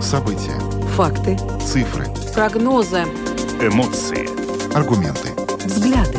События. 0.00 0.58
Факты. 0.94 1.36
Цифры. 1.60 2.06
Прогнозы. 2.32 3.02
Эмоции. 3.60 4.28
Аргументы. 4.76 5.30
Взгляды. 5.64 6.18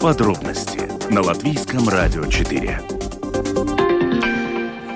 Подробности 0.00 0.80
на 1.12 1.22
Латвийском 1.22 1.88
радио 1.88 2.24
4. 2.24 2.80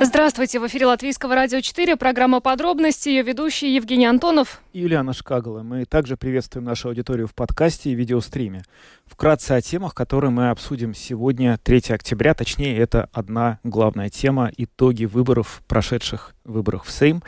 Здравствуйте, 0.03 0.59
в 0.59 0.67
эфире 0.67 0.87
Латвийского 0.87 1.35
радио 1.35 1.61
4, 1.61 1.97
программа 1.97 2.41
«Подробности», 2.41 3.11
ее 3.11 3.23
ведущий 3.23 3.75
Евгений 3.75 4.07
Антонов. 4.07 4.63
И 4.73 4.81
Юлиана 4.81 5.13
Шкагала. 5.13 5.63
Мы 5.63 5.85
также 5.85 6.17
приветствуем 6.17 6.65
нашу 6.65 6.89
аудиторию 6.89 7.29
в 7.29 7.35
подкасте 7.35 7.91
и 7.91 7.95
видеостриме. 7.95 8.63
Вкратце 9.11 9.53
о 9.53 9.61
темах, 9.61 9.93
которые 9.93 10.31
мы 10.31 10.51
обсудим 10.51 10.95
сегодня, 10.95 11.59
3 11.63 11.83
октября. 11.91 12.33
Точнее, 12.33 12.79
это 12.79 13.11
одна 13.13 13.59
главная 13.65 14.09
тема– 14.09 14.51
итоги 14.57 15.05
выборов, 15.05 15.63
прошедших 15.67 16.35
выборах 16.45 16.85
в 16.85 16.91
Сейм. 16.91 17.23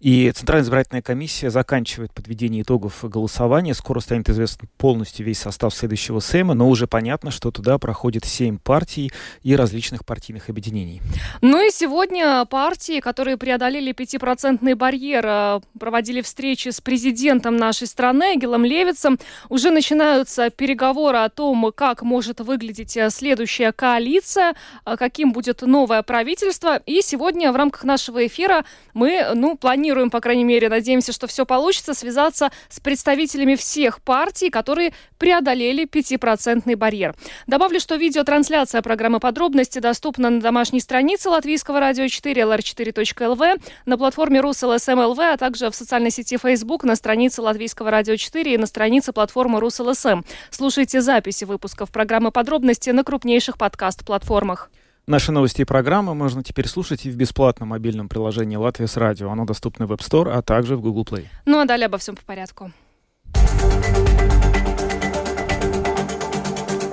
И 0.00 0.30
Центральная 0.32 0.64
избирательная 0.64 1.02
комиссия 1.02 1.50
заканчивает 1.50 2.12
подведение 2.12 2.62
итогов 2.62 2.98
голосования. 3.02 3.74
Скоро 3.74 4.00
станет 4.00 4.28
известен 4.28 4.68
полностью 4.76 5.24
весь 5.24 5.38
состав 5.38 5.74
следующего 5.74 6.20
Сейма, 6.20 6.54
но 6.54 6.68
уже 6.68 6.86
понятно, 6.86 7.30
что 7.30 7.50
туда 7.50 7.78
проходит 7.78 8.24
7 8.24 8.58
партий 8.58 9.12
и 9.42 9.54
различных 9.56 10.04
партийных 10.04 10.48
объединений. 10.48 11.00
Ну 11.40 11.66
и 11.66 11.70
сегодня 11.70 12.44
партии, 12.46 13.00
которые 13.00 13.36
преодолели 13.36 13.92
5% 13.92 14.74
барьер, 14.74 15.24
э, 15.26 15.60
проводили 15.78 16.20
встречи 16.20 16.68
с 16.68 16.80
президентом 16.80 17.56
нашей 17.56 17.86
страны 17.86 18.36
Гелом 18.36 18.64
Левицем. 18.64 19.18
Уже 19.48 19.70
начинаются 19.70 20.50
переговоры 20.50 21.18
о 21.18 21.27
том, 21.28 21.72
как 21.74 22.02
может 22.02 22.40
выглядеть 22.40 22.96
э, 22.96 23.10
следующая 23.10 23.72
коалиция, 23.72 24.54
э, 24.84 24.96
каким 24.96 25.32
будет 25.32 25.62
новое 25.62 26.02
правительство. 26.02 26.76
И 26.86 27.02
сегодня 27.02 27.52
в 27.52 27.56
рамках 27.56 27.84
нашего 27.84 28.26
эфира 28.26 28.64
мы, 28.94 29.30
ну, 29.34 29.56
планируем, 29.56 30.10
по 30.10 30.20
крайней 30.20 30.44
мере, 30.44 30.68
надеемся, 30.68 31.12
что 31.12 31.26
все 31.26 31.44
получится, 31.46 31.94
связаться 31.94 32.50
с 32.68 32.80
представителями 32.80 33.54
всех 33.54 34.00
партий, 34.02 34.50
которые 34.50 34.92
преодолели 35.18 35.86
5% 35.86 36.76
барьер. 36.76 37.14
Добавлю, 37.46 37.80
что 37.80 37.96
видеотрансляция 37.96 38.82
программы 38.82 39.20
«Подробности» 39.20 39.78
доступна 39.78 40.30
на 40.30 40.40
домашней 40.40 40.80
странице 40.80 41.28
Латвийского 41.28 41.80
радио 41.80 42.08
4 42.08 42.42
lr4.lv, 42.42 43.62
на 43.86 43.98
платформе 43.98 44.40
RusLSM.lv, 44.40 45.18
а 45.18 45.36
также 45.36 45.70
в 45.70 45.74
социальной 45.74 46.10
сети 46.10 46.38
Facebook 46.38 46.84
на 46.84 46.96
странице 46.96 47.42
Латвийского 47.42 47.90
радио 47.90 48.16
4 48.16 48.54
и 48.54 48.58
на 48.58 48.66
странице 48.66 49.12
платформы 49.12 49.60
RusLSM. 49.60 50.22
Слушайте 50.50 51.00
записи 51.00 51.44
выпусков 51.44 51.90
программы 51.90 52.30
«Подробности» 52.30 52.90
на 52.90 53.04
крупнейших 53.04 53.58
подкаст-платформах. 53.58 54.70
Наши 55.08 55.32
новости 55.32 55.62
и 55.62 55.64
программы 55.64 56.14
можно 56.14 56.44
теперь 56.44 56.68
слушать 56.68 57.06
и 57.06 57.10
в 57.10 57.16
бесплатном 57.16 57.70
мобильном 57.70 58.10
приложении 58.10 58.56
«Латвия 58.56 58.86
с 58.86 58.98
радио». 58.98 59.30
Оно 59.30 59.46
доступно 59.46 59.86
в 59.86 59.92
App 59.92 60.00
Store, 60.00 60.30
а 60.30 60.42
также 60.42 60.76
в 60.76 60.82
Google 60.82 61.04
Play. 61.04 61.24
Ну 61.46 61.58
а 61.60 61.64
далее 61.64 61.86
обо 61.86 61.96
всем 61.96 62.14
по 62.14 62.22
порядку. 62.22 62.72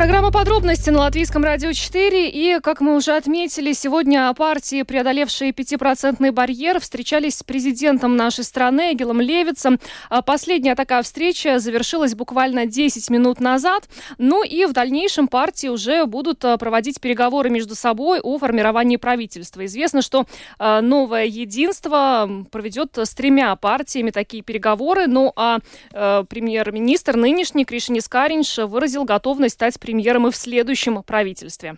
Программа 0.00 0.30
«Подробности» 0.30 0.88
на 0.88 1.00
Латвийском 1.00 1.44
радио 1.44 1.74
4. 1.74 2.30
И, 2.30 2.58
как 2.62 2.80
мы 2.80 2.96
уже 2.96 3.14
отметили, 3.14 3.74
сегодня 3.74 4.32
партии, 4.32 4.82
преодолевшие 4.82 5.50
5% 5.50 6.32
барьер, 6.32 6.80
встречались 6.80 7.36
с 7.36 7.42
президентом 7.42 8.16
нашей 8.16 8.44
страны 8.44 8.94
Эгилом 8.94 9.20
Левицем. 9.20 9.78
А 10.08 10.22
последняя 10.22 10.74
такая 10.74 11.02
встреча 11.02 11.58
завершилась 11.58 12.14
буквально 12.14 12.64
10 12.64 13.10
минут 13.10 13.40
назад. 13.40 13.90
Ну 14.16 14.42
и 14.42 14.64
в 14.64 14.72
дальнейшем 14.72 15.28
партии 15.28 15.66
уже 15.66 16.06
будут 16.06 16.46
а, 16.46 16.56
проводить 16.56 16.98
переговоры 16.98 17.50
между 17.50 17.74
собой 17.74 18.20
о 18.20 18.38
формировании 18.38 18.96
правительства. 18.96 19.66
Известно, 19.66 20.00
что 20.00 20.24
а, 20.58 20.80
новое 20.80 21.26
единство 21.26 22.46
проведет 22.50 22.96
с 22.96 23.10
тремя 23.10 23.54
партиями 23.54 24.12
такие 24.12 24.42
переговоры. 24.42 25.08
Ну 25.08 25.34
а 25.36 25.58
премьер-министр 25.90 27.16
нынешний 27.16 27.66
Кришинис 27.66 28.08
Каринш 28.08 28.56
выразил 28.56 29.04
готовность 29.04 29.56
стать 29.56 29.78
премьером 29.90 30.28
и 30.28 30.30
в 30.30 30.36
следующем 30.36 31.02
правительстве. 31.02 31.74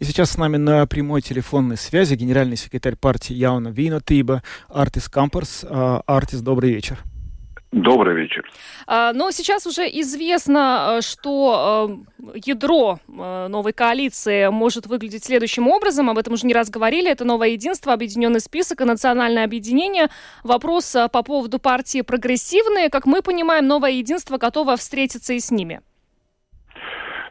И 0.00 0.04
сейчас 0.04 0.32
с 0.32 0.36
нами 0.36 0.56
на 0.56 0.84
прямой 0.86 1.22
телефонной 1.22 1.76
связи 1.76 2.16
генеральный 2.16 2.56
секретарь 2.56 2.96
партии 2.96 3.34
Яуна 3.34 3.68
Вина 3.68 4.00
Тиба 4.00 4.42
Артис 4.68 5.08
Камперс. 5.08 5.64
А, 5.68 6.02
Артис, 6.06 6.40
добрый 6.40 6.72
вечер. 6.72 6.98
Добрый 7.70 8.16
вечер. 8.16 8.42
А, 8.88 9.12
но 9.12 9.30
сейчас 9.30 9.64
уже 9.64 9.82
известно, 9.82 10.96
э, 10.98 11.00
что 11.02 12.00
ядро 12.34 12.98
новой 13.06 13.72
коалиции 13.72 14.48
может 14.48 14.86
выглядеть 14.86 15.24
следующим 15.24 15.68
образом. 15.68 16.10
Об 16.10 16.18
этом 16.18 16.34
уже 16.34 16.46
не 16.46 16.54
раз 16.54 16.68
говорили. 16.68 17.08
Это 17.08 17.24
новое 17.24 17.50
единство, 17.50 17.92
объединенный 17.92 18.40
список 18.40 18.80
и 18.80 18.84
национальное 18.84 19.44
объединение. 19.44 20.08
Вопрос 20.42 20.96
по 21.12 21.22
поводу 21.22 21.60
партии 21.60 22.00
прогрессивные. 22.00 22.90
Как 22.90 23.06
мы 23.06 23.22
понимаем, 23.22 23.68
новое 23.68 23.92
единство 23.92 24.36
готово 24.36 24.76
встретиться 24.76 25.32
и 25.32 25.38
с 25.38 25.52
ними. 25.52 25.80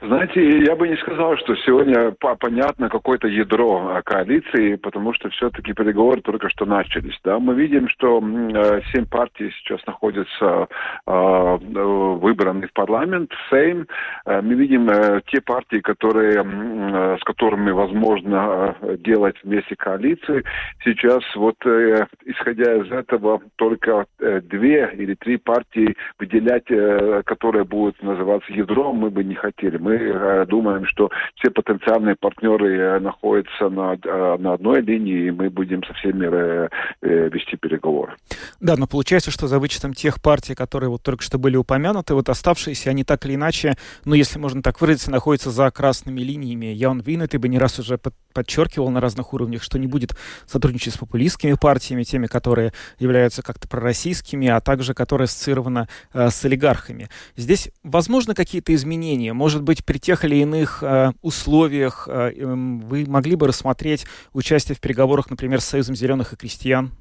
Знаете, 0.07 0.59
я 0.63 0.75
бы 0.75 0.87
не 0.87 0.97
сказал, 0.97 1.35
что 1.37 1.55
сегодня 1.55 2.13
понятно 2.39 2.89
какое-то 2.89 3.27
ядро 3.27 4.01
коалиции, 4.05 4.75
потому 4.75 5.13
что 5.13 5.29
все-таки 5.29 5.73
переговоры 5.73 6.21
только 6.21 6.49
что 6.49 6.65
начались. 6.65 7.17
Да? 7.23 7.39
Мы 7.39 7.55
видим, 7.55 7.89
что 7.89 8.19
э, 8.21 8.81
семь 8.93 9.05
партий 9.07 9.51
сейчас 9.57 9.83
находятся 9.87 10.67
э, 11.07 11.57
выбраны 11.57 12.67
в 12.67 12.73
парламент, 12.73 13.31
в 13.31 13.49
Сейм. 13.49 13.87
Э, 14.25 14.41
мы 14.41 14.53
видим 14.53 14.87
те 15.27 15.41
партии, 15.41 15.79
которые, 15.79 17.17
с 17.17 17.23
которыми 17.23 17.71
возможно 17.71 18.75
делать 18.99 19.35
вместе 19.43 19.75
коалиции. 19.75 20.43
Сейчас 20.83 21.23
вот 21.35 21.55
исходя 21.65 22.75
из 22.75 22.91
этого 22.91 23.41
только 23.55 24.05
две 24.19 24.91
или 24.97 25.15
три 25.15 25.37
партии 25.37 25.95
выделять, 26.19 26.65
которые 27.25 27.63
будут 27.63 28.01
называться 28.03 28.51
ядром, 28.53 28.97
мы 28.97 29.09
бы 29.09 29.23
не 29.23 29.35
хотели. 29.35 29.77
Мы 29.77 29.94
э, 29.95 30.45
думаем, 30.47 30.85
что 30.85 31.09
все 31.35 31.51
потенциальные 31.51 32.15
партнеры 32.15 32.77
э, 32.77 32.99
находятся 32.99 33.69
на, 33.69 33.93
э, 33.95 34.37
на 34.37 34.53
одной 34.53 34.81
линии, 34.81 35.27
и 35.27 35.31
мы 35.31 35.49
будем 35.49 35.83
со 35.83 35.93
всеми 35.93 36.25
вести 37.01 37.57
переговоры. 37.57 38.13
Да, 38.59 38.75
но 38.77 38.87
получается, 38.87 39.31
что 39.31 39.47
за 39.47 39.59
вычетом 39.59 39.93
тех 39.93 40.21
партий, 40.21 40.55
которые 40.55 40.89
вот 40.89 41.03
только 41.03 41.23
что 41.23 41.37
были 41.37 41.55
упомянуты, 41.55 42.13
вот 42.13 42.29
оставшиеся, 42.29 42.89
они 42.89 43.03
так 43.03 43.25
или 43.25 43.35
иначе, 43.35 43.75
ну, 44.05 44.15
если 44.15 44.39
можно 44.39 44.61
так 44.61 44.81
выразиться, 44.81 45.11
находятся 45.11 45.51
за 45.51 45.69
красными 45.71 46.21
линиями. 46.21 46.67
Ян 46.67 46.99
Винет, 47.01 47.35
бы 47.37 47.47
не 47.47 47.59
раз 47.59 47.79
уже 47.79 47.99
подчеркивал 48.33 48.89
на 48.89 48.99
разных 48.99 49.33
уровнях, 49.33 49.63
что 49.63 49.79
не 49.79 49.87
будет 49.87 50.15
сотрудничать 50.45 50.93
с 50.93 50.97
популистскими 50.97 51.53
партиями, 51.53 52.03
теми, 52.03 52.27
которые 52.27 52.73
являются 52.99 53.41
как-то 53.41 53.67
пророссийскими, 53.67 54.47
а 54.47 54.59
также 54.61 54.93
которые 54.93 55.25
ассоциированы 55.25 55.87
э, 56.13 56.29
с 56.29 56.43
олигархами. 56.45 57.09
Здесь 57.35 57.69
возможно 57.83 58.33
какие-то 58.33 58.73
изменения? 58.73 59.33
Может 59.33 59.63
быть, 59.63 59.84
при 59.85 59.97
тех 59.97 60.25
или 60.25 60.35
иных 60.35 60.83
э, 60.83 61.11
условиях 61.21 62.07
э, 62.09 62.31
эм, 62.37 62.79
вы 62.79 63.05
могли 63.07 63.35
бы 63.35 63.47
рассмотреть 63.47 64.05
участие 64.33 64.75
в 64.75 64.81
переговорах, 64.81 65.29
например, 65.29 65.61
с 65.61 65.65
Союзом 65.65 65.95
зеленых 65.95 66.33
и 66.33 66.35
крестьян? 66.35 66.91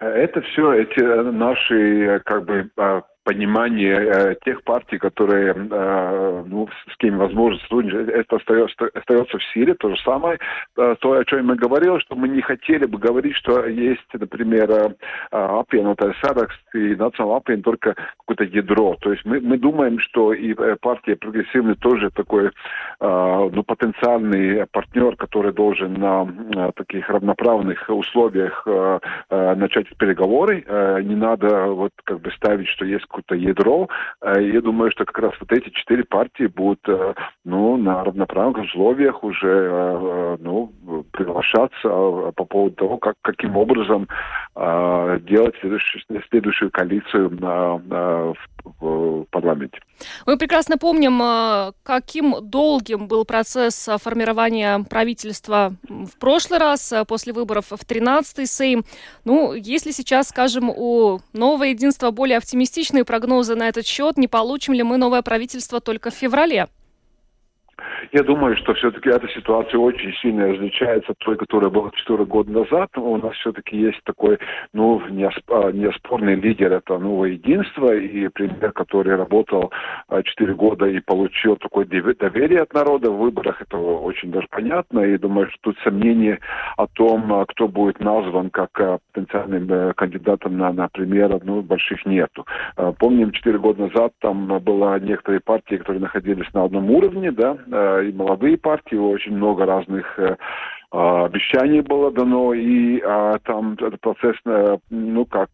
Это 0.00 0.42
все 0.42 0.72
эти 0.72 1.00
наши 1.00 2.20
как 2.24 2.44
бы 2.44 2.70
понимание 3.24 3.96
э, 3.96 4.34
тех 4.44 4.62
партий, 4.62 4.98
которые, 4.98 5.54
э, 5.54 6.44
ну, 6.46 6.68
с 6.92 6.96
кем 6.98 7.18
возможно 7.18 7.58
сотрудничать, 7.60 8.08
это 8.08 8.36
остается, 8.36 8.90
остается 8.94 9.38
в 9.38 9.44
силе. 9.52 9.74
То 9.74 9.88
же 9.88 9.96
самое, 10.02 10.38
э, 10.76 10.94
то, 11.00 11.12
о 11.12 11.24
чем 11.24 11.46
мы 11.46 11.56
говорили, 11.56 11.98
что 12.00 12.14
мы 12.14 12.28
не 12.28 12.42
хотели 12.42 12.84
бы 12.84 12.98
говорить, 12.98 13.34
что 13.36 13.66
есть, 13.66 14.06
например, 14.12 14.70
э, 14.70 14.88
аппиенутая 15.30 16.14
саракс 16.22 16.54
и 16.74 16.94
национал 16.94 17.36
аппиен 17.36 17.62
только 17.62 17.94
какое-то 18.26 18.44
ядро. 18.44 18.96
То 19.00 19.12
есть 19.12 19.24
мы, 19.24 19.40
мы 19.40 19.58
думаем, 19.58 19.98
что 19.98 20.34
и 20.34 20.54
э, 20.54 20.76
партия 20.80 21.16
прогрессивный 21.16 21.76
тоже 21.76 22.10
такой, 22.10 22.46
э, 22.46 22.50
ну, 23.00 23.62
потенциальный 23.62 24.66
партнер, 24.66 25.16
который 25.16 25.52
должен 25.52 25.94
на 25.94 26.28
э, 26.54 26.72
таких 26.76 27.08
равноправных 27.08 27.88
условиях 27.88 28.62
э, 28.66 28.98
э, 29.30 29.54
начать 29.54 29.86
переговоры. 29.96 30.62
Э, 30.66 31.00
не 31.02 31.14
надо 31.14 31.66
вот 31.66 31.92
как 32.04 32.20
бы 32.20 32.30
ставить, 32.32 32.68
что 32.68 32.84
есть 32.84 33.06
какое-то 33.14 33.34
ядро. 33.36 33.88
Э, 34.20 34.42
я 34.42 34.60
думаю, 34.60 34.90
что 34.90 35.04
как 35.04 35.18
раз 35.18 35.32
вот 35.40 35.52
эти 35.52 35.70
четыре 35.70 36.04
партии 36.04 36.46
будут 36.46 36.80
э, 36.88 37.14
ну, 37.44 37.76
на 37.76 38.04
равноправных 38.04 38.64
условиях 38.64 39.22
уже 39.22 39.68
э, 39.70 40.36
ну, 40.40 40.72
приглашаться 41.12 41.88
по 41.88 42.44
поводу 42.44 42.76
того, 42.76 42.98
как, 42.98 43.14
каким 43.22 43.56
образом 43.56 44.08
делать 44.56 45.54
следующую, 45.60 46.02
следующую 46.28 46.70
коалицию 46.70 47.28
в, 47.28 48.36
в 48.64 49.24
парламенте. 49.30 49.78
Мы 50.26 50.36
прекрасно 50.38 50.78
помним, 50.78 51.72
каким 51.82 52.36
долгим 52.40 53.08
был 53.08 53.24
процесс 53.24 53.88
формирования 54.02 54.84
правительства 54.88 55.74
в 55.88 56.18
прошлый 56.18 56.58
раз, 56.58 56.92
после 57.06 57.32
выборов 57.32 57.66
в 57.70 57.74
13-й 57.74 58.46
Сейм. 58.46 58.84
Ну, 59.24 59.54
если 59.54 59.90
сейчас, 59.90 60.28
скажем, 60.28 60.70
у 60.70 61.20
нового 61.32 61.64
единства 61.64 62.10
более 62.10 62.38
оптимистичные 62.38 63.04
прогнозы 63.04 63.54
на 63.54 63.68
этот 63.68 63.86
счет, 63.86 64.16
не 64.16 64.28
получим 64.28 64.74
ли 64.74 64.82
мы 64.82 64.96
новое 64.96 65.22
правительство 65.22 65.80
только 65.80 66.10
в 66.10 66.14
феврале? 66.14 66.68
Я 68.12 68.22
думаю, 68.22 68.56
что 68.56 68.74
все-таки 68.74 69.08
эта 69.08 69.28
ситуация 69.28 69.78
очень 69.78 70.12
сильно 70.22 70.48
различается 70.48 71.12
от 71.12 71.18
той, 71.18 71.36
которая 71.36 71.70
была 71.70 71.90
4 71.94 72.24
года 72.24 72.52
назад. 72.52 72.90
У 72.96 73.16
нас 73.16 73.34
все-таки 73.34 73.76
есть 73.76 74.00
такой, 74.04 74.38
ну, 74.72 75.00
а, 75.00 75.72
неоспорный 75.72 76.34
лидер, 76.36 76.72
это 76.72 76.98
новое 76.98 77.30
единство, 77.30 77.94
и 77.94 78.28
премьер, 78.28 78.72
который 78.72 79.16
работал 79.16 79.72
4 80.10 80.52
а, 80.52 80.54
года 80.54 80.86
и 80.86 81.00
получил 81.00 81.56
такое 81.56 81.86
доверие 81.86 82.62
от 82.62 82.72
народа 82.72 83.10
в 83.10 83.18
выборах, 83.18 83.60
это 83.62 83.76
очень 83.78 84.30
даже 84.30 84.46
понятно, 84.50 85.00
и 85.00 85.18
думаю, 85.18 85.48
что 85.48 85.58
тут 85.62 85.78
сомнений 85.82 86.38
о 86.76 86.86
том, 86.86 87.32
а, 87.32 87.46
кто 87.46 87.68
будет 87.68 88.00
назван 88.00 88.50
как 88.50 88.70
потенциальным 89.12 89.72
э, 89.72 89.92
кандидатом 89.94 90.58
на, 90.58 90.72
на 90.72 90.88
премьера, 90.88 91.40
ну, 91.42 91.62
больших 91.62 92.04
нету. 92.06 92.46
Помним, 92.98 93.32
4 93.32 93.58
года 93.58 93.86
назад 93.86 94.12
там 94.20 94.58
было 94.60 94.98
некоторые 94.98 95.40
партии, 95.40 95.76
которые 95.76 96.00
находились 96.00 96.52
на 96.52 96.64
одном 96.64 96.90
уровне, 96.90 97.30
да, 97.30 97.56
и 97.66 98.12
молодые 98.12 98.58
партии, 98.58 98.96
очень 98.96 99.36
много 99.36 99.66
разных 99.66 100.18
э, 100.18 100.36
а, 100.90 101.24
обещаний 101.24 101.80
было 101.80 102.12
дано, 102.12 102.54
и 102.54 103.00
а, 103.00 103.38
там 103.44 103.72
этот 103.74 104.00
процесс, 104.00 104.36
э, 104.46 104.76
ну, 104.90 105.24
как 105.24 105.50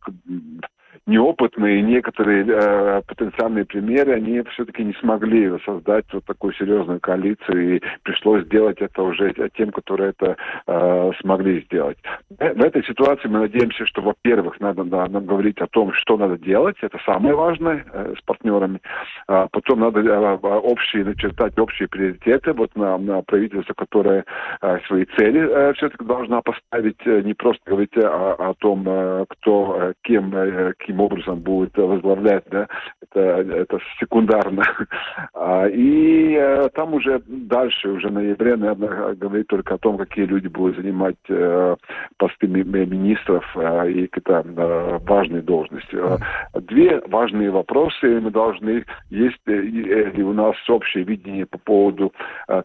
неопытные 1.06 1.82
некоторые 1.82 2.44
э, 2.46 3.02
потенциальные 3.06 3.64
премьеры, 3.64 4.14
они 4.14 4.42
все-таки 4.52 4.84
не 4.84 4.94
смогли 4.94 5.50
создать 5.64 6.04
вот 6.12 6.24
такую 6.24 6.52
серьезную 6.54 7.00
коалицию, 7.00 7.76
и 7.76 7.80
пришлось 8.02 8.44
сделать 8.44 8.78
это 8.80 9.02
уже 9.02 9.32
тем, 9.54 9.70
которые 9.70 10.10
это 10.10 10.36
э, 10.66 11.10
смогли 11.20 11.62
сделать. 11.62 11.98
В 12.28 12.62
этой 12.62 12.84
ситуации 12.84 13.28
мы 13.28 13.40
надеемся, 13.40 13.86
что, 13.86 14.02
во-первых, 14.02 14.60
надо 14.60 14.84
нам 14.84 15.26
говорить 15.26 15.58
о 15.60 15.66
том, 15.66 15.92
что 15.92 16.16
надо 16.16 16.38
делать, 16.38 16.76
это 16.80 16.98
самое 17.04 17.34
важное 17.34 17.84
э, 17.92 18.14
с 18.18 18.22
партнерами. 18.22 18.80
А 19.26 19.48
потом 19.50 19.80
надо 19.80 20.00
э, 20.00 20.36
общие, 20.42 21.04
начертать 21.04 21.58
общие 21.58 21.88
приоритеты 21.88 22.52
вот 22.52 22.74
на, 22.76 22.98
на 22.98 23.22
правительство, 23.22 23.74
которое 23.74 24.24
э, 24.60 24.78
свои 24.86 25.04
цели 25.16 25.40
э, 25.40 25.72
все-таки 25.74 26.04
должна 26.04 26.42
поставить, 26.42 27.00
э, 27.04 27.22
не 27.22 27.34
просто 27.34 27.62
говорить 27.66 27.96
о, 27.96 28.50
о 28.50 28.54
том, 28.54 28.84
э, 28.86 29.24
кто, 29.28 29.78
э, 29.80 29.92
кем, 30.02 30.34
э, 30.34 30.72
кем 30.90 31.00
образом 31.00 31.40
будет 31.40 31.76
возглавлять, 31.76 32.44
да, 32.50 32.66
это, 33.02 33.20
это 33.20 33.78
секундарно. 33.98 34.62
А, 35.32 35.66
и 35.66 36.34
э, 36.34 36.68
там 36.74 36.94
уже 36.94 37.22
дальше, 37.26 37.88
уже 37.88 38.08
в 38.08 38.12
ноябре, 38.12 38.56
наверное, 38.56 39.14
говорить 39.14 39.46
только 39.46 39.74
о 39.74 39.78
том, 39.78 39.96
какие 39.96 40.26
люди 40.26 40.48
будут 40.48 40.76
занимать 40.76 41.16
э, 41.28 41.76
посты 42.18 42.46
министров 42.46 43.44
э, 43.56 43.90
и 43.90 44.06
какие-то 44.06 44.44
важные 45.06 45.42
должности. 45.42 45.96
Две 46.54 47.00
важные 47.06 47.50
вопросы 47.50 48.20
мы 48.20 48.30
должны, 48.30 48.84
есть 49.08 49.40
ли 49.46 50.22
у 50.22 50.32
нас 50.32 50.56
общее 50.68 51.04
видение 51.04 51.46
по 51.46 51.58
поводу 51.58 52.12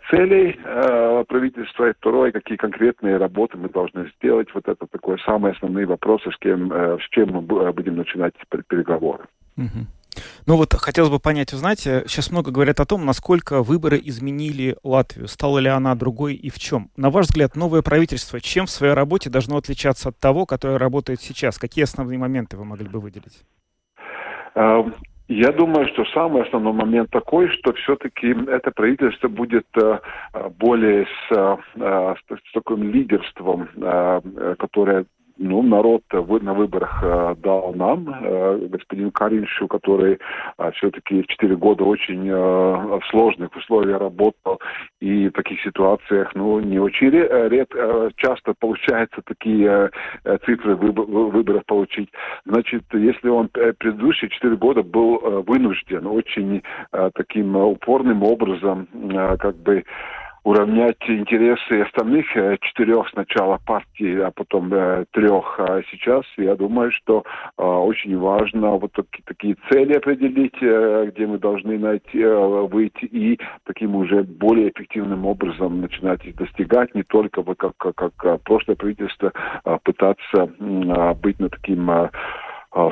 целей 0.10 0.60
правительства, 1.28 1.90
и 1.90 1.94
второе, 1.94 2.32
какие 2.32 2.58
конкретные 2.58 3.18
работы 3.18 3.58
мы 3.58 3.70
должны 3.70 4.12
сделать. 4.18 4.50
Вот 4.54 4.68
это 4.68 4.86
такое 4.88 5.18
самые 5.26 5.54
основные 5.54 5.86
вопросы, 5.86 6.30
с 6.32 6.38
кем, 6.38 6.72
с 6.72 7.10
чем 7.12 7.30
мы 7.32 7.42
будем 7.42 7.96
начинать 7.96 8.15
начинать 8.16 8.34
переговоры. 8.68 9.26
Угу. 9.58 9.88
Ну 10.48 10.56
вот 10.56 10.74
хотелось 10.74 11.10
бы 11.10 11.20
понять, 11.20 11.52
вы 11.52 11.58
знаете, 11.58 12.04
сейчас 12.08 12.32
много 12.32 12.52
говорят 12.52 12.80
о 12.80 12.86
том, 12.86 13.06
насколько 13.06 13.64
выборы 13.64 14.00
изменили 14.02 14.78
Латвию. 14.84 15.28
Стала 15.28 15.60
ли 15.60 15.68
она 15.68 15.94
другой 15.96 16.36
и 16.36 16.50
в 16.50 16.58
чем? 16.58 16.90
На 16.96 17.10
ваш 17.10 17.26
взгляд, 17.26 17.56
новое 17.56 17.82
правительство 17.82 18.40
чем 18.40 18.66
в 18.66 18.70
своей 18.70 18.94
работе 18.94 19.30
должно 19.30 19.58
отличаться 19.58 20.10
от 20.10 20.20
того, 20.20 20.46
которое 20.46 20.78
работает 20.78 21.20
сейчас? 21.22 21.58
Какие 21.58 21.84
основные 21.84 22.18
моменты 22.18 22.58
вы 22.58 22.64
могли 22.64 22.88
бы 22.88 23.00
выделить? 23.00 23.44
А, 24.54 24.86
я 25.28 25.52
думаю, 25.52 25.88
что 25.90 26.06
самый 26.14 26.44
основной 26.44 26.74
момент 26.74 27.10
такой, 27.10 27.50
что 27.50 27.74
все-таки 27.74 28.36
это 28.48 28.72
правительство 28.72 29.28
будет 29.28 29.66
э, 29.76 30.00
более 30.60 31.06
с, 31.06 31.36
э, 31.36 32.16
с 32.30 32.54
таким 32.54 32.92
лидерством, 32.92 33.68
э, 33.76 34.56
которое 34.60 35.06
ну, 35.38 35.62
народ 35.62 36.04
на 36.12 36.54
выборах 36.54 37.00
э, 37.04 37.36
дал 37.38 37.74
нам, 37.74 38.08
э, 38.10 38.68
господин 38.70 39.12
Кариншу, 39.12 39.68
который 39.68 40.20
э, 40.58 40.72
все-таки 40.76 41.26
4 41.28 41.56
года 41.58 41.84
очень 41.84 42.26
в 42.26 43.02
сложных 43.10 43.56
условиях 43.56 44.00
работал, 44.00 44.60
и 45.00 45.28
в 45.28 45.32
таких 45.34 45.62
ситуациях, 45.62 46.32
ну, 46.36 46.60
не 46.60 46.80
очень 46.80 47.10
редко, 47.10 48.12
часто 48.16 48.54
получается 48.60 49.22
такие 49.26 49.92
цифры 50.46 50.76
выборов 50.76 51.66
получить. 51.66 52.10
Значит, 52.46 52.84
если 52.94 53.30
он 53.30 53.50
предыдущие 53.50 54.30
4 54.30 54.56
года 54.56 54.84
был 54.84 55.44
вынужден 55.46 56.08
очень 56.08 56.64
таким 57.14 57.56
упорным 57.56 58.24
образом, 58.24 58.88
как 59.40 59.56
бы, 59.58 59.84
уравнять 60.46 60.98
интересы 61.08 61.82
остальных 61.82 62.26
э, 62.38 62.58
четырех 62.62 63.10
сначала 63.10 63.60
партий, 63.66 64.20
а 64.22 64.30
потом 64.30 64.72
э, 64.72 65.06
трех 65.12 65.60
а 65.60 65.82
сейчас. 65.92 66.24
Я 66.38 66.56
думаю, 66.56 66.92
что 66.92 67.24
э, 67.58 67.64
очень 67.64 68.16
важно 68.18 68.78
вот 68.78 68.92
такие, 68.94 69.24
такие 69.26 69.58
цели 69.70 69.94
определить, 69.94 70.56
где 70.56 71.26
мы 71.26 71.40
должны 71.40 71.80
найти, 71.80 72.24
выйти 72.24 73.06
и 73.06 73.40
таким 73.66 73.96
уже 73.96 74.22
более 74.24 74.70
эффективным 74.70 75.26
образом 75.26 75.82
начинать 75.82 76.24
их 76.26 76.36
достигать, 76.36 76.94
не 76.94 77.04
только 77.04 77.42
вот 77.42 77.58
как, 77.58 77.76
как, 77.78 77.96
как 78.16 78.42
прошлое 78.44 78.76
правительство 78.76 79.34
пытаться 79.84 80.46
быть 81.22 81.40
на 81.40 81.50
таким 81.50 81.90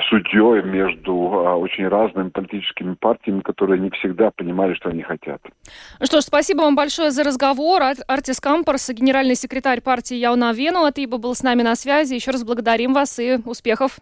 судьей 0.10 0.64
между 0.64 1.12
а, 1.12 1.58
очень 1.58 1.88
разными 1.88 2.30
политическими 2.30 2.96
партиями, 2.96 3.42
которые 3.42 3.82
не 3.82 3.90
всегда 3.90 4.32
понимали, 4.32 4.74
что 4.76 4.90
они 4.90 5.04
хотят. 5.04 5.42
Ну 6.00 6.06
что 6.06 6.22
ж, 6.22 6.24
спасибо 6.24 6.62
вам 6.62 6.76
большое 6.76 7.12
за 7.12 7.24
разговор. 7.24 7.82
Артис 8.08 8.40
Кампорс, 8.40 8.90
генеральный 8.90 9.36
секретарь 9.36 9.82
партии 9.82 10.16
Яуна 10.16 10.54
Вену, 10.54 10.86
Атиба 10.86 11.18
был 11.18 11.36
с 11.36 11.44
нами 11.44 11.64
на 11.64 11.76
связи. 11.76 12.14
Еще 12.14 12.32
раз 12.32 12.44
благодарим 12.44 12.94
вас 12.94 13.20
и 13.20 13.40
успехов. 13.46 14.00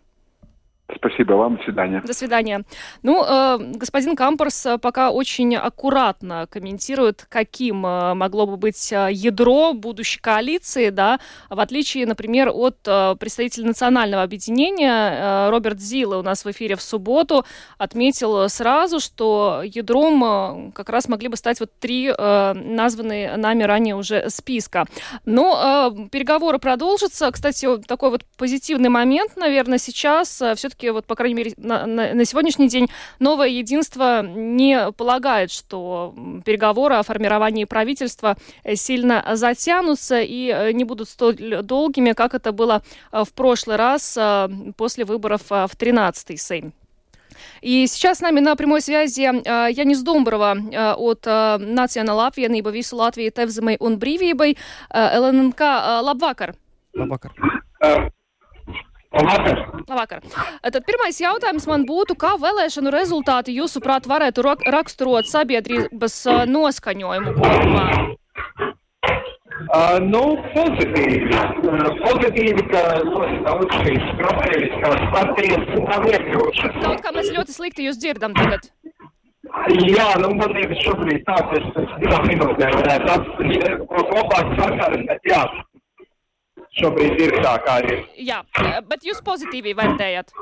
Спасибо 0.96 1.34
вам, 1.34 1.58
до 1.58 1.64
свидания. 1.64 2.02
До 2.06 2.14
свидания. 2.14 2.64
Ну, 3.04 3.24
э, 3.24 3.58
господин 3.76 4.16
Кампорс 4.16 4.68
пока 4.82 5.12
очень 5.12 5.56
аккуратно 5.56 6.48
комментирует, 6.50 7.26
каким 7.30 7.86
э, 7.86 8.14
могло 8.14 8.46
бы 8.48 8.58
быть 8.58 8.92
э, 8.92 9.10
ядро 9.12 9.74
будущей 9.74 10.20
коалиции, 10.20 10.90
да, 10.90 11.20
в 11.50 11.60
отличие, 11.60 12.06
например, 12.06 12.50
от 12.54 12.78
э, 12.86 13.16
представителя 13.20 13.68
национального 13.68 14.24
объединения 14.24 15.12
э, 15.12 15.50
Роберт 15.50 15.80
Зилла 15.80 16.18
у 16.18 16.22
нас 16.24 16.46
в 16.46 16.52
эфире 16.52 16.76
в 16.76 16.82
субботу 16.82 17.46
отметил 17.78 18.50
сразу, 18.50 19.00
что 19.00 19.62
ядром 19.64 20.24
э, 20.24 20.72
как 20.74 20.90
раз 20.90 21.08
могли 21.08 21.28
бы 21.28 21.38
стать 21.38 21.60
вот 21.60 21.72
три 21.80 22.14
э, 22.16 22.54
названные 22.54 23.38
нами 23.38 23.64
ранее 23.64 23.96
уже 23.96 24.30
списка. 24.30 24.86
Но 25.26 25.92
э, 25.94 26.10
переговоры 26.10 26.60
продолжатся. 26.60 27.30
Кстати, 27.32 27.68
такой 27.88 28.10
вот 28.10 28.24
позитивный 28.38 28.90
момент, 28.90 29.36
наверное, 29.36 29.78
сейчас 29.78 30.42
э, 30.42 30.56
все-таки 30.56 30.81
все-таки, 30.82 30.90
вот, 30.90 31.06
по 31.06 31.16
крайней 31.16 31.36
мере, 31.36 31.54
на, 31.58 31.86
на, 31.86 32.14
на 32.14 32.26
сегодняшний 32.26 32.68
день 32.68 32.88
новое 33.20 33.48
единство 33.48 34.24
не 34.24 34.92
полагает, 34.92 35.52
что 35.52 36.14
переговоры 36.46 36.96
о 36.96 37.04
формировании 37.04 37.66
правительства 37.66 38.36
э, 38.64 38.76
сильно 38.76 39.24
затянутся 39.34 40.22
и 40.22 40.50
э, 40.50 40.72
не 40.74 40.84
будут 40.84 41.10
столь 41.10 41.62
долгими, 41.64 42.14
как 42.14 42.34
это 42.34 42.52
было 42.52 42.82
э, 43.12 43.24
в 43.24 43.34
прошлый 43.34 43.78
раз 43.78 44.18
после 44.78 45.06
выборов 45.06 45.42
в 45.50 45.72
13-й 45.78 46.38
Сейм. 46.38 46.74
И 47.62 47.88
сейчас 47.88 48.18
с 48.18 48.22
нами 48.22 48.40
на 48.40 48.56
прямой 48.56 48.82
связи 48.82 49.22
э, 49.22 49.72
Янис 49.72 50.02
Домброва 50.02 50.56
э, 50.56 50.94
от 50.94 51.26
э, 51.26 51.58
Национāla 51.60 52.30
apvienība 52.30 52.72
visu 52.72 52.98
Latviju 52.98 53.32
tevzemai 53.32 53.78
un 53.80 53.98
brīvībai. 54.02 54.56
LNK, 54.94 55.62
labvakar! 56.02 56.56
Labvakar! 56.94 58.12
Labvakar. 59.12 59.58
Labvakar. 59.90 60.22
Tad 60.64 60.84
pirmais 60.88 61.20
jautājums 61.20 61.68
man 61.68 61.84
būtu, 61.88 62.16
kā 62.16 62.38
vēlēšanu 62.40 62.94
rezultāti 62.96 63.58
jūsuprāt 63.58 64.08
varētu 64.08 64.46
raksturot 64.72 65.28
sabiedrības 65.28 66.24
noskaņojumu 66.48 67.36
kopumā? 67.36 67.88
Uh, 69.72 70.00
nu, 70.04 70.22
pozitīvi. 70.56 71.28
Uh, 71.32 71.90
pozitīvi, 72.02 72.64
ka 72.72 72.82
ļoti 73.06 73.42
daudz 73.46 73.76
šīs 73.84 74.08
profēliskās 74.20 75.04
partijas 75.14 75.68
nav 75.76 76.08
iekļūšas. 76.10 76.80
Kaut 76.82 77.04
kā 77.06 77.14
mēs 77.16 77.30
ļoti 77.36 77.56
slikti 77.56 77.86
jūs 77.88 78.00
dzirdam 78.02 78.36
tagad. 78.36 78.72
Jā, 79.86 80.08
nu, 80.24 80.32
man 80.40 80.56
liekas, 80.56 80.80
šobrīd 80.86 81.24
tāds, 81.28 81.56
es 81.60 81.68
pēc 81.76 81.94
divām 82.02 82.28
minūtēm 82.32 82.78
varētu 82.80 83.12
atrast, 83.16 83.86
ko 83.92 84.06
kopā 84.12 84.42
sakaras, 84.56 85.06
bet 85.12 85.30
jā 85.30 85.44
šobrīd 86.80 87.20
ir 87.28 87.38
tā, 87.44 87.56
kā 87.66 87.80
ir. 87.88 88.06
Jā, 88.32 88.44
bet 88.88 89.08
jūs 89.08 89.24
pozitīvi 89.26 89.76
vērtējat? 89.78 90.36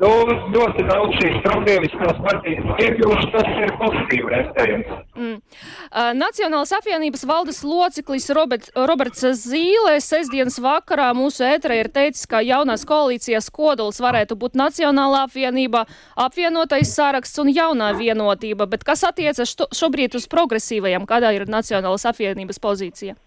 Nu, 0.00 0.08
ļoti 0.54 0.84
daudz 0.88 1.16
šīs 1.20 1.34
progrēviskās 1.44 2.20
partijas 2.24 2.68
iekļūst, 2.80 3.26
tas 3.34 3.50
ir 3.60 3.72
pozitīvi 3.82 4.32
restējums. 4.32 4.94
Mm. 5.12 5.34
Uh, 5.36 6.08
Nacionālas 6.16 6.72
apvienības 6.78 7.26
valdes 7.28 7.60
loceklis 7.68 8.30
Robert, 8.36 8.70
Roberts 8.88 9.26
Zīle 9.42 9.98
sestdienas 10.00 10.56
vakarā 10.64 11.10
mūsu 11.18 11.44
ēterē 11.44 11.82
ir 11.82 11.92
teicis, 11.92 12.24
ka 12.30 12.40
jaunās 12.40 12.86
koalīcijas 12.88 13.52
kodols 13.52 14.00
varētu 14.00 14.40
būt 14.40 14.56
Nacionālā 14.56 15.26
apvienība, 15.28 15.84
apvienotais 16.16 16.96
saraksts 16.96 17.44
un 17.44 17.52
jaunā 17.52 17.92
vienotība, 18.00 18.70
bet 18.72 18.88
kas 18.88 19.04
attiecas 19.04 19.52
šo, 19.52 19.68
šobrīd 19.68 20.16
uz 20.16 20.30
progresīvajiem, 20.32 21.04
kādā 21.04 21.36
ir 21.36 21.44
Nacionālas 21.44 22.08
apvienības 22.08 22.62
pozīcija? 22.64 23.20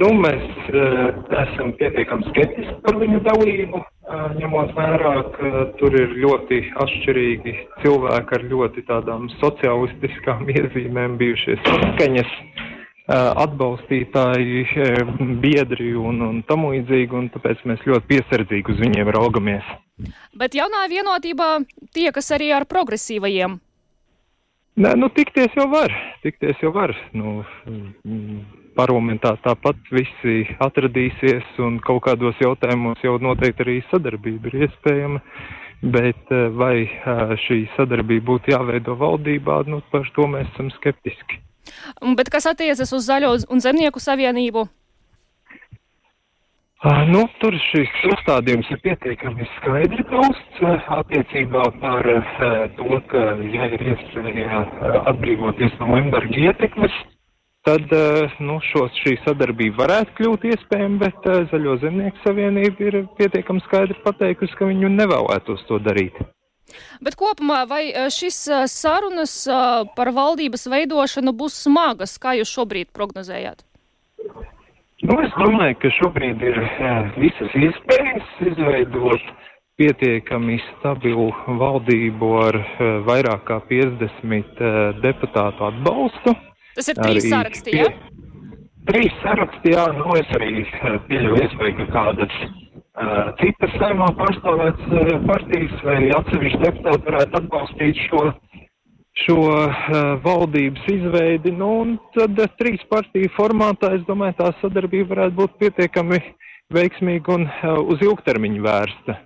Nu, 0.00 0.10
mēs 0.16 0.44
uh, 0.70 1.10
esam 1.42 1.72
pietiekami 1.78 2.28
skeptiski 2.30 2.76
par 2.84 2.96
viņu 3.00 3.20
dalību, 3.26 3.80
uh, 3.80 4.26
ņemot 4.38 4.72
vērā, 4.76 5.14
ka 5.34 5.64
tur 5.80 5.96
ir 5.98 6.14
ļoti 6.22 6.60
atšķirīgi 6.84 7.54
cilvēki 7.82 8.36
ar 8.38 8.46
ļoti 8.52 8.84
tādām 8.88 9.28
socialistiskām 9.40 10.46
iezīmēm 10.54 11.18
bijušies 11.20 11.60
saskaņas 11.66 12.30
uh, 12.30 13.32
atbalstītāji, 13.44 14.66
biedri 15.42 15.92
un, 15.98 16.22
un 16.28 16.44
tam 16.48 16.68
līdzīgi, 16.70 17.16
un 17.16 17.28
tāpēc 17.34 17.66
mēs 17.68 17.82
ļoti 17.88 18.08
piesardzīgi 18.14 18.76
uz 18.76 18.84
viņiem 18.86 19.10
raugamies. 19.18 19.74
Bet 20.38 20.56
jaunā 20.56 20.86
vienotība 20.88 21.58
tiekas 21.92 22.30
arī 22.36 22.54
ar 22.56 22.64
progresīvajiem. 22.70 23.58
Nē, 24.80 24.94
nu, 24.96 25.10
tikties 25.12 25.52
jau 25.58 25.66
var, 25.68 25.92
tikties 26.22 26.62
jau 26.62 26.70
var. 26.72 26.94
Nu, 27.12 27.42
mm, 27.68 28.38
parlamentā 28.76 29.34
tāpat 29.44 29.78
visi 29.92 30.44
atradīsies 30.62 31.58
un 31.64 31.78
kaut 31.84 32.04
kādos 32.06 32.38
jautājumos 32.42 33.02
jau 33.04 33.16
noteikti 33.22 33.66
arī 33.66 33.76
sadarbība 33.90 34.50
ir 34.50 34.66
iespējama. 34.66 35.22
Bet 35.80 36.28
eh, 36.28 36.48
vai 36.52 36.74
eh, 36.84 37.36
šī 37.46 37.62
sadarbība 37.76 38.26
būtu 38.34 38.52
jāveido 38.52 38.98
valdībā, 39.00 39.62
nu, 39.70 39.80
par 39.92 40.04
to 40.16 40.26
mēs 40.28 40.50
esam 40.52 40.68
skeptiski. 40.76 41.40
Bet 42.18 42.28
kas 42.32 42.50
attiecas 42.50 42.92
uz 42.92 43.06
Zaļo 43.06 43.32
un 43.48 43.62
Zemnieku 43.64 44.02
savienību? 44.02 44.66
Uh, 46.80 47.02
nu, 47.12 47.26
tur 47.42 47.52
šis 47.60 47.90
uzstādījums 48.08 48.68
ir 48.72 48.78
pietiekami 48.80 49.44
skaidri 49.58 50.04
pausts 50.08 50.62
uh, 50.64 50.86
attiecībā 50.96 51.66
par 51.82 52.06
to, 52.78 53.00
ka, 53.10 53.24
ja 53.52 53.68
ir 53.76 53.84
iespēja 53.92 54.62
atbrīvoties 55.12 55.76
no 55.82 55.98
embarga 55.98 56.40
ietekmes, 56.46 56.96
tad 57.66 57.92
uh, 57.92 58.40
nu, 58.40 58.58
šos, 58.70 58.94
šī 59.04 59.16
sadarbība 59.24 59.84
varētu 59.84 60.16
kļūt 60.18 60.46
iespējama, 60.54 61.00
bet 61.04 61.26
uh, 61.28 61.40
Zaļo 61.52 61.76
zemnieku 61.84 62.22
savienība 62.24 62.86
ir 62.88 63.00
pietiekami 63.18 63.64
skaidri 63.66 63.98
pateikusi, 64.04 64.56
ka 64.58 64.68
viņu 64.70 64.92
nevēlētos 64.96 65.66
to 65.68 65.80
darīt. 65.84 66.16
Bet 67.04 67.18
kopumā 67.20 67.64
vai 67.68 67.82
uh, 67.90 68.08
šis 68.12 68.38
sarunas 68.72 69.34
par 69.96 70.12
valdības 70.16 70.68
veidošanu 70.70 71.34
būs 71.36 71.64
smagas, 71.66 72.16
kā 72.22 72.38
jūs 72.38 72.52
šobrīd 72.54 72.94
prognozējāt? 72.96 73.66
Nu, 75.00 75.16
es 75.24 75.32
domāju, 75.32 75.78
ka 75.80 75.92
šobrīd 75.96 76.42
ir 76.44 76.58
jā, 76.60 76.96
visas 77.16 77.54
iespējas 77.56 78.34
izveidot 78.50 79.30
pietiekami 79.80 80.58
stabilu 80.74 81.30
valdību 81.60 82.28
ar 82.42 82.58
vairāk 83.08 83.46
kā 83.48 83.56
50 83.70 84.60
uh, 84.60 85.00
deputātu 85.00 85.68
atbalstu. 85.70 86.36
Tas 86.78 86.90
ir 86.92 87.00
trīs 87.00 87.28
saraksti, 87.28 87.76
jā? 87.76 87.88
Trīs 88.90 89.16
saraksti, 89.22 89.74
jā, 89.74 89.86
nu 89.98 90.14
es 90.18 90.30
arī 90.38 90.64
pieļauju 91.08 91.40
iespēju, 91.44 91.74
ka 91.80 91.86
kādas 91.94 92.36
uh, 92.40 93.32
citas 93.40 93.74
saimā 93.82 94.08
pārstāvētas 94.18 94.94
uh, 94.94 95.10
partijas 95.28 95.82
vai 95.86 95.98
atsevišķi 96.16 96.62
deputāti 96.64 97.10
varētu 97.10 97.42
atbalstīt 97.42 98.00
šo 98.08 98.30
šo 99.26 99.36
uh, 99.42 99.80
valdības 100.24 100.86
izveidi, 100.88 101.52
nu, 101.52 101.70
un 101.82 101.96
tad 102.14 102.38
uh, 102.38 102.50
trīs 102.60 102.82
partiju 102.92 103.30
formātā, 103.36 103.92
es 103.98 104.04
domāju, 104.08 104.38
tā 104.38 104.52
sadarbība 104.60 105.14
varētu 105.14 105.36
būt 105.40 105.58
pietiekami 105.60 106.20
veiksmīga 106.74 107.34
un 107.34 107.48
uh, 107.48 107.80
uz 107.90 108.02
ilgtermiņu 108.06 108.62
vērsta. 108.64 109.18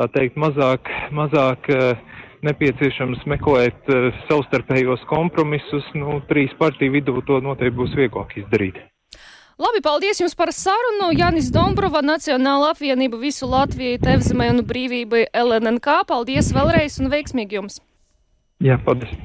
Tā 0.00 0.08
teikt, 0.16 0.38
mazāk, 0.40 0.90
mazāk 1.14 1.70
uh, 1.72 2.18
nepieciešams 2.45 3.23
meklēt 3.29 3.89
uh, 3.93 4.09
savstarpējos 4.29 5.05
kompromisus, 5.09 5.87
nu, 5.97 6.19
trīs 6.29 6.53
partiju 6.59 6.97
vidū 6.97 7.23
to 7.27 7.39
noteikti 7.43 7.77
būs 7.79 7.95
vieglāk 7.97 8.37
izdarīt. 8.43 8.81
Labi, 9.55 9.79
paldies 9.79 10.19
jums 10.19 10.35
par 10.35 10.51
sarunu. 10.51 11.13
Janis 11.15 11.47
Dombrova, 11.47 12.01
Nacionāla 12.03 12.73
apvienība 12.73 13.21
visu 13.21 13.47
Latviju, 13.47 14.01
Tevzemē 14.03 14.49
un 14.51 14.65
brīvībai 14.67 15.29
LNNK. 15.31 16.01
Paldies 16.09 16.51
vēlreiz 16.55 16.99
un 16.99 17.13
veiksmīgi 17.13 17.61
jums! 17.61 17.79
Я 18.59 18.77
подожди. 18.77 19.17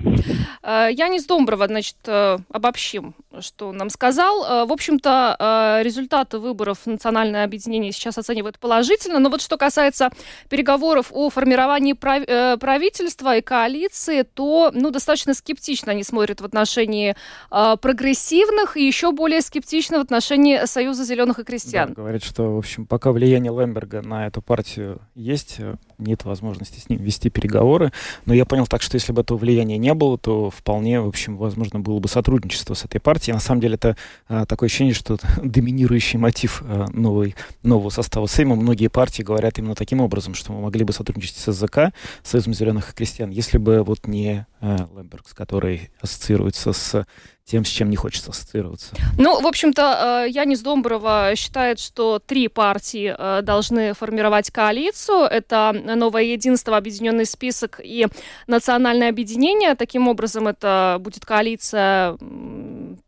Янис 0.65 1.25
Домброва, 1.25 1.69
значит, 1.69 1.97
обобщим, 2.07 3.15
Что 3.42 3.72
нам 3.72 3.90
сказал. 3.90 4.66
В 4.68 4.72
общем-то, 4.72 5.82
результаты 5.84 6.40
выборов 6.40 6.86
национальное 6.86 7.44
объединение 7.44 7.92
сейчас 7.92 8.18
оценивает 8.18 8.60
положительно. 8.60 9.20
Но 9.20 9.30
вот 9.30 9.42
что 9.42 9.58
касается 9.58 10.10
переговоров 10.50 11.08
о 11.12 11.30
формировании 11.30 11.94
правительства 11.94 13.38
и 13.38 13.42
коалиции, 13.42 14.24
то 14.24 14.72
ну, 14.74 14.92
достаточно 14.92 15.34
скептично 15.34 15.92
они 15.92 16.04
смотрят 16.04 16.42
в 16.42 16.46
отношении 16.46 17.16
прогрессивных 17.50 18.78
и 18.78 18.86
еще 18.86 19.12
более 19.12 19.42
скептично 19.42 20.00
в 20.00 20.02
отношении 20.02 20.66
Союза 20.66 21.04
зеленых 21.04 21.40
и 21.40 21.44
крестьян. 21.44 21.90
Да, 21.90 21.96
говорят, 21.96 22.24
что, 22.24 22.56
в 22.56 22.58
общем, 22.58 22.86
пока 22.86 23.12
влияние 23.12 23.52
Лемберга 23.52 24.02
на 24.02 24.28
эту 24.28 24.42
партию 24.42 25.02
есть, 25.16 25.60
нет 25.98 26.26
возможности 26.26 26.80
с 26.80 26.90
ним 26.90 27.00
вести 27.00 27.30
переговоры. 27.30 27.92
Но 28.26 28.34
я 28.34 28.46
понял 28.46 28.68
так, 28.68 28.82
что 28.82 28.96
если 28.96 29.12
бы 29.12 29.22
этого 29.22 29.38
влияния 29.38 29.78
не 29.78 29.94
было, 29.94 30.18
то 30.18 30.50
вполне, 30.50 31.02
в 31.02 31.08
общем, 31.08 31.38
возможно 31.38 31.80
было 31.80 32.00
бы 32.00 32.08
сотрудничество 32.08 32.74
с 32.74 32.86
этой 32.86 33.00
партией. 33.00 33.25
На 33.34 33.40
самом 33.40 33.62
деле 33.62 33.76
это 33.76 33.96
а, 34.28 34.46
такое 34.46 34.68
ощущение, 34.68 34.94
что 34.94 35.18
доминирующий 35.44 36.20
мотив 36.20 36.62
а, 36.66 36.88
новой, 36.92 37.36
нового 37.64 37.90
состава 37.90 38.28
Сейма. 38.28 38.56
Многие 38.56 38.88
партии 38.88 39.24
говорят 39.24 39.58
именно 39.58 39.76
таким 39.76 40.02
образом, 40.02 40.34
что 40.34 40.52
мы 40.52 40.62
могли 40.62 40.84
бы 40.84 40.94
сотрудничать 40.94 41.38
с 41.38 41.52
СЗК, 41.52 41.94
Союзом 42.24 42.54
зеленых 42.54 42.94
крестьян, 42.94 43.30
если 43.30 43.58
бы 43.58 43.84
вот 43.84 44.08
не 44.08 44.46
Лембергс, 44.96 45.34
который 45.34 45.90
ассоциируется 46.02 46.74
с 46.74 47.06
тем, 47.46 47.64
с 47.64 47.68
чем 47.70 47.92
не 47.92 47.96
хочется 47.96 48.32
ассоциироваться. 48.32 48.96
Ну, 49.20 49.40
в 49.40 49.46
общем-то, 49.46 50.26
Янис 50.28 50.62
Домброва 50.62 51.34
считает, 51.36 51.80
что 51.80 52.18
три 52.20 52.48
партии 52.48 53.16
должны 53.44 53.94
формировать 53.94 54.50
коалицию. 54.50 55.26
Это 55.26 55.72
Новое 55.74 56.24
единство, 56.24 56.76
Объединенный 56.76 57.28
список 57.28 57.80
и 57.84 58.08
Национальное 58.48 59.10
объединение. 59.10 59.76
Таким 59.76 60.08
образом, 60.08 60.48
это 60.48 60.98
будет 61.00 61.24
коалиция 61.26 62.18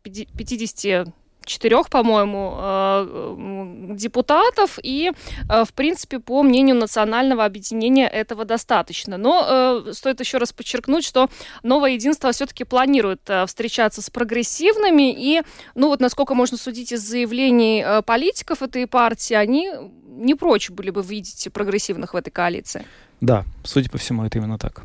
50 0.04 1.08
четырех, 1.44 1.88
по-моему, 1.88 3.57
депутатов, 3.96 4.78
и, 4.82 5.12
в 5.48 5.72
принципе, 5.74 6.18
по 6.18 6.42
мнению 6.42 6.76
национального 6.76 7.44
объединения 7.44 8.08
этого 8.08 8.44
достаточно. 8.44 9.16
Но 9.16 9.92
стоит 9.92 10.20
еще 10.20 10.38
раз 10.38 10.52
подчеркнуть, 10.52 11.04
что 11.04 11.28
новое 11.62 11.92
единство 11.92 12.32
все-таки 12.32 12.64
планирует 12.64 13.28
встречаться 13.46 14.02
с 14.02 14.10
прогрессивными, 14.10 15.12
и, 15.12 15.42
ну 15.74 15.88
вот, 15.88 16.00
насколько 16.00 16.34
можно 16.34 16.56
судить 16.56 16.92
из 16.92 17.00
заявлений 17.00 17.84
политиков 18.06 18.62
этой 18.62 18.86
партии, 18.86 19.34
они 19.34 19.70
не 20.06 20.34
прочь 20.34 20.70
были 20.70 20.90
бы 20.90 21.02
видеть 21.02 21.48
прогрессивных 21.52 22.14
в 22.14 22.16
этой 22.16 22.30
коалиции. 22.30 22.84
Да, 23.20 23.44
судя 23.64 23.90
по 23.90 23.98
всему, 23.98 24.24
это 24.24 24.38
именно 24.38 24.58
так. 24.58 24.82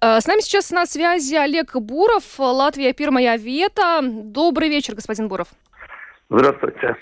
С 0.00 0.26
нами 0.26 0.40
сейчас 0.40 0.70
на 0.70 0.86
связи 0.86 1.34
Олег 1.34 1.76
Буров, 1.76 2.24
Латвия 2.38 2.94
Первая 2.94 3.36
Вета. 3.36 4.00
Добрый 4.02 4.68
вечер, 4.70 4.94
господин 4.94 5.28
Буров. 5.28 5.48
Здравствуйте. 6.30 6.96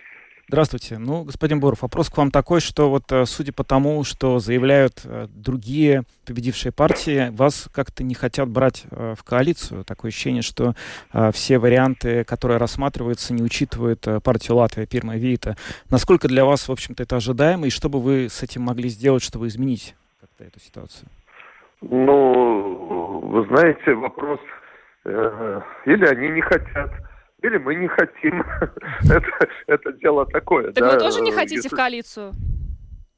Здравствуйте. 0.51 0.97
Ну, 0.97 1.25
господин 1.25 1.61
Буров, 1.61 1.83
вопрос 1.83 2.09
к 2.09 2.17
вам 2.17 2.31
такой, 2.31 2.61
что 2.61 2.89
вот 2.89 3.13
судя 3.29 3.53
по 3.53 3.65
тому, 3.65 4.03
что 4.03 4.39
заявляют 4.39 5.05
другие 5.29 6.05
победившие 6.27 6.73
партии, 6.73 7.29
вас 7.37 7.69
как-то 7.71 8.03
не 8.03 8.15
хотят 8.15 8.49
брать 8.49 8.87
в 8.91 9.19
коалицию. 9.25 9.85
Такое 9.85 10.09
ощущение, 10.09 10.41
что 10.41 10.75
все 11.33 11.59
варианты, 11.59 12.25
которые 12.25 12.57
рассматриваются, 12.57 13.35
не 13.35 13.43
учитывают 13.43 14.07
партию 14.25 14.57
Латвия, 14.57 14.87
Пирма 14.87 15.17
Вита. 15.17 15.55
Насколько 15.91 16.29
для 16.29 16.47
вас, 16.47 16.67
в 16.67 16.73
общем-то, 16.73 17.03
это 17.03 17.17
ожидаемо, 17.17 17.67
и 17.67 17.71
что 17.71 17.91
бы 17.91 18.01
вы 18.01 18.31
с 18.31 18.43
этим 18.43 18.63
могли 18.63 18.89
сделать, 18.89 19.23
чтобы 19.23 19.49
изменить 19.49 19.95
как-то 20.19 20.45
эту 20.45 20.61
ситуацию? 20.61 21.11
Ну, 21.83 23.21
вы 23.21 23.47
знаете, 23.49 23.95
вопрос, 23.95 24.41
э, 25.05 25.61
или 25.85 26.07
они 26.07 26.31
не 26.31 26.41
хотят, 26.41 26.91
или 27.43 27.59
мы 27.59 27.75
не 27.75 27.89
хотим. 27.89 28.43
это, 29.11 29.49
это 29.67 29.93
дело 29.95 30.27
такое. 30.27 30.73
Так 30.73 30.85
да, 30.85 30.93
вы 30.93 30.99
тоже 30.99 31.21
не 31.21 31.33
хотите 31.33 31.57
если... 31.57 31.69
в 31.69 31.77
коалицию? 31.77 32.33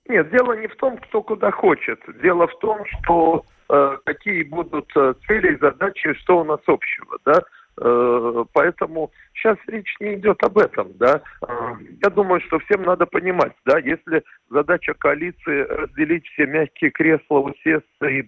Нет, 0.08 0.30
дело 0.30 0.54
не 0.54 0.66
в 0.66 0.76
том, 0.76 0.98
кто 0.98 1.22
куда 1.22 1.50
хочет. 1.50 2.00
Дело 2.20 2.48
в 2.48 2.58
том, 2.58 2.84
что 2.86 3.44
э, 3.68 3.98
какие 4.04 4.42
будут 4.42 4.90
цели 5.26 5.54
и 5.54 5.60
задачи, 5.60 6.14
что 6.14 6.40
у 6.40 6.44
нас 6.44 6.60
общего, 6.66 7.18
да. 7.24 7.42
Э, 7.82 8.44
поэтому 8.52 9.10
сейчас 9.34 9.56
речь 9.66 9.94
не 10.00 10.14
идет 10.14 10.42
об 10.42 10.58
этом, 10.58 10.92
да. 10.98 11.22
Э, 11.46 11.74
я 12.02 12.10
думаю, 12.10 12.40
что 12.42 12.58
всем 12.58 12.82
надо 12.82 13.06
понимать, 13.06 13.52
да, 13.64 13.78
если 13.78 14.22
задача 14.50 14.92
коалиции 14.94 15.62
разделить 15.62 16.26
все 16.28 16.46
мягкие 16.46 16.90
кресла, 16.90 17.38
усесться 17.38 18.06
и 18.06 18.24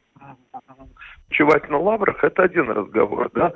чевать 1.31 1.69
на 1.69 1.79
лаврах, 1.79 2.23
это 2.25 2.45
один 2.45 2.71
разговор, 2.71 3.31
да. 3.35 3.53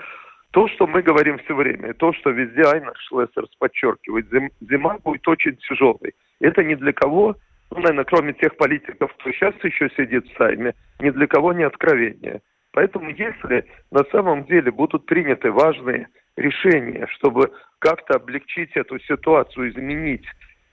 То, 0.52 0.68
что 0.68 0.86
мы 0.86 1.02
говорим 1.02 1.38
все 1.38 1.54
время, 1.54 1.90
и 1.90 1.94
то, 1.94 2.12
что 2.12 2.30
везде 2.30 2.62
Айна 2.62 2.92
Шлессерс 3.08 3.50
подчеркивает, 3.58 4.26
зима 4.60 4.98
будет 5.04 5.26
очень 5.28 5.56
тяжелой. 5.56 6.14
Это 6.40 6.64
ни 6.64 6.74
для 6.74 6.92
кого, 6.92 7.36
ну, 7.70 7.78
наверное, 7.78 8.04
кроме 8.04 8.32
тех 8.32 8.56
политиков, 8.56 9.12
кто 9.14 9.32
сейчас 9.32 9.54
еще 9.62 9.90
сидит 9.96 10.26
в 10.26 10.36
Сайме, 10.36 10.74
ни 11.00 11.10
для 11.10 11.26
кого 11.26 11.52
не 11.52 11.64
откровение. 11.64 12.40
Поэтому 12.72 13.10
если 13.10 13.66
на 13.90 14.04
самом 14.12 14.44
деле 14.44 14.70
будут 14.70 15.06
приняты 15.06 15.50
важные 15.50 16.08
решения, 16.36 17.06
чтобы 17.16 17.50
как-то 17.78 18.16
облегчить 18.16 18.76
эту 18.76 18.98
ситуацию, 19.00 19.70
изменить, 19.70 20.26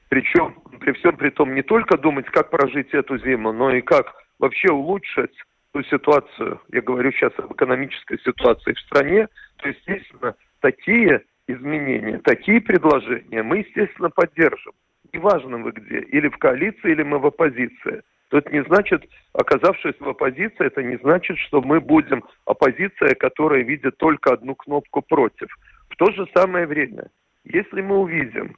причем 0.10 0.56
при 0.80 0.92
всем 0.94 1.15
при 1.15 1.30
том 1.30 1.56
не 1.56 1.63
только 1.63 1.98
думать, 1.98 2.25
как 2.27 2.50
прожить 2.50 2.94
эту 2.94 3.18
зиму, 3.18 3.51
но 3.51 3.72
и 3.72 3.82
как 3.82 4.13
вообще 4.38 4.70
улучшить 4.70 5.36
ту 5.74 5.82
ситуацию, 5.84 6.62
я 6.72 6.82
говорю 6.82 7.12
сейчас 7.12 7.32
об 7.38 7.53
экономической 7.53 8.20
ситуации 8.20 8.74
в 8.74 8.80
стране, 8.82 9.27
то, 9.63 9.70
естественно, 9.70 10.36
такие 10.60 11.24
изменения, 11.48 12.20
такие 12.20 12.62
предложения 12.62 13.43
мы, 13.43 13.60
естественно, 13.60 14.10
поддержим. 14.10 14.74
Неважно 15.12 15.58
вы 15.58 15.72
где, 15.72 16.00
или 16.00 16.27
в 16.27 16.38
коалиции, 16.38 16.91
или 16.91 17.03
мы 17.03 17.20
в 17.20 17.25
оппозиции– 17.25 18.01
то 18.34 18.39
это 18.39 18.50
не 18.50 18.63
значит, 18.63 19.08
оказавшись 19.34 19.93
в 20.00 20.10
оппозиции, 20.10 20.65
это 20.65 20.82
не 20.82 20.98
значит, 20.98 21.38
что 21.38 21.62
мы 21.62 21.79
будем 21.79 22.24
оппозиция, 22.46 23.13
которая 23.13 23.62
видит 23.62 23.96
только 23.98 24.34
одну 24.34 24.55
кнопку 24.55 25.03
против. 25.03 25.55
В 25.89 25.96
то 25.98 26.12
же 26.12 26.25
самое 26.36 26.65
время, 26.65 27.12
если 27.43 27.82
мы 27.82 28.00
увидим, 28.00 28.58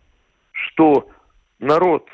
что 0.54 1.10
народ, 1.60 2.08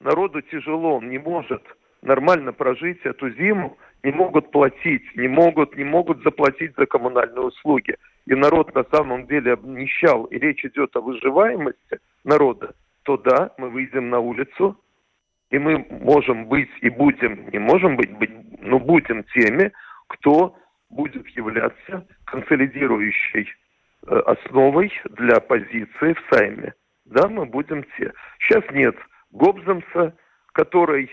народу 0.00 0.42
тяжело, 0.42 0.98
он 0.98 1.08
не 1.08 1.16
может 1.16 1.62
нормально 2.02 2.52
прожить 2.52 3.00
эту 3.04 3.30
зиму, 3.30 3.76
не 4.02 4.12
могут 4.12 4.50
платить, 4.50 5.04
не 5.16 5.28
могут, 5.28 5.76
не 5.76 5.84
могут 5.84 6.22
заплатить 6.22 6.74
за 6.76 6.86
коммунальные 6.86 7.46
услуги, 7.46 7.96
и 8.26 8.34
народ 8.34 8.74
на 8.74 8.84
самом 8.84 9.26
деле 9.26 9.52
обнищал, 9.52 10.24
и 10.24 10.38
речь 10.38 10.64
идет 10.64 10.94
о 10.96 11.00
выживаемости 11.00 11.98
народа, 12.24 12.74
то 13.04 13.16
да, 13.16 13.52
мы 13.58 13.70
выйдем 13.70 14.10
на 14.10 14.20
улицу, 14.20 14.80
и 15.50 15.58
мы 15.58 15.86
можем 15.90 16.46
быть 16.46 16.70
и 16.80 16.90
будем, 16.90 17.48
не 17.50 17.58
можем 17.58 17.96
быть, 17.96 18.10
быть 18.18 18.30
но 18.60 18.78
будем 18.78 19.24
теми, 19.34 19.72
кто 20.08 20.56
будет 20.90 21.26
являться 21.28 22.06
консолидирующей 22.24 23.48
э, 24.06 24.18
основой 24.26 24.92
для 25.10 25.40
позиции 25.40 26.14
в 26.14 26.22
Сайме. 26.30 26.74
Да, 27.04 27.28
мы 27.28 27.46
будем 27.46 27.84
те. 27.96 28.12
Сейчас 28.40 28.64
нет 28.72 28.96
Гобземса, 29.30 30.16
который, 30.52 31.10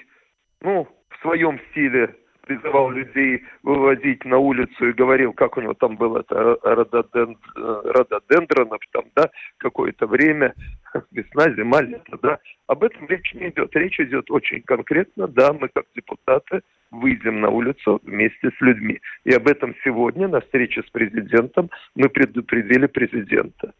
ну, 0.63 0.87
в 1.09 1.21
своем 1.21 1.59
стиле 1.69 2.15
призывал 2.45 2.91
людей 2.91 3.43
выводить 3.63 4.25
на 4.25 4.37
улицу 4.37 4.89
и 4.89 4.93
говорил, 4.93 5.33
как 5.33 5.57
у 5.57 5.61
него 5.61 5.73
там 5.73 5.95
было 5.95 6.19
это 6.19 6.57
рододен, 6.61 7.37
рододендронов, 7.55 8.79
там, 8.91 9.05
да, 9.15 9.29
какое-то 9.57 10.07
время, 10.07 10.53
весна, 11.11 11.53
зима, 11.53 11.81
лето, 11.81 12.17
да. 12.21 12.39
Об 12.67 12.83
этом 12.83 13.07
речь 13.07 13.33
не 13.33 13.49
идет. 13.49 13.75
Речь 13.75 13.99
идет 13.99 14.29
очень 14.29 14.61
конкретно, 14.63 15.27
да, 15.27 15.53
мы 15.53 15.69
как 15.69 15.85
депутаты 15.95 16.61
выйдем 16.91 17.41
на 17.41 17.49
улицу 17.49 18.01
вместе 18.03 18.51
с 18.51 18.61
людьми. 18.61 18.99
И 19.23 19.33
об 19.33 19.47
этом 19.47 19.75
сегодня 19.83 20.27
на 20.27 20.41
встрече 20.41 20.83
с 20.83 20.89
президентом 20.91 21.69
мы 21.95 22.09
предупредили 22.09 22.87
президента. 22.87 23.73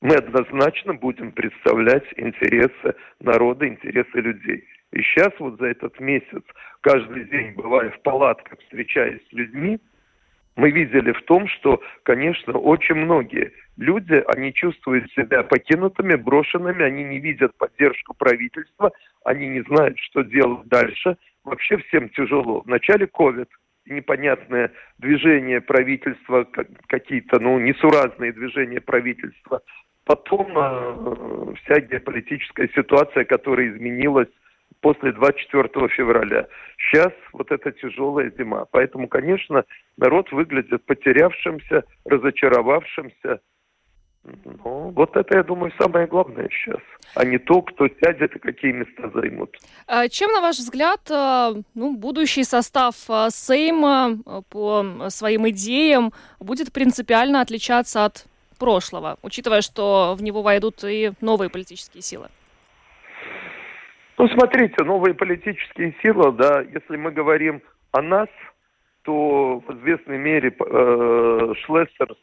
Мы 0.00 0.14
однозначно 0.14 0.94
будем 0.94 1.32
представлять 1.32 2.04
интересы 2.16 2.94
народа, 3.20 3.66
интересы 3.66 4.20
людей. 4.20 4.64
И 4.92 5.02
сейчас 5.02 5.32
вот 5.38 5.58
за 5.58 5.66
этот 5.66 5.98
месяц, 6.00 6.42
каждый 6.80 7.24
день 7.24 7.52
бывая 7.52 7.90
в 7.90 8.00
палатках, 8.02 8.58
встречаясь 8.60 9.20
с 9.28 9.32
людьми, 9.32 9.78
мы 10.56 10.70
видели 10.72 11.12
в 11.12 11.22
том, 11.22 11.46
что, 11.46 11.80
конечно, 12.02 12.58
очень 12.58 12.96
многие 12.96 13.52
люди, 13.76 14.24
они 14.26 14.52
чувствуют 14.52 15.08
себя 15.12 15.44
покинутыми, 15.44 16.16
брошенными, 16.16 16.82
они 16.82 17.04
не 17.04 17.20
видят 17.20 17.56
поддержку 17.56 18.14
правительства, 18.14 18.90
они 19.24 19.46
не 19.48 19.60
знают, 19.62 19.96
что 20.00 20.22
делать 20.22 20.66
дальше. 20.66 21.16
Вообще 21.44 21.76
всем 21.76 22.08
тяжело. 22.08 22.62
В 22.62 22.66
начале 22.66 23.06
COVID 23.06 23.46
непонятное 23.86 24.72
движение 24.98 25.60
правительства, 25.60 26.46
какие-то, 26.88 27.38
ну, 27.40 27.58
несуразные 27.58 28.32
движения 28.32 28.80
правительства. 28.80 29.62
Потом 30.04 30.46
э, 30.56 31.54
вся 31.62 31.80
геополитическая 31.80 32.68
ситуация, 32.74 33.24
которая 33.24 33.68
изменилась 33.68 34.28
после 34.80 35.12
24 35.12 35.88
февраля. 35.88 36.46
Сейчас 36.78 37.12
вот 37.32 37.50
эта 37.50 37.72
тяжелая 37.72 38.32
зима. 38.36 38.66
Поэтому, 38.70 39.08
конечно, 39.08 39.64
народ 39.96 40.30
выглядит 40.32 40.84
потерявшимся, 40.86 41.84
разочаровавшимся. 42.04 43.40
Ну, 44.24 44.90
вот 44.94 45.16
это, 45.16 45.38
я 45.38 45.42
думаю, 45.42 45.72
самое 45.80 46.06
главное 46.06 46.48
сейчас, 46.50 46.80
а 47.14 47.24
не 47.24 47.38
то, 47.38 47.62
кто 47.62 47.88
сядет 47.88 48.34
и 48.36 48.38
какие 48.38 48.72
места 48.72 49.10
займут. 49.14 49.56
А 49.86 50.08
чем, 50.08 50.32
на 50.32 50.40
ваш 50.40 50.58
взгляд, 50.58 51.00
э, 51.10 51.62
ну, 51.74 51.96
будущий 51.96 52.44
состав 52.44 52.96
э, 53.08 53.28
Сейма 53.30 54.18
э, 54.26 54.42
по 54.50 55.08
своим 55.08 55.48
идеям 55.48 56.12
будет 56.40 56.72
принципиально 56.72 57.40
отличаться 57.40 58.04
от 58.04 58.26
прошлого, 58.58 59.18
учитывая, 59.22 59.62
что 59.62 60.14
в 60.18 60.22
него 60.22 60.42
войдут 60.42 60.84
и 60.84 61.12
новые 61.20 61.48
политические 61.48 62.02
силы? 62.02 62.28
Ну, 64.18 64.26
смотрите, 64.28 64.82
новые 64.82 65.14
политические 65.14 65.94
силы, 66.02 66.32
да, 66.32 66.60
если 66.60 66.96
мы 66.96 67.12
говорим 67.12 67.62
о 67.92 68.02
нас, 68.02 68.28
то 69.02 69.62
в 69.64 69.78
известной 69.78 70.18
мере 70.18 70.48
э, 70.50 71.54
Шлессерс, 71.64 72.18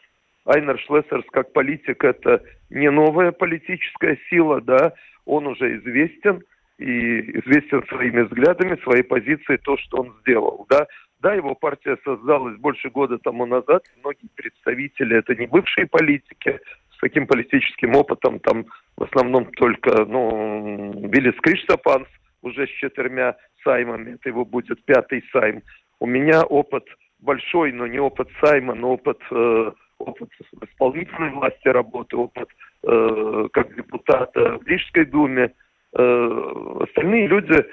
Айнер 0.45 0.77
Шлессерс 0.81 1.25
как 1.31 1.53
политик 1.53 2.03
это 2.03 2.43
не 2.69 2.91
новая 2.91 3.31
политическая 3.31 4.19
сила, 4.29 4.59
да, 4.59 4.93
он 5.25 5.47
уже 5.47 5.77
известен 5.77 6.43
и 6.79 7.39
известен 7.39 7.81
своими 7.87 8.23
взглядами, 8.23 8.77
своей 8.83 9.03
позицией, 9.03 9.57
то, 9.59 9.77
что 9.77 9.99
он 10.01 10.13
сделал, 10.21 10.67
да. 10.69 10.87
Да, 11.21 11.33
его 11.33 11.55
партия 11.55 11.97
создалась 12.03 12.57
больше 12.57 12.89
года 12.89 13.17
тому 13.19 13.45
назад, 13.45 13.83
многие 14.03 14.27
представители 14.35 15.17
это 15.17 15.33
не 15.33 15.47
бывшие 15.47 15.87
политики, 15.87 16.59
с 16.93 16.99
таким 16.99 17.25
политическим 17.25 17.95
опытом, 17.95 18.39
там 18.39 18.65
в 18.97 19.03
основном 19.03 19.45
только, 19.53 20.05
ну, 20.05 20.93
Виллис 21.09 21.35
Криштапанс 21.41 22.07
уже 22.41 22.67
с 22.67 22.69
четырьмя 22.69 23.35
саймами, 23.63 24.13
это 24.13 24.29
его 24.29 24.45
будет 24.45 24.83
пятый 24.85 25.23
сайм. 25.31 25.63
У 25.99 26.05
меня 26.05 26.43
опыт 26.43 26.85
большой, 27.19 27.71
но 27.71 27.87
не 27.87 27.99
опыт 27.99 28.29
сайма, 28.41 28.75
но 28.75 28.93
опыт, 28.93 29.19
э, 29.31 29.71
опыт 29.99 30.29
исполнительной 30.61 31.31
власти 31.31 31.67
работы, 31.67 32.15
опыт 32.15 32.49
э, 32.83 33.47
как 33.51 33.75
депутата 33.75 34.59
в 34.59 34.67
Рижской 34.67 35.05
думе. 35.05 35.51
Э, 35.97 36.77
остальные 36.81 37.27
люди 37.27 37.65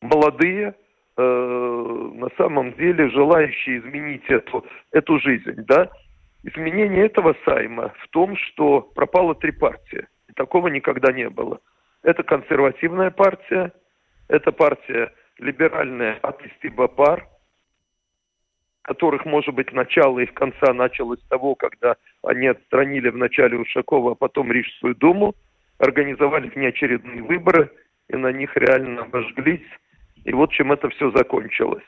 молодые, 0.00 0.74
э, 1.16 2.10
на 2.14 2.28
самом 2.36 2.72
деле 2.74 3.10
желающие 3.10 3.78
изменить 3.78 4.24
эту, 4.28 4.64
эту 4.92 5.18
жизнь, 5.18 5.64
да, 5.66 5.90
Изменение 6.44 7.06
этого 7.06 7.34
сайма 7.44 7.92
в 7.98 8.08
том, 8.08 8.36
что 8.36 8.80
пропало 8.80 9.34
три 9.34 9.50
партии. 9.50 10.06
Такого 10.36 10.68
никогда 10.68 11.12
не 11.12 11.28
было. 11.28 11.60
Это 12.02 12.22
консервативная 12.22 13.10
партия, 13.10 13.72
это 14.28 14.52
партия 14.52 15.12
либеральная 15.38 16.18
от 16.22 16.40
Истибапар, 16.46 17.26
которых, 18.82 19.24
может 19.24 19.52
быть, 19.54 19.72
начало 19.72 20.20
их 20.20 20.32
конца 20.32 20.72
началось 20.72 21.20
с 21.20 21.28
того, 21.28 21.56
когда 21.56 21.96
они 22.22 22.46
отстранили 22.46 23.08
вначале 23.08 23.58
Ушакова, 23.58 24.12
а 24.12 24.14
потом 24.14 24.52
Рижскую 24.52 24.94
думу, 24.94 25.34
организовали 25.78 26.48
внеочередные 26.48 27.22
выборы, 27.22 27.70
и 28.08 28.16
на 28.16 28.32
них 28.32 28.56
реально 28.56 29.02
обожглись. 29.02 29.66
И 30.24 30.32
вот 30.32 30.52
чем 30.52 30.72
это 30.72 30.88
все 30.90 31.10
закончилось. 31.10 31.84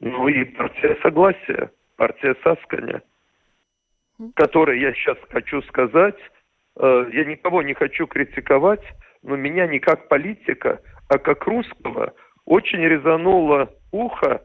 Ну 0.00 0.28
и 0.28 0.44
партия 0.44 0.98
Согласия, 1.02 1.70
партия 1.96 2.36
Сасканя– 2.44 3.02
которые 4.34 4.80
я 4.80 4.92
сейчас 4.94 5.18
хочу 5.30 5.62
сказать, 5.62 6.18
э, 6.78 7.06
я 7.12 7.24
никого 7.24 7.62
не 7.62 7.74
хочу 7.74 8.06
критиковать, 8.06 8.84
но 9.22 9.36
меня 9.36 9.66
не 9.66 9.78
как 9.78 10.08
политика, 10.08 10.80
а 11.08 11.18
как 11.18 11.46
русского 11.46 12.12
очень 12.44 12.80
резануло 12.80 13.70
ухо 13.92 14.42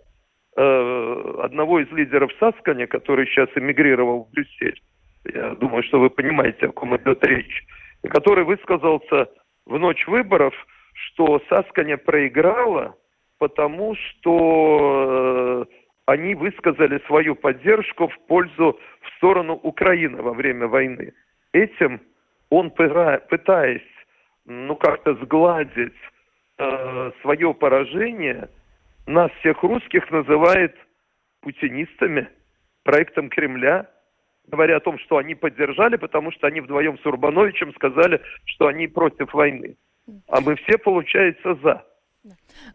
э, 0.55 1.33
одного 1.43 1.79
из 1.79 1.91
лидеров 1.91 2.31
Сасканя, 2.39 2.87
который 2.87 3.25
сейчас 3.27 3.49
эмигрировал 3.55 4.25
в 4.25 4.31
Брюссель. 4.31 4.81
Я 5.33 5.55
думаю, 5.55 5.83
что 5.83 5.99
вы 5.99 6.09
понимаете, 6.09 6.67
о 6.67 6.71
ком 6.71 6.95
идет 6.97 7.25
речь. 7.25 7.65
Который 8.09 8.43
высказался 8.43 9.29
в 9.65 9.79
ночь 9.79 10.05
выборов, 10.07 10.53
что 10.93 11.41
Сасканя 11.49 11.97
проиграла, 11.97 12.95
потому 13.39 13.95
что 13.95 15.65
э, 15.67 15.75
они 16.05 16.35
высказали 16.35 17.01
свою 17.07 17.35
поддержку 17.35 18.07
в 18.07 18.17
пользу 18.27 18.79
сторону 19.25 19.59
Украины 19.63 20.21
во 20.21 20.33
время 20.33 20.67
войны. 20.67 21.13
Этим 21.51 21.99
он, 22.51 22.69
пытаясь 22.69 23.81
ну, 24.45 24.75
как-то 24.75 25.15
сгладить 25.15 25.93
э, 26.59 27.11
свое 27.21 27.53
поражение, 27.55 28.49
нас 29.07 29.31
всех 29.39 29.63
русских 29.63 30.11
называет 30.11 30.75
путинистами, 31.41 32.29
проектом 32.83 33.29
Кремля, 33.29 33.89
говоря 34.47 34.77
о 34.77 34.79
том, 34.79 34.99
что 34.99 35.17
они 35.17 35.33
поддержали, 35.33 35.95
потому 35.95 36.31
что 36.31 36.45
они 36.45 36.61
вдвоем 36.61 36.99
с 36.99 37.05
Урбановичем 37.05 37.73
сказали, 37.73 38.21
что 38.45 38.67
они 38.67 38.87
против 38.87 39.33
войны. 39.33 39.75
А 40.27 40.39
мы 40.39 40.55
все, 40.55 40.77
получается, 40.77 41.55
за. 41.63 41.83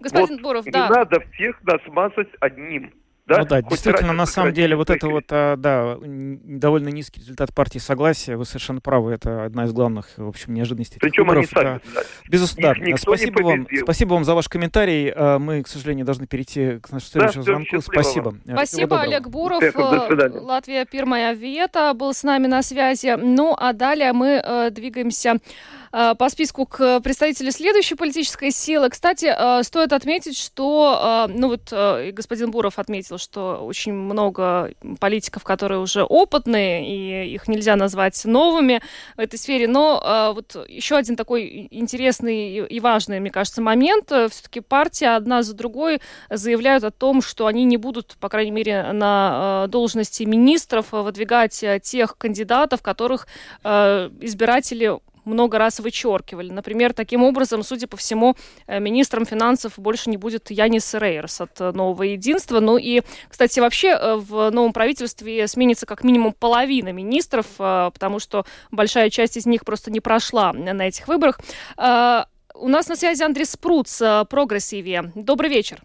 Господин 0.01 0.37
вот 0.37 0.43
Буров, 0.43 0.67
не 0.67 0.73
да. 0.73 0.89
надо 0.89 1.21
всех 1.33 1.63
нас 1.63 1.81
мазать 1.87 2.31
одним. 2.41 2.93
Да, 3.31 3.38
ну 3.38 3.45
да, 3.45 3.62
Хоть 3.62 3.71
действительно, 3.71 4.12
на 4.12 4.27
самом 4.27 4.53
деле, 4.53 4.75
вот 4.75 4.90
это 4.90 5.07
вот, 5.07 5.27
а, 5.31 5.57
да, 5.57 5.97
довольно 6.01 6.88
низкий 6.88 7.21
результат 7.21 7.55
партии 7.55 7.79
согласия, 7.79 8.37
вы 8.37 8.45
совершенно 8.45 8.81
правы, 8.81 9.12
это 9.12 9.45
одна 9.45 9.66
из 9.66 9.73
главных, 9.73 10.09
в 10.16 10.27
общем, 10.27 10.53
неожиданностей. 10.53 10.99
Причем 11.01 11.29
выборов. 11.29 11.49
они 11.55 11.64
сами 11.64 11.81
да. 11.95 12.03
Безусловно, 12.29 12.90
да. 12.90 12.97
спасибо 12.97 13.43
вам, 13.43 13.66
спасибо 13.83 14.14
вам 14.14 14.25
за 14.25 14.35
ваш 14.35 14.49
комментарий. 14.49 15.12
А, 15.14 15.38
мы, 15.38 15.62
к 15.62 15.69
сожалению, 15.69 16.05
должны 16.05 16.27
перейти 16.27 16.81
к 16.81 16.90
нашему 16.90 17.09
следующему 17.09 17.45
да, 17.45 17.53
звонку. 17.53 17.81
Спасибо. 17.81 18.35
Спасибо, 18.45 19.01
Олег 19.01 19.29
Буров, 19.29 19.62
э, 19.62 20.31
Латвия 20.40 20.85
Пирмая 20.85 21.33
Вета 21.33 21.95
был 21.95 22.12
с 22.12 22.25
нами 22.25 22.49
на 22.49 22.62
связи. 22.62 23.16
Ну, 23.16 23.55
а 23.57 23.73
далее 23.73 24.12
мы 24.12 24.43
э, 24.45 24.71
двигаемся 24.73 25.37
по 25.90 26.29
списку 26.29 26.66
к 26.66 27.00
представителю 27.00 27.50
следующей 27.50 27.96
политической 27.96 28.53
силы. 28.53 28.90
Кстати, 28.90 29.35
э, 29.37 29.62
стоит 29.64 29.92
отметить, 29.92 30.38
что, 30.38 31.26
э, 31.29 31.33
ну 31.33 31.48
вот 31.48 31.72
господин 32.14 32.50
Буров 32.53 32.79
отметил, 32.79 33.18
что 33.18 33.64
очень 33.64 33.92
много 33.92 34.72
политиков, 35.00 35.42
которые 35.42 35.81
уже 35.81 36.05
опытные, 36.05 36.87
и 36.87 37.35
их 37.35 37.48
нельзя 37.48 37.74
назвать 37.74 38.24
новыми 38.24 38.81
в 39.16 39.20
этой 39.20 39.38
сфере. 39.38 39.66
Но 39.66 40.33
вот 40.35 40.57
еще 40.68 40.96
один 40.96 41.16
такой 41.16 41.68
интересный 41.70 42.66
и 42.66 42.81
важный, 42.81 43.20
мне 43.20 43.31
кажется, 43.31 43.61
момент. 43.61 44.07
Все-таки 44.07 44.61
партия 44.61 45.16
одна 45.16 45.42
за 45.42 45.55
другой 45.55 46.00
заявляют 46.29 46.85
о 46.85 46.90
том, 46.90 47.22
что 47.22 47.46
они 47.46 47.64
не 47.64 47.76
будут, 47.76 48.16
по 48.20 48.29
крайней 48.29 48.53
мере, 48.53 48.92
на 48.92 49.66
должности 49.68 50.22
министров 50.22 50.92
выдвигать 50.92 51.64
тех 51.83 52.16
кандидатов, 52.16 52.83
которых 52.83 53.26
избиратели 53.64 54.98
много 55.24 55.59
раз 55.59 55.80
вычеркивали. 55.80 56.50
Например, 56.50 56.92
таким 56.92 57.22
образом, 57.22 57.62
судя 57.62 57.87
по 57.87 57.96
всему, 57.96 58.37
э, 58.66 58.80
министром 58.80 59.24
финансов 59.26 59.74
больше 59.76 60.11
не 60.11 60.16
будет 60.16 60.50
Янис 60.50 60.94
Рейерс 60.94 61.40
от 61.40 61.61
э, 61.61 61.72
Нового 61.72 62.02
Единства. 62.02 62.61
Ну 62.61 62.78
и, 62.78 63.02
кстати, 63.28 63.61
вообще 63.61 63.88
э, 63.88 64.16
в 64.16 64.50
новом 64.50 64.72
правительстве 64.72 65.46
сменится 65.46 65.87
как 65.87 66.04
минимум 66.04 66.35
половина 66.38 66.92
министров, 66.92 67.46
потому 67.56 68.18
что 68.18 68.44
большая 68.70 69.11
часть 69.11 69.37
из 69.37 69.46
них 69.46 69.64
просто 69.64 69.90
не 69.90 70.00
прошла 70.00 70.52
на 70.52 70.88
этих 70.88 71.09
выборах. 71.09 71.38
У 71.76 72.68
нас 72.68 72.88
на 72.88 72.96
связи 72.96 73.22
Андрей 73.22 73.44
Спруц, 73.44 74.00
Прогрессиве. 74.28 75.12
Добрый 75.14 75.50
вечер. 75.50 75.83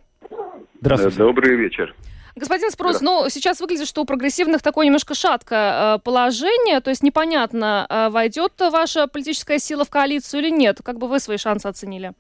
Здравствуйте. 0.82 1.18
Добрый 1.18 1.56
вечер. 1.56 1.96
Господин 2.38 2.70
Спрос, 2.70 3.00
да. 3.00 3.06
ну, 3.06 3.30
сейчас 3.30 3.62
выглядит, 3.62 3.88
что 3.88 4.02
у 4.02 4.06
прогрессивных 4.06 4.62
такое 4.62 4.86
немножко 4.86 5.16
шаткое 5.16 5.96
э, 5.96 6.00
положение, 6.04 6.82
то 6.82 6.90
есть 6.90 7.02
непонятно, 7.02 7.88
э, 7.90 8.10
войдет 8.10 8.52
ваша 8.60 9.08
политическая 9.08 9.58
сила 9.58 9.86
в 9.86 9.90
коалицию 9.90 10.42
или 10.42 10.50
нет. 10.50 10.82
Как 10.84 10.98
бы 10.98 11.08
вы 11.08 11.20
свои 11.20 11.38
шансы 11.38 11.66
оценили? 11.68 12.12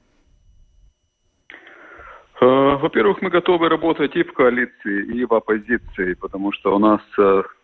Э, 2.39 2.45
во-первых, 2.77 3.21
мы 3.21 3.29
готовы 3.29 3.67
работать 3.67 4.15
и 4.15 4.23
в 4.23 4.31
коалиции, 4.31 5.05
и 5.17 5.25
в 5.25 5.33
оппозиции, 5.33 6.13
потому 6.13 6.53
что 6.53 6.73
у 6.73 6.79
нас 6.79 7.01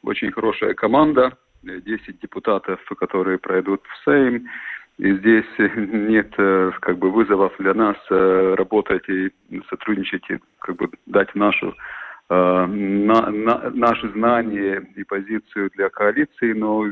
очень 0.04 0.32
хорошая 0.34 0.74
команда, 0.74 1.38
10 1.64 2.20
депутатов, 2.20 2.82
которые 3.00 3.38
пройдут 3.38 3.82
в 3.86 4.04
Сейм, 4.04 4.50
и 4.98 5.14
здесь 5.14 5.46
нет 5.78 6.34
как 6.82 6.98
бы 6.98 7.12
вызовов 7.12 7.54
для 7.60 7.74
нас 7.74 7.96
работать 8.10 9.08
и 9.08 9.32
сотрудничать, 9.70 10.30
и 10.30 10.40
как 10.60 10.76
бы 10.76 10.90
дать 11.06 11.34
нашу 11.34 11.74
на, 12.36 13.30
на, 13.30 13.70
наши 13.72 14.10
знания 14.10 14.82
и 14.96 15.04
позицию 15.04 15.70
для 15.76 15.90
коалиции, 15.90 16.54
но 16.54 16.86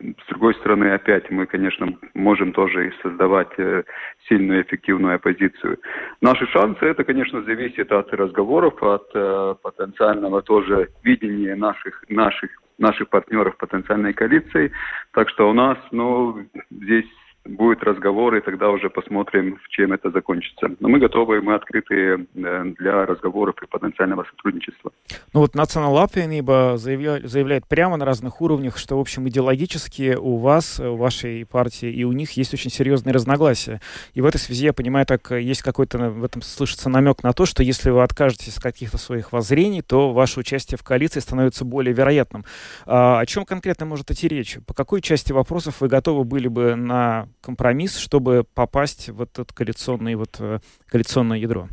с 0.00 0.28
другой 0.28 0.54
стороны, 0.54 0.92
опять 0.92 1.28
мы, 1.30 1.46
конечно, 1.46 1.88
можем 2.14 2.52
тоже 2.52 2.88
и 2.88 3.02
создавать 3.02 3.50
э, 3.58 3.82
сильную 4.28 4.62
эффективную 4.62 5.16
оппозицию. 5.16 5.78
Наши 6.20 6.46
шансы, 6.46 6.84
это, 6.84 7.02
конечно, 7.02 7.42
зависит 7.42 7.90
от 7.90 8.12
разговоров, 8.12 8.80
от 8.80 9.10
э, 9.14 9.54
потенциального 9.60 10.40
тоже 10.42 10.90
видения 11.02 11.56
наших, 11.56 12.04
наших, 12.08 12.50
наших 12.78 13.08
партнеров 13.08 13.56
потенциальной 13.56 14.12
коалиции. 14.12 14.70
Так 15.12 15.28
что 15.30 15.50
у 15.50 15.52
нас, 15.52 15.76
ну, 15.90 16.46
здесь 16.70 17.10
будет 17.48 17.82
разговор, 17.82 18.34
и 18.36 18.40
тогда 18.40 18.70
уже 18.70 18.90
посмотрим, 18.90 19.58
чем 19.70 19.92
это 19.92 20.10
закончится. 20.10 20.68
Но 20.80 20.88
мы 20.88 20.98
готовы, 20.98 21.40
мы 21.40 21.54
открыты 21.54 22.26
э, 22.34 22.64
для 22.78 23.06
разговоров 23.06 23.56
и 23.62 23.66
потенциального 23.66 24.24
сотрудничества. 24.24 24.92
Ну 25.32 25.40
вот 25.40 25.54
Национал 25.54 25.94
Лапиниба 25.94 26.74
заявляет, 26.76 27.28
заявляет 27.28 27.66
прямо 27.66 27.96
на 27.96 28.04
разных 28.04 28.40
уровнях, 28.40 28.76
что, 28.76 28.96
в 28.96 29.00
общем, 29.00 29.28
идеологически 29.28 30.16
у 30.18 30.36
вас, 30.36 30.78
у 30.80 30.96
вашей 30.96 31.46
партии 31.46 31.90
и 31.90 32.04
у 32.04 32.12
них 32.12 32.32
есть 32.32 32.54
очень 32.54 32.70
серьезные 32.70 33.14
разногласия. 33.14 33.80
И 34.14 34.20
в 34.20 34.26
этой 34.26 34.38
связи, 34.38 34.66
я 34.66 34.72
понимаю, 34.72 35.06
так 35.06 35.30
есть 35.30 35.62
какой-то 35.62 36.10
в 36.10 36.24
этом 36.24 36.42
слышится 36.42 36.88
намек 36.88 37.22
на 37.22 37.32
то, 37.32 37.46
что 37.46 37.62
если 37.62 37.90
вы 37.90 38.02
откажетесь 38.02 38.56
от 38.56 38.62
каких-то 38.62 38.98
своих 38.98 39.32
воззрений, 39.32 39.82
то 39.82 40.12
ваше 40.12 40.40
участие 40.40 40.78
в 40.78 40.82
коалиции 40.82 41.20
становится 41.20 41.64
более 41.64 41.94
вероятным. 41.94 42.44
А, 42.86 43.20
о 43.20 43.26
чем 43.26 43.44
конкретно 43.44 43.86
может 43.86 44.10
идти 44.10 44.28
речь? 44.28 44.58
По 44.66 44.74
какой 44.74 45.00
части 45.00 45.32
вопросов 45.32 45.80
вы 45.80 45.88
готовы 45.88 46.24
были 46.24 46.48
бы 46.48 46.74
на 46.74 47.28
компромисс, 47.48 47.96
чтобы 47.98 48.44
попасть 48.54 49.08
в 49.08 49.22
это 49.22 49.42
коалиционное, 49.54 50.16
вот, 50.18 50.36
э, 50.38 50.58
коалиционное 50.92 51.38
ядро? 51.38 51.68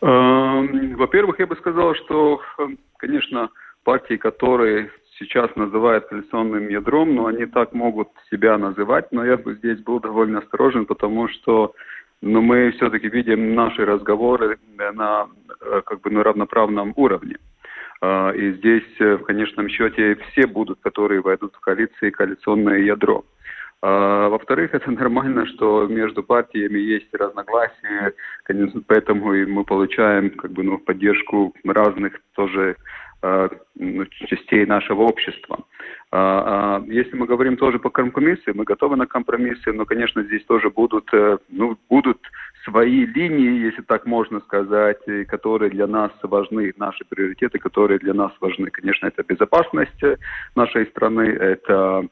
Эм, 0.00 0.94
во-первых, 0.96 1.40
я 1.40 1.46
бы 1.48 1.56
сказал, 1.56 1.96
что, 1.96 2.40
эм, 2.58 2.78
конечно, 2.98 3.48
партии, 3.82 4.16
которые 4.16 4.90
сейчас 5.18 5.50
называют 5.56 6.06
коалиционным 6.06 6.68
ядром, 6.68 7.16
но 7.16 7.26
они 7.26 7.46
так 7.46 7.72
могут 7.72 8.08
себя 8.30 8.56
называть, 8.58 9.10
но 9.10 9.24
я 9.24 9.36
бы 9.36 9.54
здесь 9.56 9.80
был 9.80 9.98
довольно 9.98 10.38
осторожен, 10.38 10.86
потому 10.86 11.28
что 11.28 11.72
ну, 12.22 12.40
мы 12.42 12.70
все-таки 12.76 13.08
видим 13.08 13.56
наши 13.56 13.84
разговоры 13.84 14.58
на 14.76 15.26
э, 15.60 15.82
как 15.84 16.00
бы 16.02 16.10
на 16.10 16.22
равноправном 16.22 16.92
уровне. 16.94 17.38
Э, 18.02 18.32
и 18.36 18.52
здесь 18.52 19.00
в 19.00 19.24
конечном 19.24 19.68
счете 19.68 20.16
все 20.30 20.46
будут, 20.46 20.78
которые 20.80 21.22
войдут 21.22 21.56
в 21.56 21.60
коалиции, 21.60 22.10
коалиционное 22.10 22.78
ядро. 22.78 23.24
А, 23.82 24.28
во-вторых, 24.28 24.70
это 24.74 24.90
нормально, 24.90 25.46
что 25.46 25.86
между 25.86 26.22
партиями 26.22 26.78
есть 26.78 27.12
разногласия, 27.14 28.14
конечно, 28.44 28.82
поэтому 28.86 29.34
и 29.34 29.46
мы 29.46 29.64
получаем 29.64 30.30
как 30.30 30.52
бы, 30.52 30.62
ну, 30.62 30.78
поддержку 30.78 31.54
разных 31.64 32.20
тоже 32.34 32.76
а, 33.22 33.48
ну, 33.74 34.04
частей 34.06 34.66
нашего 34.66 35.02
общества. 35.02 35.64
А, 36.12 36.82
если 36.86 37.16
мы 37.16 37.26
говорим 37.26 37.56
тоже 37.56 37.78
по 37.78 37.90
компромиссу, 37.90 38.54
мы 38.54 38.64
готовы 38.64 38.96
на 38.96 39.06
компромиссы, 39.06 39.72
но, 39.72 39.84
конечно, 39.84 40.22
здесь 40.22 40.44
тоже 40.44 40.70
будут, 40.70 41.08
э, 41.12 41.38
ну, 41.48 41.76
будут 41.88 42.18
свои 42.64 43.04
линии, 43.06 43.64
если 43.66 43.82
так 43.82 44.06
можно 44.06 44.40
сказать, 44.40 45.02
которые 45.28 45.70
для 45.70 45.86
нас 45.86 46.12
важны, 46.22 46.72
наши 46.76 47.04
приоритеты, 47.04 47.58
которые 47.58 47.98
для 47.98 48.14
нас 48.14 48.32
важны. 48.40 48.70
Конечно, 48.70 49.06
это 49.06 49.22
безопасность 49.22 50.02
нашей 50.54 50.86
страны, 50.86 51.22
это 51.22 52.06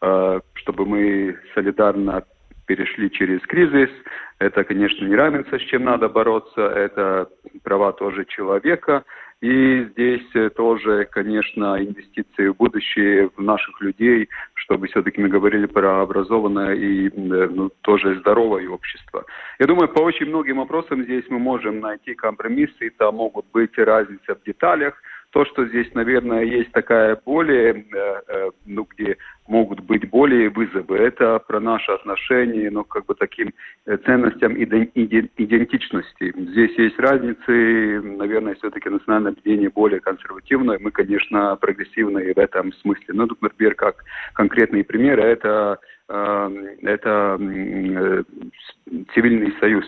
чтобы 0.00 0.86
мы 0.86 1.38
солидарно 1.54 2.24
перешли 2.66 3.10
через 3.10 3.40
кризис. 3.42 3.90
Это, 4.38 4.64
конечно, 4.64 5.06
неравенство, 5.06 5.58
с 5.58 5.62
чем 5.62 5.84
надо 5.84 6.08
бороться, 6.08 6.60
это 6.60 7.28
права 7.62 7.92
тоже 7.92 8.26
человека. 8.26 9.04
И 9.42 9.84
здесь 9.92 10.26
тоже, 10.56 11.06
конечно, 11.10 11.76
инвестиции 11.78 12.48
в 12.48 12.56
будущее, 12.56 13.30
в 13.36 13.42
наших 13.42 13.80
людей, 13.82 14.28
чтобы 14.54 14.86
все-таки 14.86 15.20
мы 15.20 15.28
говорили 15.28 15.66
про 15.66 16.00
образованное 16.00 16.74
и 16.74 17.10
ну, 17.14 17.70
тоже 17.82 18.18
здоровое 18.20 18.68
общество. 18.68 19.24
Я 19.58 19.66
думаю, 19.66 19.88
по 19.88 20.00
очень 20.00 20.26
многим 20.26 20.56
вопросам 20.56 21.04
здесь 21.04 21.24
мы 21.28 21.38
можем 21.38 21.80
найти 21.80 22.14
компромиссы, 22.14 22.90
там 22.96 23.16
могут 23.16 23.46
быть 23.52 23.76
разницы 23.76 24.34
в 24.34 24.42
деталях, 24.42 24.94
то, 25.30 25.44
что 25.44 25.66
здесь, 25.66 25.92
наверное, 25.92 26.44
есть 26.44 26.72
такая 26.72 27.20
более, 27.22 27.74
э, 27.74 28.22
э, 28.28 28.50
ну, 28.64 28.86
где 28.90 29.18
могут 29.48 29.80
быть 29.80 30.08
более 30.08 30.50
вызовы. 30.50 30.98
Это 30.98 31.38
про 31.38 31.60
наши 31.60 31.90
отношения, 31.92 32.70
но 32.70 32.84
как 32.84 33.06
бы 33.06 33.14
таким 33.14 33.52
э, 33.86 33.96
ценностям 34.04 34.54
идентичности. 34.56 36.32
Здесь 36.36 36.76
есть 36.78 36.98
разницы. 36.98 38.00
Наверное, 38.02 38.54
все-таки 38.56 38.88
национальное 38.88 39.32
объединение 39.32 39.70
более 39.70 40.00
консервативное. 40.00 40.78
Мы, 40.80 40.90
конечно, 40.90 41.56
прогрессивные 41.56 42.34
в 42.34 42.38
этом 42.38 42.72
смысле. 42.74 43.06
Ну, 43.08 43.28
например, 43.40 43.74
как 43.74 44.04
конкретные 44.34 44.84
примеры, 44.84 45.22
это 45.22 45.78
Эм, 46.08 46.68
это 46.82 47.36
э, 47.40 48.22
цивильный 49.12 49.52
союз. 49.58 49.84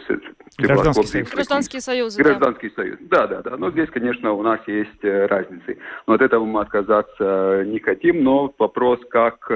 Гражданский 0.59 1.07
союз. 1.07 1.31
Гражданский 1.31 1.81
союз. 1.81 2.17
Гражданский 2.17 2.69
да. 2.71 2.75
союз. 2.75 2.99
Да, 3.03 3.27
да, 3.29 3.43
да. 3.43 3.57
Но 3.57 3.71
здесь, 3.71 3.89
конечно, 3.91 4.33
у 4.33 4.43
нас 4.43 4.59
есть 4.67 4.99
э, 5.03 5.27
разницы. 5.27 5.79
Но 6.09 6.15
от 6.15 6.23
этого 6.23 6.45
мы 6.45 6.63
отказаться 6.63 7.63
не 7.67 7.79
хотим. 7.79 8.25
Но 8.25 8.53
вопрос, 8.59 8.99
как, 9.11 9.48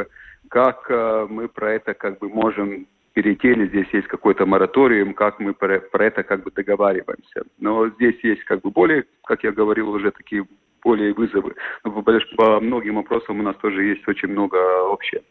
как 0.48 0.86
э, 0.90 1.26
мы 1.30 1.48
про 1.48 1.72
это 1.72 1.94
как 1.94 2.18
бы 2.18 2.28
можем 2.28 2.86
перейти, 3.12 3.48
или 3.48 3.68
здесь 3.68 3.88
есть 3.92 4.08
какой-то 4.08 4.46
мораториум, 4.46 5.14
как 5.14 5.38
мы 5.40 5.54
про, 5.54 5.80
про 5.80 6.06
это 6.06 6.22
как 6.22 6.44
бы 6.44 6.50
договариваемся. 6.50 7.42
Но 7.58 7.88
здесь 7.88 8.16
есть 8.22 8.44
как 8.44 8.62
бы 8.62 8.70
более, 8.70 9.04
как 9.24 9.44
я 9.44 9.52
говорил, 9.52 9.90
уже 9.90 10.10
такие 10.10 10.46
более 10.82 11.12
вызовы. 11.12 11.54
По 12.36 12.60
многим 12.60 12.96
вопросам 12.96 13.40
у 13.40 13.42
нас 13.42 13.56
тоже 13.56 13.84
есть 13.84 14.06
очень 14.08 14.28
много 14.28 14.58
общего. 14.90 15.22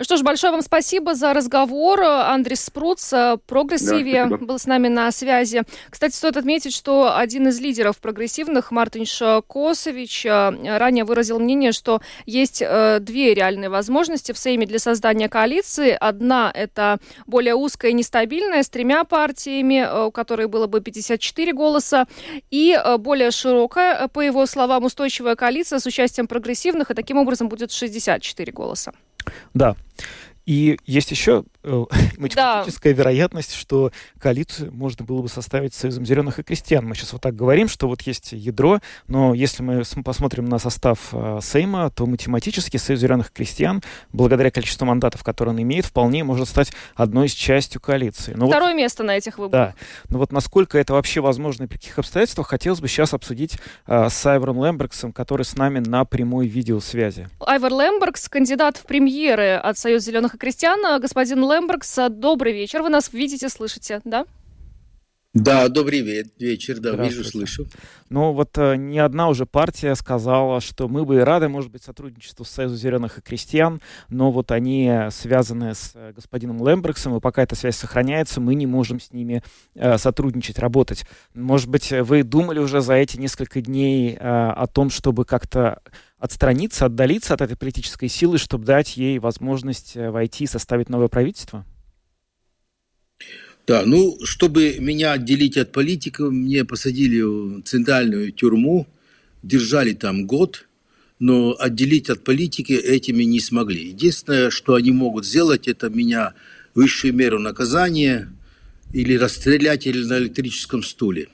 Что 0.00 0.16
ж, 0.16 0.22
большое 0.22 0.52
вам 0.52 0.62
спасибо 0.62 1.14
за 1.14 1.32
разговор. 1.34 2.00
Андрис 2.02 2.64
Спруц, 2.64 3.12
э, 3.12 3.36
Прогрессиве, 3.46 4.26
да, 4.26 4.36
был 4.36 4.58
с 4.58 4.66
нами 4.66 4.88
на 4.88 5.10
связи. 5.12 5.62
Кстати, 5.88 6.14
стоит 6.14 6.36
отметить, 6.36 6.74
что 6.74 7.16
один 7.16 7.48
из 7.48 7.60
лидеров 7.60 7.98
прогрессивных, 7.98 8.70
Мартинш 8.70 9.22
Косович, 9.46 10.26
э, 10.26 10.78
ранее 10.78 11.04
выразил 11.04 11.38
мнение, 11.38 11.72
что 11.72 12.00
есть 12.26 12.62
э, 12.62 12.98
две 13.00 13.34
реальные 13.34 13.68
возможности 13.68 14.32
в 14.32 14.38
Сейме 14.38 14.66
для 14.66 14.78
создания 14.78 15.28
коалиции. 15.28 15.96
Одна– 15.98 16.50
это 16.54 16.98
более 17.26 17.54
узкая 17.54 17.90
и 17.90 17.94
нестабильная, 17.94 18.62
с 18.62 18.68
тремя 18.70 19.04
партиями, 19.04 20.06
у 20.06 20.10
которой 20.10 20.48
было 20.48 20.66
бы 20.66 20.80
54 20.80 21.52
голоса, 21.52 22.06
и 22.50 22.78
более 22.98 23.30
широкая, 23.30 24.08
по 24.08 24.20
его 24.20 24.46
словам, 24.46 24.84
устойчивая 24.84 25.36
коалиция 25.36 25.78
с 25.78 25.86
участием 25.86 26.26
прогрессивных, 26.26 26.90
и 26.90 26.94
таким 26.94 27.18
образом 27.18 27.48
будет 27.48 27.72
64 27.72 28.52
голоса. 28.52 28.92
Да. 29.54 29.76
И 30.46 30.78
есть 30.86 31.10
еще 31.10 31.44
математическая 32.16 32.94
да. 32.94 32.98
вероятность, 32.98 33.54
что 33.54 33.92
коалицию 34.18 34.72
можно 34.72 35.04
было 35.04 35.22
бы 35.22 35.28
составить 35.28 35.74
Союзом 35.74 36.06
зеленых 36.06 36.38
и 36.38 36.42
крестьян. 36.42 36.86
Мы 36.86 36.94
сейчас 36.94 37.12
вот 37.12 37.22
так 37.22 37.36
говорим, 37.36 37.68
что 37.68 37.88
вот 37.88 38.02
есть 38.02 38.32
ядро, 38.32 38.80
но 39.08 39.34
если 39.34 39.62
мы 39.62 39.82
посмотрим 40.04 40.46
на 40.46 40.58
состав 40.58 41.10
э, 41.12 41.40
Сейма, 41.42 41.90
то 41.90 42.06
математически 42.06 42.76
Союз 42.76 43.00
зеленых 43.00 43.30
и 43.30 43.32
крестьян, 43.32 43.82
благодаря 44.12 44.50
количеству 44.50 44.86
мандатов, 44.86 45.22
которые 45.22 45.54
он 45.54 45.62
имеет, 45.62 45.84
вполне 45.86 46.24
может 46.24 46.48
стать 46.48 46.72
одной 46.94 47.26
из 47.26 47.32
частью 47.32 47.80
коалиции. 47.80 48.32
Но 48.34 48.48
Второе 48.48 48.72
вот, 48.72 48.78
место 48.78 49.02
на 49.02 49.16
этих 49.16 49.38
выборах. 49.38 49.74
Да. 49.74 49.74
Но 50.08 50.18
вот 50.18 50.32
насколько 50.32 50.78
это 50.78 50.94
вообще 50.94 51.20
возможно 51.20 51.64
и 51.64 51.66
при 51.66 51.76
каких 51.76 51.98
обстоятельствах, 51.98 52.48
хотелось 52.48 52.80
бы 52.80 52.88
сейчас 52.88 53.12
обсудить 53.12 53.58
э, 53.86 54.08
с 54.08 54.26
Айвором 54.26 54.64
Лембергсом, 54.64 55.12
который 55.12 55.44
с 55.44 55.56
нами 55.56 55.80
на 55.80 56.04
прямой 56.04 56.46
видеосвязи. 56.46 57.28
Айвор 57.40 57.72
Лембергс, 57.72 58.28
кандидат 58.28 58.78
в 58.78 58.84
премьеры 58.84 59.54
от 59.54 59.76
Союза 59.76 60.06
зеленых 60.06 60.34
и 60.34 60.38
крестьян. 60.38 60.80
Господин 61.00 61.49
Лембергс, 61.50 61.98
добрый 62.10 62.52
вечер. 62.52 62.82
Вы 62.82 62.90
нас 62.90 63.12
видите, 63.12 63.48
слышите, 63.48 64.00
да? 64.04 64.24
Да, 65.32 65.68
добрый 65.68 66.00
вечер, 66.00 66.80
да, 66.80 66.90
вижу, 66.96 67.22
слышу. 67.22 67.66
Ну 68.08 68.32
вот 68.32 68.58
э, 68.58 68.74
не 68.74 68.98
одна 68.98 69.28
уже 69.28 69.46
партия 69.46 69.94
сказала, 69.94 70.60
что 70.60 70.88
мы 70.88 71.04
бы 71.04 71.16
и 71.16 71.18
рады, 71.20 71.48
может 71.48 71.70
быть, 71.70 71.84
сотрудничеству 71.84 72.44
с 72.44 72.48
Союзом 72.50 72.76
зеленых 72.76 73.18
и 73.18 73.20
крестьян, 73.20 73.80
но 74.08 74.32
вот 74.32 74.50
они 74.50 74.92
связаны 75.10 75.76
с 75.76 75.92
э, 75.94 76.12
господином 76.14 76.66
Лембрексом, 76.66 77.16
и 77.16 77.20
пока 77.20 77.44
эта 77.44 77.54
связь 77.54 77.76
сохраняется, 77.76 78.40
мы 78.40 78.56
не 78.56 78.66
можем 78.66 78.98
с 78.98 79.12
ними 79.12 79.44
э, 79.76 79.98
сотрудничать, 79.98 80.58
работать. 80.58 81.04
Может 81.32 81.68
быть, 81.68 81.92
вы 81.92 82.24
думали 82.24 82.58
уже 82.58 82.80
за 82.80 82.94
эти 82.94 83.16
несколько 83.16 83.60
дней 83.60 84.16
э, 84.16 84.18
о 84.18 84.66
том, 84.66 84.90
чтобы 84.90 85.24
как-то 85.24 85.80
отстраниться, 86.20 86.86
отдалиться 86.86 87.34
от 87.34 87.40
этой 87.40 87.56
политической 87.56 88.08
силы, 88.08 88.38
чтобы 88.38 88.66
дать 88.66 88.96
ей 88.96 89.18
возможность 89.18 89.96
э, 89.96 90.10
войти 90.10 90.44
и 90.44 90.46
составить 90.46 90.90
новое 90.90 91.08
правительство? 91.08 91.66
Да, 93.66 93.84
ну, 93.86 94.18
чтобы 94.24 94.76
меня 94.78 95.12
отделить 95.12 95.56
от 95.56 95.72
политиков, 95.72 96.30
мне 96.30 96.64
посадили 96.64 97.20
в 97.22 97.62
центральную 97.62 98.32
тюрьму, 98.32 98.86
держали 99.42 99.94
там 99.94 100.26
год, 100.26 100.66
но 101.18 101.56
отделить 101.58 102.10
от 102.10 102.22
политики 102.22 102.72
этими 102.72 103.24
не 103.24 103.40
смогли. 103.40 103.88
Единственное, 103.88 104.50
что 104.50 104.74
они 104.74 104.90
могут 104.92 105.24
сделать, 105.24 105.68
это 105.68 105.88
меня 105.88 106.34
высшую 106.74 107.14
меру 107.14 107.38
наказания 107.38 108.32
или 108.92 109.16
расстрелять 109.16 109.86
или 109.86 110.04
на 110.04 110.18
электрическом 110.18 110.82
стуле. 110.82 111.28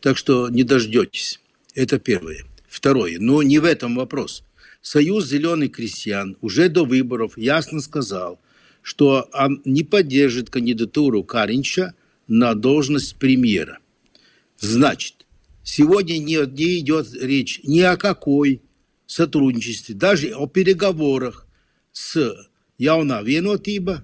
Так 0.00 0.16
что 0.16 0.48
не 0.48 0.64
дождетесь. 0.64 1.40
Это 1.74 1.98
первое. 1.98 2.44
Второе. 2.72 3.18
Но 3.18 3.42
не 3.42 3.58
в 3.58 3.64
этом 3.64 3.96
вопрос. 3.96 4.44
Союз 4.80 5.26
зеленых 5.26 5.72
крестьян 5.72 6.36
уже 6.40 6.68
до 6.68 6.84
выборов 6.84 7.36
ясно 7.36 7.80
сказал– 7.80 8.40
что 8.82 9.28
он 9.32 9.62
не 9.64 9.84
поддержит 9.84 10.50
кандидатуру 10.50 11.22
Каринча 11.22 11.94
на 12.26 12.54
должность 12.54 13.16
премьера. 13.16 13.78
Значит, 14.58 15.26
сегодня 15.62 16.18
не, 16.18 16.44
не 16.46 16.80
идет 16.80 17.08
речь 17.14 17.60
ни 17.62 17.80
о 17.80 17.96
какой 17.96 18.60
сотрудничестве, 19.06 19.94
даже 19.94 20.32
о 20.34 20.46
переговорах 20.46 21.46
с 21.92 22.34
Яуна 22.78 23.22
Венотиба, 23.22 24.02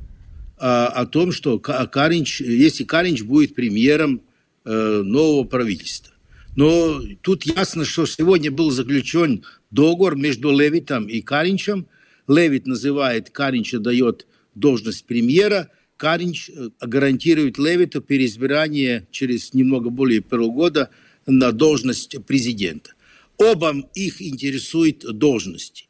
а, 0.56 0.86
о 0.86 1.06
том, 1.06 1.32
что 1.32 1.58
Каринч, 1.58 2.40
если 2.40 2.84
Каринч 2.84 3.22
будет 3.22 3.54
премьером 3.54 4.22
э, 4.64 5.02
нового 5.04 5.44
правительства. 5.44 6.14
Но 6.56 7.00
тут 7.22 7.44
ясно, 7.44 7.84
что 7.84 8.06
сегодня 8.06 8.50
был 8.50 8.70
заключен 8.70 9.44
договор 9.70 10.16
между 10.16 10.50
Левитом 10.50 11.06
и 11.06 11.20
Каринчем. 11.20 11.86
Левит 12.26 12.66
называет, 12.66 13.30
Каринча 13.30 13.78
дает 13.78 14.26
должность 14.54 15.04
премьера, 15.06 15.70
Каринч 15.96 16.50
э, 16.50 16.70
гарантирует 16.80 17.58
Левиту 17.58 18.00
переизбрание 18.00 19.06
через 19.10 19.54
немного 19.54 19.90
более 19.90 20.22
полугода 20.22 20.90
на 21.26 21.52
должность 21.52 22.24
президента. 22.26 22.92
Оба 23.36 23.74
их 23.94 24.20
интересует 24.22 25.00
должности. 25.00 25.86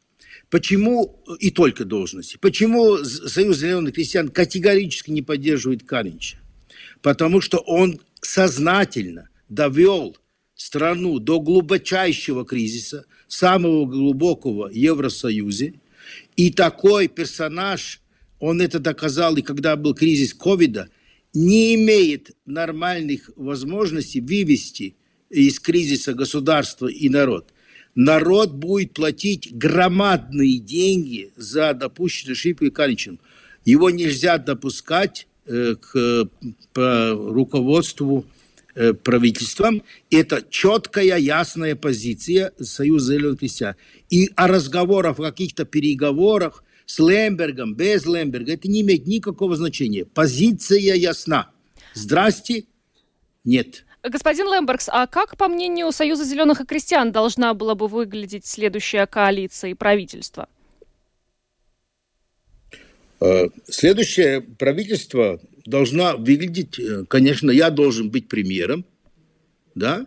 Почему, 0.51 1.23
э, 1.27 1.33
и 1.41 1.51
только 1.51 1.85
должности, 1.85 2.39
почему 2.41 2.99
Союз 3.05 3.59
зеленых 3.59 3.95
крестьян 3.95 4.29
категорически 4.29 5.11
не 5.11 5.23
поддерживает 5.23 5.83
Каринча? 5.85 6.39
Потому 7.03 7.41
что 7.41 7.59
он 7.59 8.01
сознательно 8.21 9.29
довел 9.49 10.17
страну 10.59 11.19
до 11.19 11.41
глубочайшего 11.41 12.45
кризиса, 12.45 13.07
самого 13.29 13.87
глубокого 13.87 14.69
в 14.69 14.73
Евросоюзе, 14.73 15.73
и 16.37 16.51
такой 16.53 17.09
персонаж– 17.09 18.03
он 18.41 18.61
это 18.61 18.79
доказал 18.79 19.37
и 19.37 19.43
когда 19.43 19.77
был 19.77 19.95
кризис 19.95 20.35
ковида, 20.35 20.89
не 21.35 21.75
имеет 21.75 22.37
нормальных 22.47 23.31
возможностей 23.37 24.21
вывести 24.21 24.97
из 25.29 25.61
кризиса 25.61 26.15
государство 26.15 26.87
и 26.87 27.09
народ. 27.09 27.53
Народ 27.95 28.53
будет 28.53 28.95
платить 28.95 29.53
громадные 29.53 30.59
деньги 30.59 31.33
за 31.37 31.75
допущенную 31.75 32.35
ошибку 32.35 32.71
Каличем. 32.71 33.19
Его 33.65 33.91
нельзя 33.91 34.39
допускать 34.39 35.27
э, 35.47 35.75
к 35.75 36.29
по 36.73 37.11
руководству 37.11 38.25
э, 38.25 38.38
правительством. 39.05 39.83
Это 40.11 40.45
четкая, 40.49 41.19
ясная 41.19 41.77
позиция 41.77 42.53
Союза 42.61 43.15
зеленых 43.15 43.41
крестьян. 43.41 43.75
И 44.11 44.31
о 44.37 44.49
разговорах, 44.49 45.19
о 45.19 45.25
каких-то 45.25 45.65
переговорах 45.65 46.65
с 46.87 46.99
Лембергом, 46.99 47.75
без 47.75 48.07
Лемберга, 48.07 48.55
это 48.55 48.69
не 48.69 48.81
имеет 48.81 49.07
никакого 49.07 49.57
значения. 49.57 50.05
Позиция 50.05 50.79
ясна. 50.79 51.51
Здрасте, 51.95 52.65
нет. 53.45 53.85
Господин 54.03 54.47
Лембергс, 54.47 54.89
а 54.91 55.07
как, 55.07 55.37
по 55.37 55.49
мнению 55.49 55.91
Союза 55.93 56.25
зеленых 56.25 56.61
и 56.61 56.65
крестьян, 56.65 57.11
должна 57.11 57.53
была 57.55 57.75
бы 57.75 57.89
выглядеть 57.89 58.47
следующая 58.47 59.07
коалиция 59.07 59.73
и 59.73 59.75
правительство? 59.75 60.49
Э, 63.21 63.49
следующее 63.69 64.41
правительство 64.41 65.41
должна 65.65 66.17
выглядеть, 66.17 66.79
э, 66.79 67.05
конечно, 67.09 67.51
я 67.51 67.71
должен 67.71 68.11
быть 68.11 68.29
премьером, 68.29 68.85
да, 69.75 70.07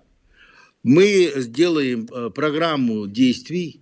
мы 0.83 1.31
сделаем 1.35 2.07
э, 2.11 2.29
программу 2.29 3.07
действий, 3.07 3.81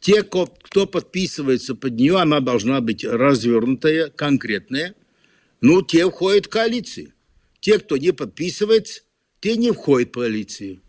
те, 0.00 0.22
кто 0.22 0.86
подписывается 0.86 1.74
под 1.74 1.94
нее, 1.94 2.18
она 2.18 2.40
должна 2.40 2.80
быть 2.80 3.04
развернутая, 3.04 4.10
конкретная. 4.10 4.94
Ну, 5.60 5.82
те 5.82 6.08
входят 6.08 6.46
в 6.46 6.50
коалицию. 6.50 7.12
Те, 7.60 7.80
кто 7.80 7.96
не 7.96 8.12
подписывается, 8.12 9.02
те 9.40 9.56
не 9.56 9.72
входят 9.72 10.10
в 10.10 10.12
коалицию. 10.12 10.80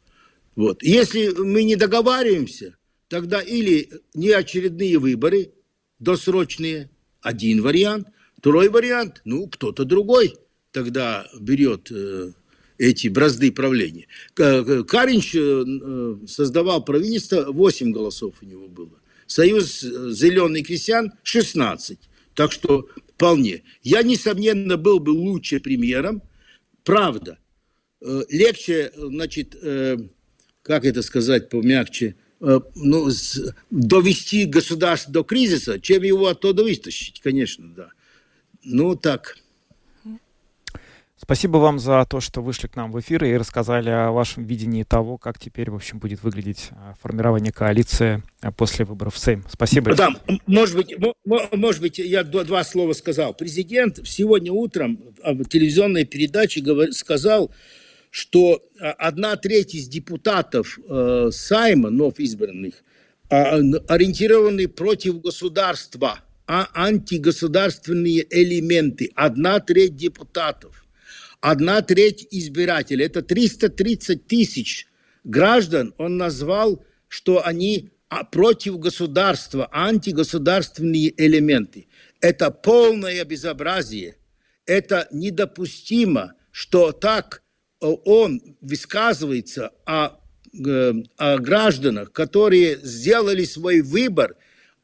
Вот. 0.55 0.83
Если 0.83 1.29
мы 1.29 1.63
не 1.63 1.75
договариваемся, 1.75 2.77
тогда 3.07 3.41
или 3.41 3.89
не 4.13 4.29
очередные 4.29 4.99
выборы, 4.99 5.51
досрочные, 5.97 6.91
один 7.21 7.61
вариант. 7.61 8.07
Второй 8.37 8.69
вариант, 8.69 9.21
ну, 9.25 9.47
кто-то 9.47 9.83
другой 9.83 10.35
тогда 10.71 11.27
берет 11.39 11.91
э, 11.91 12.33
эти 12.77 13.07
бразды 13.07 13.51
правления. 13.51 14.07
Каринч 14.35 15.35
э, 15.35 16.27
создавал 16.27 16.83
правительство, 16.85 17.51
8 17.51 17.91
голосов 17.91 18.35
у 18.41 18.45
него 18.45 18.67
было. 18.67 18.99
Союз 19.25 19.81
зеленых 19.81 20.67
крестьян 20.67 21.13
16. 21.23 21.99
Так 22.33 22.51
что 22.51 22.87
вполне. 23.15 23.63
Я, 23.81 24.03
несомненно, 24.03 24.77
был 24.77 24.99
бы 24.99 25.09
лучше 25.09 25.59
премьером. 25.59 26.21
Правда. 26.83 27.39
Э, 27.99 28.23
легче, 28.29 28.91
значит, 28.95 29.55
э, 29.61 29.97
как 30.61 30.85
это 30.85 31.01
сказать 31.01 31.49
помягче, 31.49 32.05
э, 32.05 32.13
ну, 32.39 33.09
довести 33.71 34.45
государство 34.45 35.11
до 35.11 35.23
кризиса, 35.23 35.79
чем 35.79 36.03
его 36.03 36.27
оттуда 36.27 36.63
вытащить, 36.63 37.21
конечно, 37.21 37.67
да. 37.75 37.89
Ну, 38.63 38.95
так. 38.95 39.37
Спасибо 41.19 41.57
вам 41.57 41.79
за 41.79 42.05
то, 42.07 42.19
что 42.19 42.41
вышли 42.41 42.67
к 42.67 42.75
нам 42.75 42.91
в 42.91 42.99
эфир 42.99 43.23
и 43.23 43.35
рассказали 43.35 43.89
о 43.89 44.11
вашем 44.11 44.45
видении 44.45 44.83
того, 44.83 45.17
как 45.17 45.39
теперь, 45.39 45.71
в 45.71 45.75
общем, 45.75 45.97
будет 45.97 46.21
выглядеть 46.21 46.69
а, 46.71 46.93
формирование 47.01 47.51
коалиции 47.51 48.21
а, 48.41 48.51
после 48.51 48.85
выборов 48.85 49.15
в 49.15 49.17
Сейм. 49.17 49.43
Спасибо. 49.49 49.95
Да, 49.95 50.09
может 50.45 50.75
быть, 50.75 50.95
может 51.25 51.81
быть, 51.81 51.97
я 51.97 52.23
два 52.23 52.63
слова 52.63 52.93
сказал. 52.93 53.33
Президент 53.33 53.99
сегодня 54.05 54.53
утром 54.53 55.01
в 55.23 55.45
телевизионной 55.45 56.05
передаче 56.05 56.63
сказал, 56.91 57.51
что 58.17 58.63
а, 58.79 58.93
одна 58.93 59.35
треть 59.35 59.75
из 59.75 59.87
депутатов 59.87 60.79
э, 60.89 61.29
Сайма, 61.31 61.91
нов 61.91 62.19
избранных, 62.19 62.83
ориентированы 63.29 64.67
против 64.67 65.21
государства, 65.21 66.21
а 66.47 66.69
антигосударственные 66.73 68.25
элементы. 68.29 69.11
Одна 69.15 69.59
треть 69.59 69.95
депутатов 69.97 70.87
одна 71.41 71.81
треть 71.81 72.27
избирателей, 72.31 73.05
это 73.05 73.21
330 73.21 74.27
тысяч 74.27 74.87
граждан, 75.23 75.93
он 75.97 76.17
назвал, 76.17 76.83
что 77.07 77.45
они 77.45 77.91
а, 78.09 78.23
против 78.23 78.79
государства, 78.79 79.69
антигосударственные 79.71 81.13
элементы. 81.21 81.87
Это 82.21 82.51
полное 82.51 83.23
безобразие. 83.25 84.17
Это 84.65 85.07
недопустимо, 85.11 86.33
что 86.51 86.91
так 86.91 87.43
он 87.79 88.41
высказывается 88.61 89.71
о, 89.85 90.19
э, 90.53 90.93
о 91.17 91.37
гражданах, 91.37 92.11
которые 92.11 92.79
сделали 92.81 93.43
свой 93.43 93.81
выбор, 93.81 94.35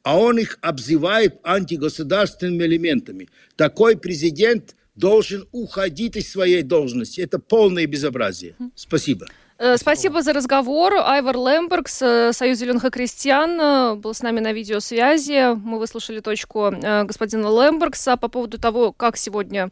а 0.04 0.18
он 0.18 0.38
их 0.38 0.60
обзывает 0.62 1.40
антигосударственными 1.44 2.64
элементами. 2.64 3.30
Такой 3.56 3.98
президент– 3.98 4.76
должен 4.96 5.48
уходить 5.52 6.16
из 6.16 6.32
своей 6.32 6.62
должности. 6.62 7.22
Это 7.22 7.40
полное 7.40 7.88
безобразие. 7.88 8.56
Спасибо. 8.76 9.28
Э, 9.64 9.78
спасибо 9.78 10.22
за 10.22 10.34
разговор. 10.34 10.96
Айвар 10.96 11.38
Лембергс, 11.38 12.02
э, 12.02 12.34
Союз 12.34 12.58
зеленых 12.58 12.84
и 12.84 12.90
крестьян, 12.90 13.62
э, 13.62 13.96
был 13.96 14.14
с 14.14 14.22
нами 14.22 14.42
на 14.42 14.52
видеосвязи. 14.52 15.56
Мы 15.56 15.80
выслушали 15.80 16.20
точку 16.20 16.74
господина 17.06 17.48
Лембергса 17.48 18.18
по 18.18 18.28
поводу 18.28 18.58
того, 18.58 18.92
как 18.92 19.16
сегодня 19.16 19.70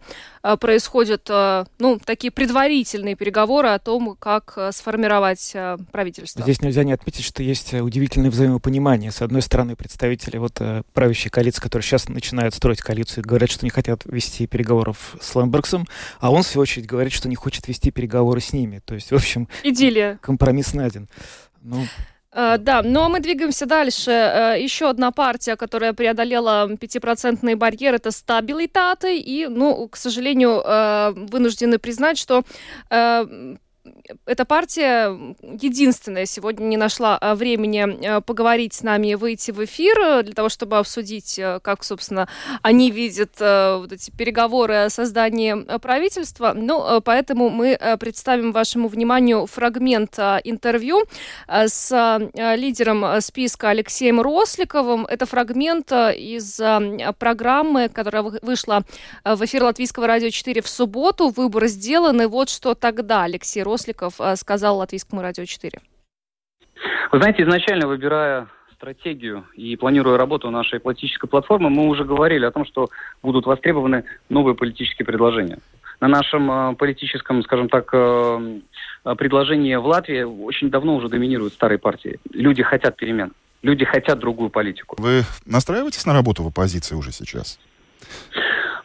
происходят 0.59 1.29
ну, 1.29 1.99
такие 2.03 2.31
предварительные 2.31 3.15
переговоры 3.15 3.69
о 3.69 3.79
том, 3.79 4.15
как 4.17 4.57
сформировать 4.71 5.55
правительство. 5.91 6.41
Здесь 6.41 6.61
нельзя 6.61 6.83
не 6.83 6.93
отметить, 6.93 7.23
что 7.23 7.43
есть 7.43 7.73
удивительное 7.73 8.31
взаимопонимание. 8.31 9.11
С 9.11 9.21
одной 9.21 9.41
стороны, 9.41 9.75
представители 9.75 10.37
вот 10.37 10.59
правящей 10.93 11.29
коалиции, 11.29 11.61
которые 11.61 11.83
сейчас 11.83 12.09
начинают 12.09 12.55
строить 12.55 12.81
коалицию, 12.81 13.23
говорят, 13.25 13.51
что 13.51 13.65
не 13.65 13.69
хотят 13.69 14.05
вести 14.05 14.47
переговоров 14.47 15.15
с 15.21 15.35
Лембергсом, 15.35 15.87
а 16.19 16.31
он, 16.31 16.43
в 16.43 16.47
свою 16.47 16.63
очередь, 16.63 16.87
говорит, 16.87 17.13
что 17.13 17.29
не 17.29 17.35
хочет 17.35 17.67
вести 17.67 17.91
переговоры 17.91 18.41
с 18.41 18.53
ними. 18.53 18.81
То 18.83 18.95
есть, 18.95 19.11
в 19.11 19.15
общем, 19.15 19.47
Идиллия. 19.81 20.19
Компромисс 20.21 20.73
найден. 20.73 21.07
Ну, 21.61 21.85
Uh, 22.33 22.57
да, 22.57 22.81
но 22.81 23.09
мы 23.09 23.19
двигаемся 23.19 23.65
дальше. 23.65 24.09
Uh, 24.09 24.57
еще 24.57 24.89
одна 24.89 25.11
партия, 25.11 25.57
которая 25.57 25.91
преодолела 25.91 26.77
пятипроцентный 26.77 27.55
барьер, 27.55 27.95
это 27.95 28.11
стабилитаты. 28.11 29.17
И, 29.19 29.47
ну, 29.47 29.89
к 29.89 29.97
сожалению, 29.97 30.63
uh, 30.65 31.29
вынуждены 31.29 31.77
признать, 31.77 32.17
что 32.17 32.43
эта 34.25 34.45
партия 34.45 35.35
единственная 35.41 36.25
сегодня 36.25 36.65
не 36.65 36.77
нашла 36.77 37.17
а, 37.17 37.35
времени 37.35 38.05
а, 38.05 38.21
поговорить 38.21 38.73
с 38.73 38.83
нами 38.83 39.07
и 39.07 39.15
выйти 39.15 39.51
в 39.51 39.63
эфир 39.63 39.97
э, 39.99 40.23
для 40.23 40.33
того, 40.33 40.49
чтобы 40.49 40.77
обсудить, 40.77 41.39
э, 41.39 41.59
как, 41.61 41.83
собственно, 41.83 42.27
они 42.61 42.91
видят 42.91 43.35
э, 43.39 43.77
вот 43.77 43.91
эти 43.91 44.11
переговоры 44.11 44.75
о 44.75 44.89
создании 44.89 45.79
правительства. 45.79 46.53
Ну, 46.53 47.01
поэтому 47.01 47.49
мы 47.49 47.77
представим 47.99 48.51
вашему 48.51 48.87
вниманию 48.87 49.45
фрагмент 49.47 50.19
интервью 50.43 51.03
с 51.47 52.19
лидером 52.35 53.21
списка 53.21 53.69
Алексеем 53.69 54.21
Росликовым. 54.21 55.05
Это 55.05 55.25
фрагмент 55.25 55.91
из 55.91 56.59
программы, 57.17 57.89
которая 57.89 58.23
вышла 58.23 58.83
в 59.23 59.45
эфир 59.45 59.63
Латвийского 59.63 60.07
радио 60.07 60.29
4 60.29 60.61
в 60.61 60.67
субботу. 60.67 61.29
Выбор 61.29 61.67
сделан, 61.67 62.21
и 62.21 62.25
вот 62.25 62.49
что 62.49 62.75
тогда 62.75 63.23
Алексей 63.23 63.63
Росликов 63.63 63.70
э, 64.19 64.35
сказал 64.35 64.77
Латвийскому 64.77 65.21
радио 65.21 65.45
4. 65.45 65.79
Вы 67.11 67.17
знаете, 67.17 67.43
изначально 67.43 67.87
выбирая 67.87 68.47
стратегию 68.73 69.45
и 69.55 69.75
планируя 69.75 70.17
работу 70.17 70.49
нашей 70.49 70.79
политической 70.79 71.27
платформы, 71.27 71.69
мы 71.69 71.87
уже 71.87 72.03
говорили 72.03 72.45
о 72.45 72.51
том, 72.51 72.65
что 72.65 72.89
будут 73.21 73.45
востребованы 73.45 74.05
новые 74.29 74.55
политические 74.55 75.05
предложения. 75.05 75.59
На 75.99 76.07
нашем 76.07 76.51
э, 76.51 76.75
политическом, 76.75 77.43
скажем 77.43 77.69
так, 77.69 77.89
э, 77.93 78.59
предложении 79.17 79.75
в 79.75 79.85
Латвии 79.85 80.23
очень 80.23 80.69
давно 80.69 80.95
уже 80.95 81.09
доминируют 81.09 81.53
старые 81.53 81.77
партии. 81.77 82.19
Люди 82.31 82.63
хотят 82.63 82.95
перемен. 82.95 83.33
Люди 83.61 83.85
хотят 83.85 84.17
другую 84.19 84.49
политику. 84.49 84.95
Вы 84.99 85.23
настраиваетесь 85.45 86.05
на 86.05 86.13
работу 86.13 86.43
в 86.43 86.47
оппозиции 86.47 86.95
уже 86.95 87.11
сейчас? 87.11 87.59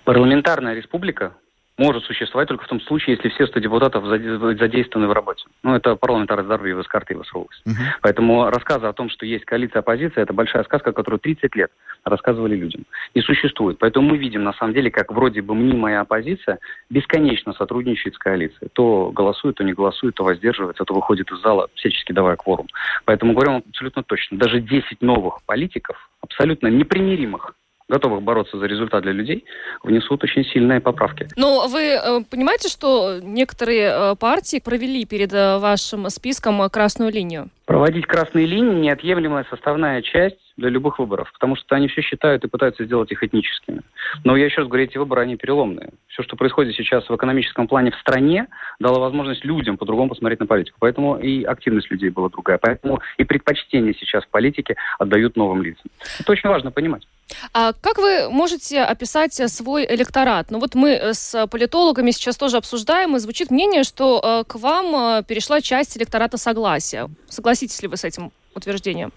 Парламентарная 0.04 0.74
республика 0.74 1.32
может 1.78 2.04
существовать 2.04 2.48
только 2.48 2.64
в 2.64 2.68
том 2.68 2.80
случае, 2.80 3.16
если 3.16 3.28
все 3.28 3.46
100 3.46 3.60
депутатов 3.60 4.04
задействованы 4.04 5.08
в 5.08 5.12
работе. 5.12 5.44
Ну, 5.62 5.74
это 5.74 5.96
парламентарное 5.96 6.44
здоровье 6.44 6.74
в 6.74 6.86
карты 6.88 7.14
и 7.14 7.16
uh-huh. 7.16 7.74
Поэтому 8.00 8.48
рассказы 8.48 8.86
о 8.86 8.92
том, 8.92 9.10
что 9.10 9.26
есть 9.26 9.44
коалиция 9.44 9.80
оппозиция, 9.80 10.22
это 10.22 10.32
большая 10.32 10.64
сказка, 10.64 10.92
которую 10.92 11.20
30 11.20 11.54
лет 11.54 11.70
рассказывали 12.04 12.56
людям. 12.56 12.84
И 13.14 13.20
существует. 13.20 13.78
Поэтому 13.78 14.10
мы 14.10 14.16
видим, 14.16 14.44
на 14.44 14.52
самом 14.54 14.74
деле, 14.74 14.90
как 14.90 15.12
вроде 15.12 15.42
бы 15.42 15.54
мнимая 15.54 16.00
оппозиция 16.00 16.58
бесконечно 16.88 17.52
сотрудничает 17.52 18.14
с 18.14 18.18
коалицией. 18.18 18.70
То 18.72 19.10
голосует, 19.10 19.56
то 19.56 19.64
не 19.64 19.72
голосует, 19.72 20.14
то 20.14 20.24
воздерживается, 20.24 20.84
то 20.84 20.94
выходит 20.94 21.30
из 21.30 21.40
зала, 21.42 21.68
всячески 21.74 22.12
давая 22.12 22.36
кворум. 22.36 22.68
Поэтому 23.04 23.34
говорим 23.34 23.62
абсолютно 23.68 24.02
точно. 24.02 24.38
Даже 24.38 24.60
10 24.60 25.02
новых 25.02 25.42
политиков, 25.44 26.10
абсолютно 26.20 26.68
непримиримых 26.68 27.54
готовых 27.88 28.22
бороться 28.22 28.58
за 28.58 28.66
результат 28.66 29.02
для 29.02 29.12
людей, 29.12 29.44
внесут 29.82 30.24
очень 30.24 30.44
сильные 30.44 30.80
поправки. 30.80 31.28
Но 31.36 31.68
вы 31.68 31.80
э, 31.80 32.20
понимаете, 32.28 32.68
что 32.68 33.20
некоторые 33.22 33.90
э, 33.92 34.14
партии 34.16 34.60
провели 34.60 35.04
перед 35.04 35.32
э, 35.32 35.58
вашим 35.58 36.10
списком 36.10 36.68
красную 36.68 37.12
линию? 37.12 37.48
Проводить 37.64 38.06
красные 38.06 38.46
линии– 38.46 38.74
неотъемлемая 38.80 39.44
составная 39.50 40.02
часть 40.02 40.36
для 40.56 40.68
любых 40.68 40.98
выборов, 40.98 41.30
потому 41.32 41.56
что 41.56 41.74
они 41.74 41.88
все 41.88 42.00
считают 42.00 42.44
и 42.44 42.48
пытаются 42.48 42.84
сделать 42.84 43.10
их 43.10 43.22
этническими. 43.22 43.82
Но 44.24 44.36
я 44.36 44.46
еще 44.46 44.60
раз 44.60 44.68
говорю, 44.68 44.84
эти 44.84 44.98
выборы, 44.98 45.22
они 45.22 45.36
переломные. 45.36 45.90
Все, 46.08 46.22
что 46.22 46.36
происходит 46.36 46.74
сейчас 46.76 47.08
в 47.08 47.14
экономическом 47.14 47.68
плане 47.68 47.90
в 47.90 47.96
стране, 47.96 48.46
дало 48.78 49.00
возможность 49.00 49.44
людям 49.44 49.76
по-другому 49.76 50.10
посмотреть 50.10 50.40
на 50.40 50.46
политику. 50.46 50.76
Поэтому 50.80 51.18
и 51.18 51.42
активность 51.44 51.90
людей 51.90 52.10
была 52.10 52.28
другая. 52.28 52.58
Поэтому 52.58 53.00
и 53.18 53.24
предпочтение 53.24 53.94
сейчас 53.94 54.24
в 54.24 54.28
политике 54.28 54.76
отдают 54.98 55.36
новым 55.36 55.62
лицам. 55.62 55.90
Это 56.20 56.32
очень 56.32 56.48
важно 56.48 56.70
понимать. 56.70 57.06
А 57.52 57.72
как 57.72 57.98
вы 57.98 58.30
можете 58.30 58.82
описать 58.82 59.34
свой 59.34 59.84
электорат? 59.84 60.50
Ну 60.50 60.58
вот 60.58 60.74
мы 60.74 60.90
с 60.90 61.46
политологами 61.48 62.10
сейчас 62.10 62.36
тоже 62.36 62.56
обсуждаем, 62.56 63.16
и 63.16 63.18
звучит 63.18 63.50
мнение, 63.50 63.84
что 63.84 64.20
э, 64.22 64.44
к 64.46 64.54
вам 64.56 64.94
э, 64.94 65.22
перешла 65.24 65.60
часть 65.60 65.96
электората 65.96 66.36
согласия. 66.38 67.08
Согласитесь 67.28 67.80
ли 67.82 67.88
вы 67.88 67.96
с 67.96 68.04
этим 68.04 68.30
утверждением? 68.54 69.12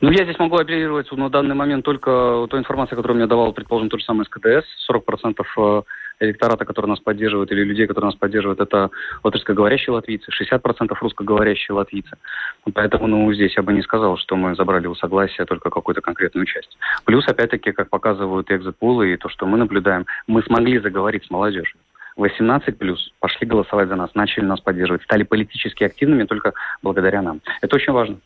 Ну, 0.00 0.10
я 0.10 0.24
здесь 0.24 0.38
могу 0.40 0.56
апеллировать 0.56 1.10
на 1.12 1.30
данный 1.30 1.54
момент 1.54 1.84
только 1.84 2.48
той 2.50 2.58
информации, 2.58 2.96
которую 2.96 3.18
мне 3.18 3.28
давал, 3.28 3.52
предположим, 3.52 3.88
тот 3.88 4.00
же 4.00 4.06
самый 4.06 4.26
СКДС. 4.26 4.66
40% 4.90 5.44
э, 5.56 5.82
электората, 6.22 6.64
который 6.64 6.86
нас 6.86 7.00
поддерживает, 7.00 7.50
или 7.52 7.64
людей, 7.64 7.86
которые 7.86 8.08
нас 8.08 8.16
поддерживают, 8.16 8.60
это 8.60 8.90
латышскоговорящие 9.24 9.94
латвийцы, 9.94 10.30
60% 10.30 10.96
русскоговорящие 11.00 11.74
латвийцы. 11.74 12.16
Поэтому, 12.74 13.06
ну, 13.06 13.32
здесь 13.32 13.56
я 13.56 13.62
бы 13.62 13.72
не 13.72 13.82
сказал, 13.82 14.16
что 14.16 14.36
мы 14.36 14.54
забрали 14.54 14.86
у 14.86 14.94
согласия 14.94 15.44
только 15.44 15.70
какую-то 15.70 16.00
конкретную 16.00 16.46
часть. 16.46 16.76
Плюс, 17.04 17.26
опять-таки, 17.28 17.72
как 17.72 17.90
показывают 17.90 18.50
экзит-пулы 18.50 19.12
и 19.12 19.16
то, 19.16 19.28
что 19.28 19.46
мы 19.46 19.58
наблюдаем, 19.58 20.06
мы 20.26 20.42
смогли 20.42 20.78
заговорить 20.78 21.24
с 21.24 21.30
молодежью. 21.30 21.78
18 22.16 22.78
плюс 22.78 23.10
пошли 23.20 23.46
голосовать 23.46 23.88
за 23.88 23.96
нас, 23.96 24.14
начали 24.14 24.44
нас 24.44 24.60
поддерживать, 24.60 25.02
стали 25.02 25.22
политически 25.22 25.84
активными 25.84 26.24
только 26.24 26.52
благодаря 26.82 27.22
нам. 27.22 27.40
Это 27.62 27.76
очень 27.76 27.92
важно. 27.92 28.18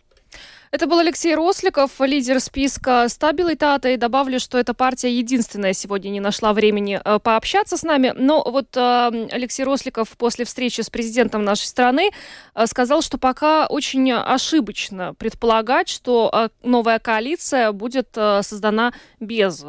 Это 0.77 0.87
был 0.87 0.99
Алексей 0.99 1.35
Росликов, 1.35 1.91
лидер 2.01 2.39
списка 2.39 3.09
Стабилитата. 3.09 3.89
И 3.89 3.97
добавлю, 3.97 4.39
что 4.39 4.59
эта 4.59 4.75
партия 4.75 5.11
единственная 5.11 5.73
сегодня 5.73 6.11
не 6.11 6.21
нашла 6.21 6.53
времени 6.53 7.01
э, 7.03 7.19
пообщаться 7.19 7.79
с 7.79 7.83
нами. 7.83 8.13
Но 8.15 8.45
вот 8.45 8.77
э, 8.77 9.29
Алексей 9.33 9.65
Росликов 9.65 10.11
после 10.19 10.45
встречи 10.45 10.83
с 10.83 10.91
президентом 10.91 11.45
нашей 11.45 11.65
страны 11.65 12.11
э, 12.55 12.67
сказал, 12.67 13.01
что 13.01 13.17
пока 13.17 13.67
очень 13.69 14.13
ошибочно 14.13 15.15
предполагать, 15.15 15.89
что 15.89 16.51
новая 16.63 16.99
коалиция 16.99 17.73
будет 17.73 18.11
создана 18.13 18.93
без 19.19 19.65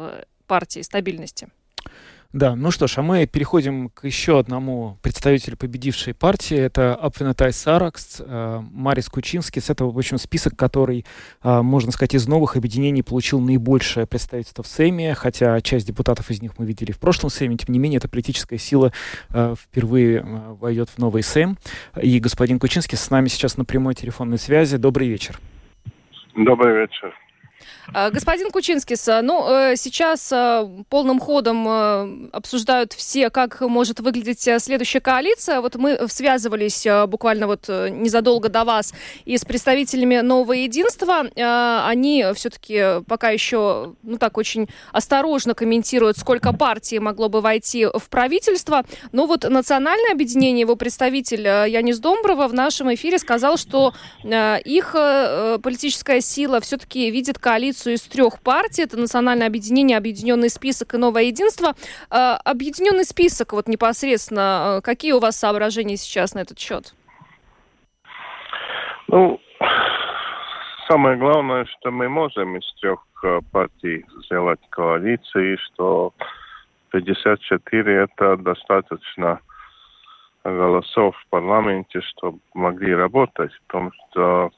партии 0.46 0.82
стабильности. 0.82 1.48
Да, 2.34 2.54
ну 2.54 2.70
что 2.70 2.86
ж, 2.86 2.98
а 2.98 3.02
мы 3.02 3.26
переходим 3.26 3.88
к 3.88 4.04
еще 4.04 4.38
одному 4.38 4.98
представителю 5.00 5.56
победившей 5.56 6.12
партии. 6.12 6.58
Это 6.58 6.94
Апвенатай 6.94 7.54
Саракс, 7.54 8.20
э, 8.20 8.60
Марис 8.70 9.08
Кучинский. 9.08 9.62
С 9.62 9.70
этого, 9.70 9.90
в 9.90 9.96
общем, 9.96 10.18
список, 10.18 10.54
который, 10.54 11.06
э, 11.42 11.62
можно 11.62 11.90
сказать, 11.90 12.14
из 12.14 12.28
новых 12.28 12.56
объединений 12.56 13.02
получил 13.02 13.40
наибольшее 13.40 14.06
представительство 14.06 14.62
в 14.62 14.66
Сейме, 14.66 15.14
хотя 15.14 15.58
часть 15.62 15.86
депутатов 15.86 16.30
из 16.30 16.42
них 16.42 16.58
мы 16.58 16.66
видели 16.66 16.92
в 16.92 16.98
прошлом 16.98 17.30
Сейме. 17.30 17.56
Тем 17.56 17.72
не 17.72 17.78
менее, 17.78 17.96
эта 17.96 18.10
политическая 18.10 18.58
сила 18.58 18.92
э, 19.30 19.54
впервые 19.58 20.22
войдет 20.60 20.90
в 20.90 20.98
новый 20.98 21.22
Сейм. 21.22 21.56
И 21.98 22.20
господин 22.20 22.58
Кучинский 22.58 22.98
с 22.98 23.08
нами 23.08 23.28
сейчас 23.28 23.56
на 23.56 23.64
прямой 23.64 23.94
телефонной 23.94 24.38
связи. 24.38 24.76
Добрый 24.76 25.08
вечер. 25.08 25.40
Добрый 26.34 26.82
вечер. 26.82 27.14
А, 27.94 28.10
господин 28.10 28.50
Кучинскис, 28.50 29.06
ну, 29.22 29.48
э, 29.48 29.76
сейчас 29.76 30.30
э, 30.30 30.68
полным 30.90 31.18
ходом 31.18 31.66
э, 31.66 32.28
обсуждают 32.32 32.92
все, 32.92 33.30
как 33.30 33.62
может 33.62 34.00
выглядеть 34.00 34.46
следующая 34.62 35.00
коалиция. 35.00 35.62
Вот 35.62 35.76
мы 35.76 35.98
связывались 36.08 36.86
буквально 37.08 37.46
вот 37.46 37.68
незадолго 37.68 38.50
до 38.50 38.64
вас 38.64 38.92
и 39.24 39.38
с 39.38 39.44
представителями 39.44 40.18
Нового 40.20 40.52
Единства. 40.52 41.26
Они 41.36 42.24
все-таки 42.34 43.02
пока 43.06 43.30
еще, 43.30 43.94
ну 44.02 44.18
так, 44.18 44.36
очень 44.36 44.68
осторожно 44.92 45.54
комментируют, 45.54 46.18
сколько 46.18 46.52
партий 46.52 46.98
могло 46.98 47.28
бы 47.28 47.40
войти 47.40 47.86
в 47.86 48.08
правительство. 48.10 48.84
Но 49.12 49.26
вот 49.26 49.48
Национальное 49.48 50.12
объединение, 50.12 50.60
его 50.60 50.76
представитель 50.76 51.46
Янис 51.46 51.98
Домброва 51.98 52.48
в 52.48 52.54
нашем 52.54 52.92
эфире 52.94 53.18
сказал, 53.18 53.56
что 53.56 53.94
их 54.24 54.92
политическая 55.62 56.20
сила 56.20 56.60
все-таки 56.60 57.10
видит 57.10 57.38
коалицию 57.38 57.77
коалицию 57.78 57.94
из 57.94 58.02
трех 58.02 58.40
партий. 58.40 58.82
Это 58.82 58.96
Национальное 58.96 59.46
объединение, 59.46 59.96
Объединенный 59.96 60.50
список 60.50 60.94
и 60.94 60.98
Новое 60.98 61.24
единство. 61.24 61.74
Э, 62.10 62.36
объединенный 62.44 63.04
список, 63.04 63.52
вот 63.52 63.68
непосредственно, 63.68 64.78
э, 64.78 64.80
какие 64.82 65.12
у 65.12 65.20
вас 65.20 65.36
соображения 65.36 65.96
сейчас 65.96 66.34
на 66.34 66.40
этот 66.40 66.58
счет? 66.58 66.94
Ну, 69.08 69.40
самое 70.88 71.16
главное, 71.16 71.64
что 71.66 71.90
мы 71.90 72.08
можем 72.08 72.56
из 72.56 72.74
трех 72.80 73.00
э, 73.22 73.40
партий 73.52 74.04
сделать 74.24 74.60
коалиции, 74.70 75.56
что 75.56 76.12
54 76.90 77.92
это 77.92 78.36
достаточно 78.36 79.40
голосов 80.44 81.14
в 81.16 81.30
парламенте, 81.30 82.00
чтобы 82.00 82.38
могли 82.54 82.94
работать, 82.94 83.52
потому 83.66 83.90
что 83.92 84.50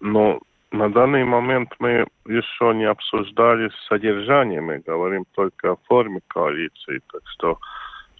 ну, 0.00 0.40
на 0.72 0.88
данный 0.88 1.24
момент 1.24 1.74
мы 1.78 2.06
еще 2.26 2.74
не 2.74 2.84
обсуждали 2.84 3.70
содержание, 3.88 4.60
мы 4.60 4.78
говорим 4.78 5.24
только 5.34 5.72
о 5.72 5.78
форме 5.86 6.20
коалиции, 6.28 7.00
так 7.12 7.22
что 7.26 7.58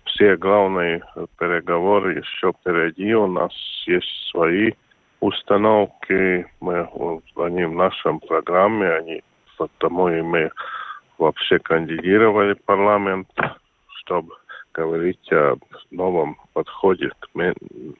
все 0.04 0.36
главные 0.36 1.02
переговоры 1.38 2.18
еще 2.18 2.52
впереди, 2.52 3.14
у 3.14 3.26
нас 3.26 3.52
есть 3.86 4.30
свои 4.30 4.72
установки, 5.20 6.46
мы, 6.60 6.88
они 7.36 7.64
в 7.64 7.72
нашем 7.72 8.20
программе, 8.20 8.90
они 8.90 9.22
потому 9.56 10.08
и 10.08 10.20
мы 10.20 10.50
вообще 11.18 11.58
кандидировали 11.58 12.54
в 12.54 12.62
парламент, 12.64 13.28
чтобы 14.00 14.34
говорить 14.74 15.32
о 15.32 15.56
новом 15.90 16.36
подходе 16.52 17.10
к 17.20 17.28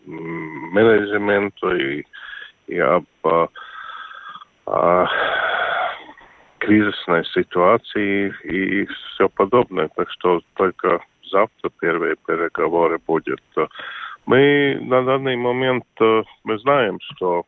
менеджменту 0.05 1.74
и, 1.76 2.05
и 2.66 2.78
об 2.78 3.05
а, 4.72 5.06
кризисной 6.58 7.24
ситуации 7.26 8.32
и 8.44 8.86
все 8.86 9.28
подобное. 9.28 9.88
Так 9.96 10.10
что 10.10 10.40
только 10.54 11.00
завтра 11.30 11.70
первые 11.80 12.16
переговоры 12.26 12.98
будут. 13.06 13.42
Мы 14.24 14.78
на 14.80 15.02
данный 15.04 15.36
момент 15.36 15.84
э, 16.00 16.22
мы 16.44 16.58
знаем, 16.58 16.98
что 17.00 17.44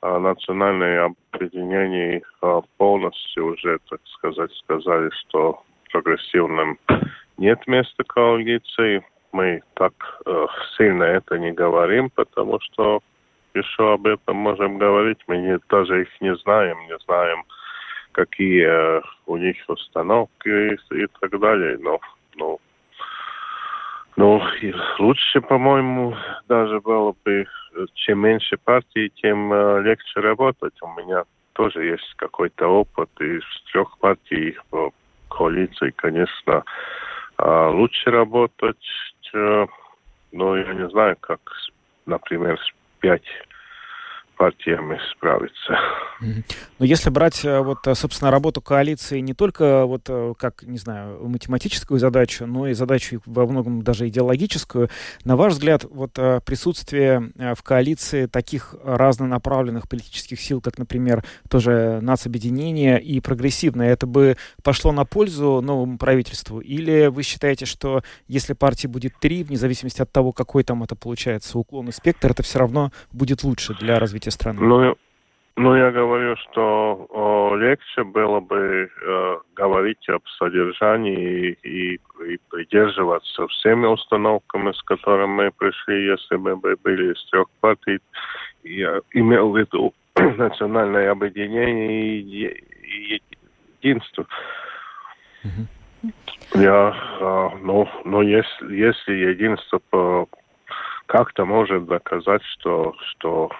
а, 0.00 0.18
национальные 0.18 1.14
объединения 1.32 2.22
а, 2.42 2.62
полностью 2.78 3.52
уже, 3.52 3.78
так 3.88 4.00
сказать, 4.16 4.50
сказали, 4.64 5.10
что 5.20 5.62
прогрессивным 5.92 6.78
нет 7.36 7.64
места 7.66 8.02
коалиции. 8.04 9.04
Мы 9.32 9.60
так 9.74 9.92
э, 10.24 10.46
сильно 10.76 11.04
это 11.04 11.38
не 11.38 11.52
говорим, 11.52 12.10
потому 12.10 12.58
что 12.60 13.02
еще 13.56 13.94
об 13.94 14.06
этом 14.06 14.36
можем 14.36 14.78
говорить. 14.78 15.18
Мы 15.26 15.38
не, 15.38 15.58
даже 15.68 16.02
их 16.02 16.20
не 16.20 16.34
знаем, 16.36 16.78
не 16.86 16.98
знаем, 17.06 17.44
какие 18.12 18.66
э, 18.66 19.02
у 19.26 19.36
них 19.36 19.56
установки 19.68 20.48
и, 20.48 21.02
и 21.02 21.06
так 21.20 21.38
далее. 21.40 21.78
Но, 21.78 22.00
ну, 22.36 22.60
ну, 24.16 24.42
лучше, 24.98 25.40
по-моему, 25.42 26.16
даже 26.48 26.80
было 26.80 27.14
бы, 27.24 27.46
чем 27.94 28.20
меньше 28.20 28.56
партий, 28.56 29.12
тем 29.16 29.52
э, 29.52 29.82
легче 29.82 30.20
работать. 30.20 30.74
У 30.80 30.88
меня 31.00 31.24
тоже 31.52 31.84
есть 31.84 32.14
какой-то 32.16 32.66
опыт 32.66 33.10
из 33.20 33.42
трех 33.70 33.98
партий 33.98 34.56
в 34.70 34.90
коалиции, 35.28 35.90
конечно, 35.90 36.64
э, 37.38 37.68
лучше 37.72 38.10
работать. 38.10 38.86
Э, 39.34 39.66
но 40.32 40.56
я 40.56 40.72
не 40.72 40.88
знаю, 40.88 41.16
как, 41.20 41.40
например, 42.06 42.58
с 42.58 42.70
пять 43.00 43.24
партиями 44.36 44.98
справиться. 45.12 45.78
Но 46.78 46.84
если 46.86 47.10
брать 47.10 47.44
э, 47.44 47.60
вот, 47.60 47.86
э, 47.86 47.94
собственно, 47.94 48.30
работу 48.30 48.60
коалиции 48.60 49.20
не 49.20 49.34
только 49.34 49.86
вот 49.86 50.02
э, 50.08 50.34
как, 50.38 50.62
не 50.62 50.78
знаю, 50.78 51.26
математическую 51.26 51.98
задачу, 51.98 52.46
но 52.46 52.68
и 52.68 52.74
задачу 52.74 53.20
во 53.26 53.46
многом 53.46 53.82
даже 53.82 54.08
идеологическую, 54.08 54.90
на 55.24 55.36
ваш 55.36 55.54
взгляд, 55.54 55.84
вот 55.84 56.12
присутствие 56.44 57.32
в 57.54 57.62
коалиции 57.62 58.26
таких 58.26 58.74
разнонаправленных 58.84 59.88
политических 59.88 60.40
сил, 60.40 60.60
как, 60.60 60.78
например, 60.78 61.24
тоже 61.48 62.00
нацобъединение 62.02 63.02
и 63.02 63.20
прогрессивное, 63.20 63.92
это 63.92 64.06
бы 64.06 64.36
пошло 64.62 64.92
на 64.92 65.04
пользу 65.04 65.60
новому 65.62 65.98
правительству? 65.98 66.60
Или 66.60 67.06
вы 67.06 67.22
считаете, 67.22 67.66
что 67.66 68.02
если 68.28 68.52
партии 68.52 68.86
будет 68.86 69.14
три, 69.18 69.44
вне 69.44 69.56
зависимости 69.56 70.02
от 70.02 70.12
того, 70.12 70.32
какой 70.32 70.62
там 70.62 70.82
это 70.82 70.94
получается 70.94 71.58
уклон 71.58 71.88
и 71.88 71.92
спектр, 71.92 72.30
это 72.30 72.42
все 72.42 72.58
равно 72.58 72.92
будет 73.12 73.42
лучше 73.42 73.74
для 73.74 73.98
развития 73.98 74.25
развития 74.26 74.30
страны? 74.30 74.60
Ну, 74.60 74.96
ну 75.56 75.74
я 75.74 75.90
говорю, 75.90 76.36
что 76.36 77.06
о, 77.10 77.56
легче 77.56 78.04
было 78.04 78.40
бы 78.40 78.88
э, 78.88 79.36
говорить 79.54 80.08
об 80.08 80.22
содержании 80.38 81.56
и, 81.62 81.68
и, 81.68 81.94
и 81.94 82.38
придерживаться 82.50 83.46
всеми 83.48 83.86
установками, 83.86 84.72
с 84.72 84.82
которыми 84.82 85.44
мы 85.44 85.50
пришли, 85.50 86.06
если 86.06 86.36
мы 86.36 86.56
бы 86.56 86.76
были 86.82 87.12
из 87.12 87.30
трех 87.30 87.46
партий. 87.60 87.98
Я 88.64 89.00
имел 89.12 89.50
в 89.50 89.56
виду 89.56 89.92
национальное 90.16 91.10
объединение 91.10 92.18
и, 92.18 92.46
и 93.16 93.22
единство. 93.82 94.26
Mm-hmm. 95.44 96.12
Я, 96.54 96.94
э, 97.20 97.48
ну, 97.62 97.88
но 98.04 98.22
если, 98.22 98.76
если 98.76 99.12
единство 99.12 99.80
по, 99.90 100.28
как-то 101.06 101.44
может 101.44 101.86
доказать, 101.86 102.42
что, 102.44 102.94
что 103.10 103.50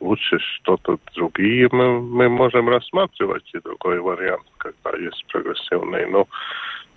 лучше 0.00 0.38
что-то 0.38 0.98
другие 1.14 1.68
мы, 1.72 2.00
мы 2.00 2.28
можем 2.28 2.68
рассматривать 2.68 3.48
и 3.54 3.60
другой 3.60 4.00
вариант, 4.00 4.46
когда 4.58 4.96
есть 4.98 5.24
прогрессивный. 5.32 6.06
Но, 6.06 6.28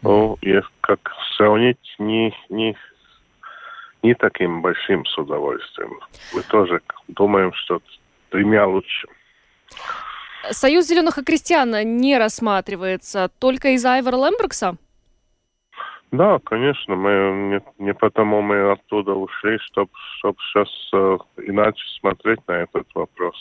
но 0.02 0.38
если 0.42 0.70
как 0.82 1.12
сравнить 1.36 1.96
не, 2.00 2.34
не, 2.50 2.76
не 4.04 4.14
таким 4.16 4.62
большим 4.62 5.06
с 5.06 5.18
удовольствием. 5.18 6.00
Мы 6.34 6.42
тоже 6.44 6.82
думаем, 7.08 7.54
что 7.54 7.82
тремя 8.30 8.68
лучше. 8.68 9.08
Союз 10.52 10.88
зеленых 10.88 11.18
и 11.18 11.24
крестьян 11.24 11.72
не 11.98 12.18
рассматривается 12.18 13.30
только 13.40 13.70
из-за 13.70 13.96
Айвара 13.96 14.16
Лембрекса? 14.16 14.78
Да, 16.12 16.40
конечно, 16.40 16.96
мы 16.96 17.12
не, 17.80 17.84
не 17.84 17.94
потому 17.94 18.42
мы 18.42 18.72
оттуда 18.72 19.14
ушли, 19.14 19.60
чтобы 19.60 19.92
чтоб 20.18 20.36
сейчас 20.42 20.70
э, 20.94 21.18
иначе 21.46 21.84
смотреть 22.00 22.40
на 22.48 22.54
этот 22.54 22.88
вопрос. 22.96 23.36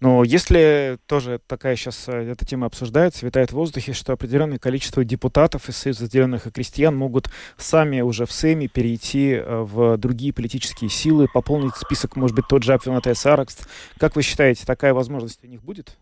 Но 0.00 0.22
если 0.22 0.98
тоже 1.06 1.40
такая 1.46 1.76
сейчас 1.76 2.08
э, 2.08 2.30
эта 2.32 2.44
тема 2.44 2.66
обсуждается, 2.66 3.24
витает 3.24 3.50
в 3.50 3.54
воздухе, 3.54 3.94
что 3.94 4.12
определенное 4.12 4.58
количество 4.58 5.04
депутатов 5.04 5.68
из 5.68 5.76
Союза 5.76 6.06
зеленых 6.06 6.46
и 6.46 6.50
крестьян 6.50 6.94
могут 6.94 7.30
сами 7.56 8.02
уже 8.02 8.26
в 8.26 8.32
Сейме 8.32 8.68
перейти 8.68 9.32
э, 9.32 9.60
в 9.62 9.96
другие 9.96 10.34
политические 10.34 10.90
силы, 10.90 11.26
пополнить 11.32 11.76
список, 11.76 12.16
может 12.16 12.36
быть, 12.36 12.46
тот 12.48 12.62
же 12.62 12.74
Апвинатая 12.74 13.14
Саракст. 13.14 13.68
Как 13.98 14.16
вы 14.16 14.22
считаете, 14.22 14.66
такая 14.66 14.92
возможность 14.92 15.42
у 15.42 15.46
них 15.46 15.62
будет? 15.62 15.96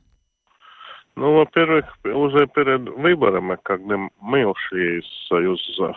Ну, 1.17 1.37
во-первых, 1.37 1.97
уже 2.05 2.49
перед 2.49 2.89
выборами, 2.89 3.57
когда 3.63 3.97
мы 4.21 4.47
ушли 4.47 4.99
из 4.99 5.29
Союза, 5.29 5.97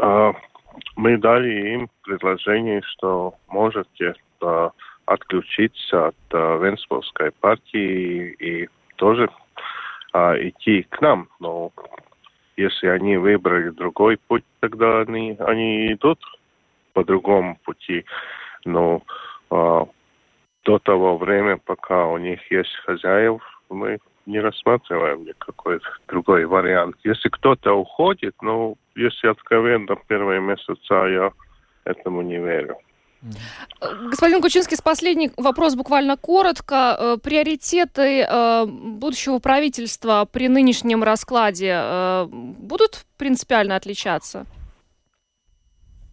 а, 0.00 0.32
мы 0.96 1.16
дали 1.18 1.74
им 1.74 1.88
предложение, 2.02 2.82
что 2.82 3.34
можете 3.46 4.14
а, 4.42 4.70
отключиться 5.06 6.08
от 6.08 6.16
а, 6.32 6.56
Венспилской 6.58 7.30
партии 7.30 8.34
и, 8.40 8.68
тоже 8.96 9.28
идти 10.14 10.82
к 10.82 11.00
нам. 11.00 11.28
Но 11.40 11.72
если 12.56 12.86
они 12.86 13.16
выбрали 13.16 13.70
другой 13.70 14.16
путь, 14.16 14.44
тогда 14.60 15.00
они, 15.00 15.36
они 15.40 15.92
идут 15.92 16.20
по 16.92 17.04
другому 17.04 17.58
пути. 17.64 18.04
Но 18.64 19.02
до 19.50 20.78
того 20.84 21.18
времени, 21.18 21.60
пока 21.64 22.06
у 22.06 22.18
них 22.18 22.48
есть 22.48 22.72
хозяев, 22.86 23.42
мы 23.68 23.98
не 24.26 24.40
рассматриваем 24.40 25.24
никакой 25.24 25.80
другой 26.08 26.44
вариант. 26.46 26.96
Если 27.04 27.28
кто-то 27.28 27.72
уходит, 27.72 28.34
ну, 28.42 28.76
если 28.96 29.28
откровенно, 29.28 29.96
первые 30.08 30.40
месяца 30.40 30.94
я 31.06 31.32
этому 31.84 32.22
не 32.22 32.38
верю. 32.38 32.76
Господин 34.10 34.42
Кучинский, 34.42 34.76
последний 34.82 35.30
вопрос 35.38 35.74
буквально 35.74 36.16
коротко. 36.16 36.96
Э, 36.98 37.16
приоритеты 37.22 38.20
э, 38.20 38.66
будущего 38.66 39.38
правительства 39.38 40.28
при 40.30 40.48
нынешнем 40.48 41.02
раскладе 41.02 41.72
э, 41.74 42.26
будут 42.30 43.06
принципиально 43.16 43.76
отличаться? 43.76 44.44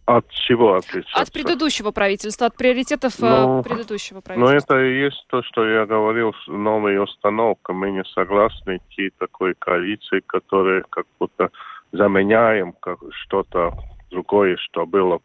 От 0.04 0.28
чего 0.30 0.74
отличаться? 0.74 1.22
От 1.22 1.32
предыдущего 1.32 1.92
правительства, 1.92 2.48
от 2.48 2.56
приоритетов 2.56 3.20
ну, 3.20 3.62
предыдущего 3.62 4.20
правительства. 4.20 4.52
Ну, 4.52 4.58
это 4.58 4.84
и 4.84 5.00
есть 5.00 5.24
то, 5.28 5.42
что 5.44 5.64
я 5.64 5.86
говорил, 5.86 6.34
новая 6.48 7.00
установка. 7.00 7.72
Мы 7.72 7.92
не 7.92 8.04
согласны 8.04 8.78
идти 8.78 9.12
такой 9.18 9.54
коалиции, 9.54 10.20
которая 10.26 10.82
как 10.90 11.06
будто 11.20 11.50
заменяем 11.92 12.72
как 12.80 12.98
что-то 13.12 13.74
другое, 14.10 14.56
что 14.56 14.86
было 14.86 15.20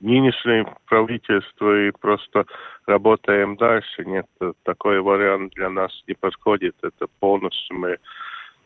нынешнее 0.00 0.66
правительство, 0.86 1.86
и 1.86 1.92
просто 1.92 2.46
работаем 2.86 3.56
дальше. 3.56 4.04
Нет, 4.04 4.26
такой 4.64 5.00
вариант 5.00 5.52
для 5.54 5.70
нас 5.70 5.92
не 6.08 6.14
подходит. 6.14 6.74
Это 6.82 7.06
полностью 7.20 7.76
мы 7.78 7.98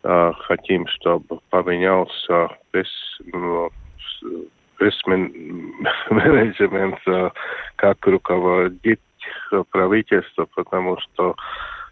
э, 0.05 0.33
хотим, 0.47 0.87
чтобы 0.87 1.41
поменялся 1.51 2.49
весь 2.73 3.19
ну, 3.33 3.71
весь 4.81 5.01
менеджмент, 6.11 6.99
как 7.77 8.07
руководить 8.07 9.01
правительство, 9.71 10.47
потому 10.55 10.99
что 11.01 11.37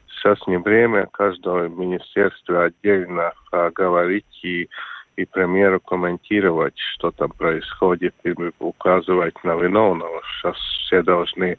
сейчас 0.09 0.39
не 0.47 0.59
время 0.59 1.07
каждого 1.07 1.69
министерства 1.69 2.65
отдельно 2.65 3.33
а, 3.51 3.71
говорить 3.71 4.41
и, 4.43 4.69
и 5.17 5.25
премьеру 5.25 5.81
комментировать, 5.81 6.79
что 6.95 7.11
там 7.11 7.31
происходит, 7.31 8.15
и 8.25 8.35
указывать 8.59 9.43
на 9.45 9.57
виновного. 9.57 10.23
Сейчас 10.23 10.57
все 10.57 11.03
должны 11.03 11.57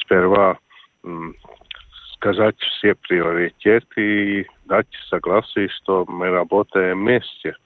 сперва 0.00 0.58
сказать 2.14 2.58
все 2.58 2.94
приоритеты 2.94 4.40
и 4.40 4.46
дать 4.66 4.86
согласие, 5.08 5.68
что 5.68 6.04
мы 6.08 6.30
работаем 6.30 7.00
вместе 7.00 7.56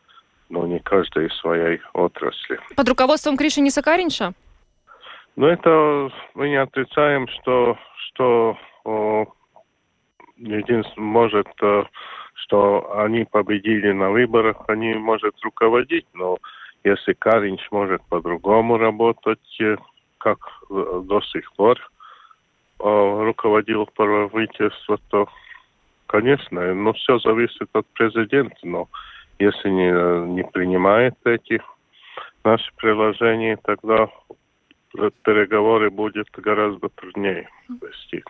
но 0.49 0.67
не 0.67 0.79
каждая 0.79 1.27
из 1.27 1.37
своей 1.39 1.81
отрасли. 1.93 2.61
Под 2.77 2.89
руководством 2.89 3.37
Кришини 3.37 3.71
Сакаринша? 3.71 4.33
Ну, 5.37 5.47
это 5.47 6.11
мы 6.35 6.49
не 6.49 6.57
отрицаем, 6.57 7.29
что, 7.29 7.77
что 8.09 8.57
о, 8.85 9.27
единственное, 10.37 11.07
может, 11.07 11.49
э, 11.63 11.85
что 12.35 13.01
они 13.01 13.25
победили 13.25 13.93
на 13.93 14.11
выборах, 14.11 14.57
они 14.69 14.95
может 14.95 15.35
руководить, 15.43 16.07
но 16.15 16.39
если 16.85 17.13
Каринч 17.15 17.61
может 17.71 18.03
по-другому 18.09 18.79
работать, 18.79 19.61
э, 19.61 19.77
как 20.19 20.39
э, 20.71 21.03
до 21.05 21.21
сих 21.23 21.53
пор 21.55 21.79
руководил 22.79 23.87
правительство, 23.87 24.99
то, 25.09 25.31
конечно, 26.09 26.75
но 26.75 26.93
все 26.93 27.19
зависит 27.21 27.71
от 27.73 27.87
президента, 27.95 28.55
но 28.65 28.87
если 29.39 29.69
не, 29.69 30.35
не 30.35 30.45
принимает 30.45 31.15
эти 31.25 31.63
наши 32.45 32.71
приложения, 32.77 33.59
тогда 33.63 34.09
переговоры 35.25 35.91
будет 35.91 36.27
гораздо 36.37 36.89
труднее 36.89 37.49
вести. 37.69 38.25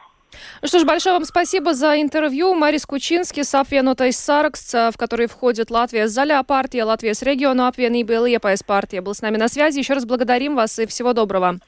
Ну 0.61 0.69
что 0.69 0.81
ж, 0.81 0.85
большое 0.85 1.15
вам 1.15 1.25
спасибо 1.25 1.73
за 1.73 2.01
интервью. 2.01 2.55
Марис 2.55 2.85
Кучинский, 2.85 3.45
Apvienotais 3.45 4.16
saraksts, 4.16 4.74
в 4.75 4.95
который 4.99 5.29
входит 5.29 5.71
Latvijas 5.70 6.09
Zaļā 6.09 6.43
partija, 6.43 6.85
Latvijas 6.85 7.22
Reģionu 7.22 7.68
apvienība 7.68 8.01
и 8.01 8.03
Liepājas 8.03 8.62
partija, 8.62 9.01
был 9.01 9.15
с 9.15 9.23
нами 9.23 9.37
на 9.37 9.49
связи. 9.49 9.79
Еще 9.79 9.95
раз 9.95 10.05
благодарим 10.05 10.57
вас 10.57 10.79
и 10.79 10.87
всего 10.87 11.13
доброго. 11.13 11.59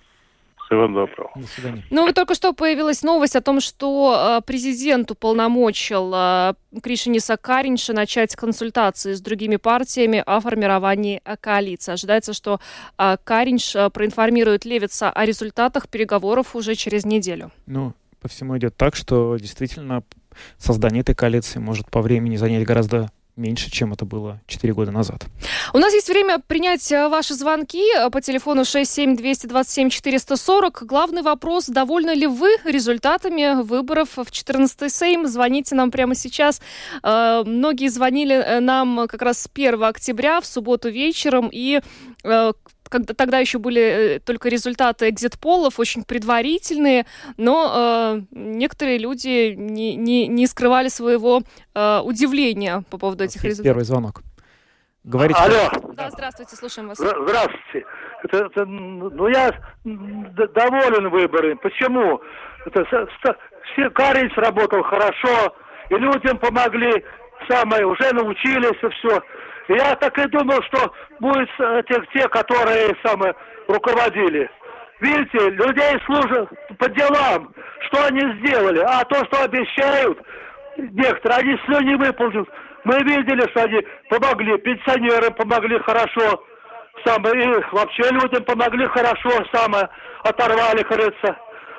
Всего 0.68 0.86
доброго. 0.86 1.30
До 1.34 1.46
свидания. 1.46 1.82
Ну, 1.88 2.04
вот 2.04 2.14
только 2.14 2.34
что 2.34 2.52
появилась 2.52 3.02
новость 3.02 3.36
о 3.36 3.40
том, 3.40 3.58
что 3.60 4.38
э, 4.38 4.46
президент 4.46 5.10
уполномочил 5.10 6.12
э, 6.14 6.54
Кришиниса 6.82 7.38
Каринша 7.38 7.94
начать 7.94 8.36
консультации 8.36 9.14
с 9.14 9.22
другими 9.22 9.56
партиями 9.56 10.22
о 10.26 10.40
формировании 10.40 11.22
э, 11.24 11.36
коалиции. 11.40 11.92
Ожидается, 11.92 12.34
что 12.34 12.60
Каринш 12.96 13.74
проинформирует 13.94 14.66
Левица 14.66 15.08
о 15.08 15.24
результатах 15.24 15.88
переговоров 15.88 16.54
уже 16.54 16.74
через 16.74 17.06
неделю. 17.06 17.50
Ну, 17.64 17.94
по 18.20 18.28
всему 18.28 18.58
идет 18.58 18.76
так, 18.76 18.94
что 18.94 19.38
действительно 19.38 20.02
создание 20.58 21.00
этой 21.00 21.14
коалиции 21.14 21.60
может 21.60 21.90
по 21.90 22.02
времени 22.02 22.36
занять 22.36 22.66
гораздо 22.66 23.10
меньше, 23.39 23.70
чем 23.70 23.93
это 23.93 24.05
было 24.05 24.41
4 24.47 24.74
года 24.74 24.91
назад. 24.91 25.26
У 25.72 25.78
нас 25.78 25.95
есть 25.95 26.09
время 26.09 26.41
принять 26.47 26.93
э, 26.93 27.09
ваши 27.09 27.32
звонки 27.34 27.82
э, 27.97 28.11
по 28.11 28.20
телефону 28.20 28.62
67-227-440. 28.62 30.84
Главный 30.84 31.22
вопрос, 31.22 31.66
довольны 31.66 32.11
ли 32.11 32.26
вы 32.26 32.51
результатами 32.64 33.62
выборов 33.62 34.16
в 34.16 34.30
14-й 34.30 34.91
Сейм? 34.91 35.26
Звоните 35.26 35.74
нам 35.74 35.91
прямо 35.91 36.14
сейчас. 36.14 36.61
Э, 37.03 37.43
многие 37.47 37.89
звонили 37.89 38.59
нам 38.61 39.07
как 39.09 39.22
раз 39.22 39.39
с 39.39 39.49
1 39.53 39.82
октября 39.84 40.41
в 40.41 40.47
субботу 40.47 40.91
вечером, 40.91 41.49
и 41.53 41.80
когда 42.89 43.14
тогда 43.14 43.39
еще 43.39 43.59
были 43.59 43.80
э, 43.80 44.18
только 44.20 44.49
результаты 44.49 45.09
экзит-полов, 45.09 45.78
очень 45.78 46.05
предварительные, 46.05 47.07
но 47.36 47.72
э, 47.74 48.20
некоторые 48.32 48.99
люди 48.99 49.55
не, 49.55 49.97
не, 49.97 50.26
не 50.26 50.47
скрывали 50.47 50.89
своего 50.89 51.43
э, 51.74 52.01
удивления 52.05 52.82
по 52.91 52.99
поводу 52.99 53.24
этих 53.24 53.45
результатов. 53.45 53.64
Первый 53.64 53.84
звонок. 53.84 54.22
Говорите. 55.05 55.41
Алло. 55.41 55.70
Да, 55.95 56.11
здравствуйте, 56.11 56.57
слушаем 56.57 56.89
вас. 56.89 56.99
Здравствуйте. 56.99 57.86
Это, 58.24 58.47
это, 58.47 58.64
ну, 58.66 59.28
я 59.28 59.53
доволен 59.84 61.09
выборами. 61.09 61.55
Почему? 61.55 62.20
Это, 62.66 62.84
все, 63.72 63.91
Карич 63.91 64.32
работал 64.36 64.82
хорошо, 64.82 65.55
и 65.91 65.95
людям 65.95 66.39
помогли, 66.39 67.05
самое, 67.49 67.86
уже 67.86 68.12
научились, 68.12 68.82
и 68.82 68.89
все. 68.99 69.22
Я 69.68 69.94
так 69.96 70.16
и 70.18 70.28
думал, 70.28 70.62
что 70.62 70.92
будут 71.20 71.48
те, 71.58 72.02
те 72.14 72.28
которые 72.28 72.96
самые 73.04 73.34
руководили. 73.68 74.50
Видите, 75.00 75.50
людей 75.50 76.00
служат 76.06 76.48
по 76.78 76.88
делам, 76.88 77.54
что 77.86 78.06
они 78.06 78.20
сделали, 78.40 78.80
а 78.80 79.04
то, 79.04 79.24
что 79.26 79.44
обещают, 79.44 80.18
некоторые, 80.76 81.38
они 81.38 81.56
все 81.56 81.80
не 81.80 81.94
выполнят. 81.96 82.48
Мы 82.84 82.96
видели, 83.00 83.48
что 83.50 83.64
они 83.64 83.86
помогли, 84.08 84.56
пенсионерам 84.58 85.34
помогли 85.34 85.78
хорошо, 85.80 86.42
самое, 87.04 87.44
и 87.44 87.64
вообще 87.72 88.02
людям 88.10 88.42
помогли 88.44 88.86
хорошо, 88.86 89.30
самое, 89.52 89.88
оторвали, 90.24 90.82
кажется. 90.82 91.36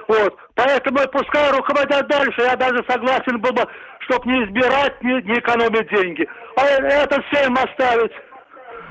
Вот. 0.10 0.36
Поэтому 0.56 0.98
пускай 1.12 1.52
руководят 1.52 2.08
дальше. 2.08 2.42
Я 2.42 2.56
даже 2.56 2.84
согласен 2.90 3.40
был 3.40 3.54
бы, 3.54 3.62
чтобы 4.00 4.26
не 4.26 4.44
избирать, 4.46 5.02
не, 5.04 5.22
не 5.22 5.40
экономить 5.40 5.88
деньги. 5.90 6.28
А 6.58 6.66
это 6.66 7.22
всем 7.30 7.54
оставить. 7.54 8.12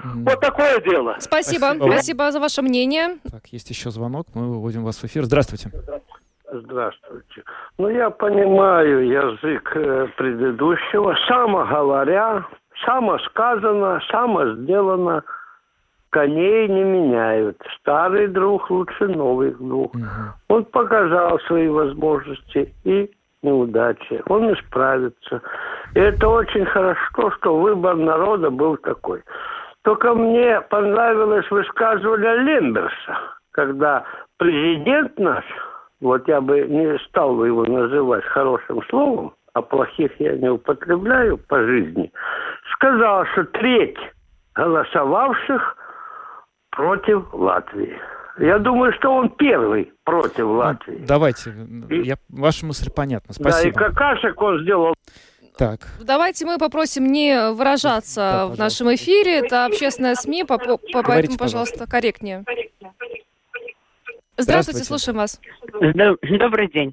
Вот 0.05 0.41
такое 0.41 0.81
дело. 0.83 1.17
Спасибо. 1.19 1.67
Спасибо. 1.67 1.91
Спасибо 1.91 2.31
за 2.31 2.39
ваше 2.39 2.63
мнение. 2.63 3.19
Так, 3.29 3.47
есть 3.49 3.69
еще 3.69 3.91
звонок. 3.91 4.29
Мы 4.35 4.49
выводим 4.49 4.85
вас 4.85 4.99
в 4.99 5.05
эфир. 5.05 5.25
Здравствуйте. 5.25 5.71
Здравствуйте. 6.53 7.43
Ну, 7.79 7.89
я 7.89 8.11
понимаю 8.11 9.09
язык 9.09 9.73
э, 9.75 10.07
предыдущего. 10.17 11.17
Само 11.27 11.67
говоря, 11.67 12.47
само 12.87 13.19
сказано, 13.19 14.01
само 14.09 14.55
сделано– 14.55 15.25
коней 16.11 16.69
не 16.69 16.85
меняют. 16.85 17.61
Старый 17.79 18.29
друг 18.29 18.71
лучше 18.71 19.09
новых 19.09 19.59
двух. 19.59 19.95
Угу. 19.95 20.05
Он 20.49 20.65
показал 20.65 21.39
свои 21.41 21.69
возможности 21.69 22.75
и 22.85 23.11
неудачи, 23.43 24.23
он 24.27 24.53
исправится. 24.53 25.43
И 25.95 26.01
это 26.01 26.29
очень 26.29 26.65
хорошо, 26.67 27.31
что 27.39 27.59
выбор 27.59 27.97
народа 27.97 28.51
был 28.51 28.77
такой. 28.77 29.23
Только 29.83 30.15
мне 30.15 30.61
понравилось 30.63 31.49
высказывание 31.51 32.37
Лемберса, 32.39 33.19
когда 33.53 34.05
президент 34.39 35.19
наш, 35.19 35.45
вот 36.01 36.27
я 36.29 36.41
бы 36.41 36.61
не 36.63 36.99
стал 37.07 37.45
его 37.45 37.65
называть 37.65 38.25
хорошим 38.25 38.83
словом, 38.91 39.35
а 39.55 39.63
плохих 39.63 40.13
я 40.21 40.37
не 40.37 40.49
употребляю 40.49 41.39
по 41.39 41.63
жизни, 41.63 42.13
сказал, 42.75 43.25
что 43.27 43.45
треть 43.45 43.99
голосовавших 44.55 45.77
против 46.79 47.35
Латвии. 47.35 47.99
Я 48.39 48.61
думаю, 48.61 48.93
что 48.93 49.13
он 49.13 49.31
первый 49.31 49.93
против 50.05 50.45
ну, 50.45 50.53
Латвии. 50.53 51.05
Давайте, 51.05 51.53
и... 51.91 52.03
я, 52.07 52.15
ваша 52.29 52.67
мысль 52.67 52.89
понятна. 52.95 53.35
Спасибо. 53.35 53.77
Да, 53.77 53.87
и 53.87 53.91
какашек 53.91 54.41
он 54.41 54.63
сделал 54.63 54.95
так. 55.59 55.81
Давайте 56.01 56.47
мы 56.47 56.57
попросим 56.57 57.07
не 57.07 57.51
выражаться 57.51 58.21
да, 58.21 58.47
в 58.47 58.57
нашем 58.57 58.95
эфире. 58.95 59.41
Это 59.41 59.65
общественная 59.65 60.15
СМИ, 60.15 60.45
по, 60.45 60.57
по, 60.57 60.79
поэтому, 61.03 61.37
пожалуйста, 61.37 61.91
корректнее. 61.91 62.45
Здравствуйте, 64.37 64.85
слушаем 64.85 65.19
вас. 65.19 65.41
Добрый 65.73 66.69
день. 66.69 66.93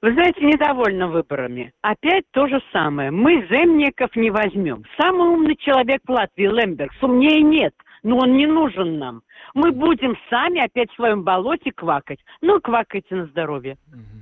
Вы 0.00 0.14
знаете, 0.14 0.40
недовольны 0.40 1.08
выборами. 1.08 1.74
Опять 1.82 2.24
то 2.30 2.46
же 2.48 2.62
самое. 2.72 3.10
Мы 3.10 3.46
земников 3.50 4.16
не 4.16 4.30
возьмем. 4.30 4.84
Самый 4.98 5.28
умный 5.28 5.56
человек 5.56 6.00
в 6.06 6.10
Латвии, 6.10 6.46
Лембергс, 6.46 6.96
умнее 7.02 7.42
нет. 7.42 7.74
Но 8.06 8.18
он 8.18 8.36
не 8.36 8.46
нужен 8.46 9.00
нам. 9.00 9.22
Мы 9.52 9.72
будем 9.72 10.16
сами 10.30 10.64
опять 10.64 10.88
в 10.92 10.94
своем 10.94 11.24
болоте 11.24 11.72
квакать. 11.72 12.20
Ну, 12.40 12.60
квакайте 12.60 13.16
на 13.16 13.26
здоровье. 13.26 13.78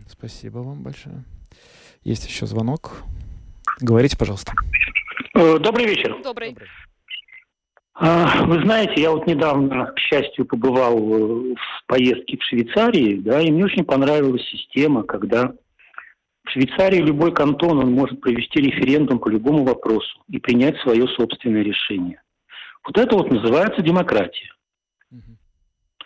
Спасибо 0.08 0.60
вам 0.60 0.82
большое. 0.82 1.16
Есть 2.02 2.26
еще 2.26 2.46
звонок. 2.46 3.02
Говорите, 3.82 4.16
пожалуйста. 4.16 4.52
Э, 5.34 5.58
добрый 5.58 5.84
вечер. 5.84 6.16
Добрый. 6.24 6.56
А, 7.92 8.46
вы 8.46 8.62
знаете, 8.62 9.02
я 9.02 9.10
вот 9.10 9.26
недавно, 9.26 9.92
к 9.94 9.98
счастью, 9.98 10.46
побывал 10.46 10.98
в 10.98 11.56
поездке 11.86 12.38
в 12.38 12.42
Швейцарии, 12.42 13.16
да, 13.16 13.42
и 13.42 13.50
мне 13.50 13.66
очень 13.66 13.84
понравилась 13.84 14.48
система, 14.48 15.02
когда 15.02 15.52
в 16.44 16.50
Швейцарии 16.50 17.02
любой 17.02 17.34
кантон 17.34 17.80
он 17.80 17.92
может 17.92 18.18
провести 18.22 18.62
референдум 18.62 19.18
по 19.18 19.28
любому 19.28 19.62
вопросу 19.66 20.22
и 20.30 20.38
принять 20.38 20.78
свое 20.78 21.06
собственное 21.08 21.62
решение. 21.62 22.22
Вот 22.84 22.98
это 22.98 23.16
вот 23.16 23.30
называется 23.30 23.82
демократия. 23.82 24.50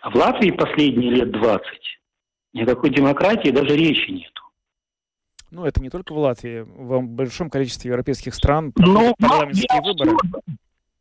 А 0.01 0.09
в 0.09 0.15
Латвии 0.15 0.51
последние 0.51 1.11
лет 1.11 1.31
20 1.31 1.61
никакой 2.53 2.89
демократии 2.89 3.49
даже 3.49 3.75
речи 3.75 4.11
нету. 4.11 4.43
Ну, 5.51 5.65
это 5.65 5.81
не 5.81 5.89
только 5.89 6.13
в 6.13 6.17
Латвии, 6.17 6.61
в 6.61 7.01
большом 7.01 7.49
количестве 7.49 7.89
европейских 7.89 8.35
стран 8.35 8.71
Но 8.77 9.13
парламентские 9.19 9.81
выборы. 9.81 10.17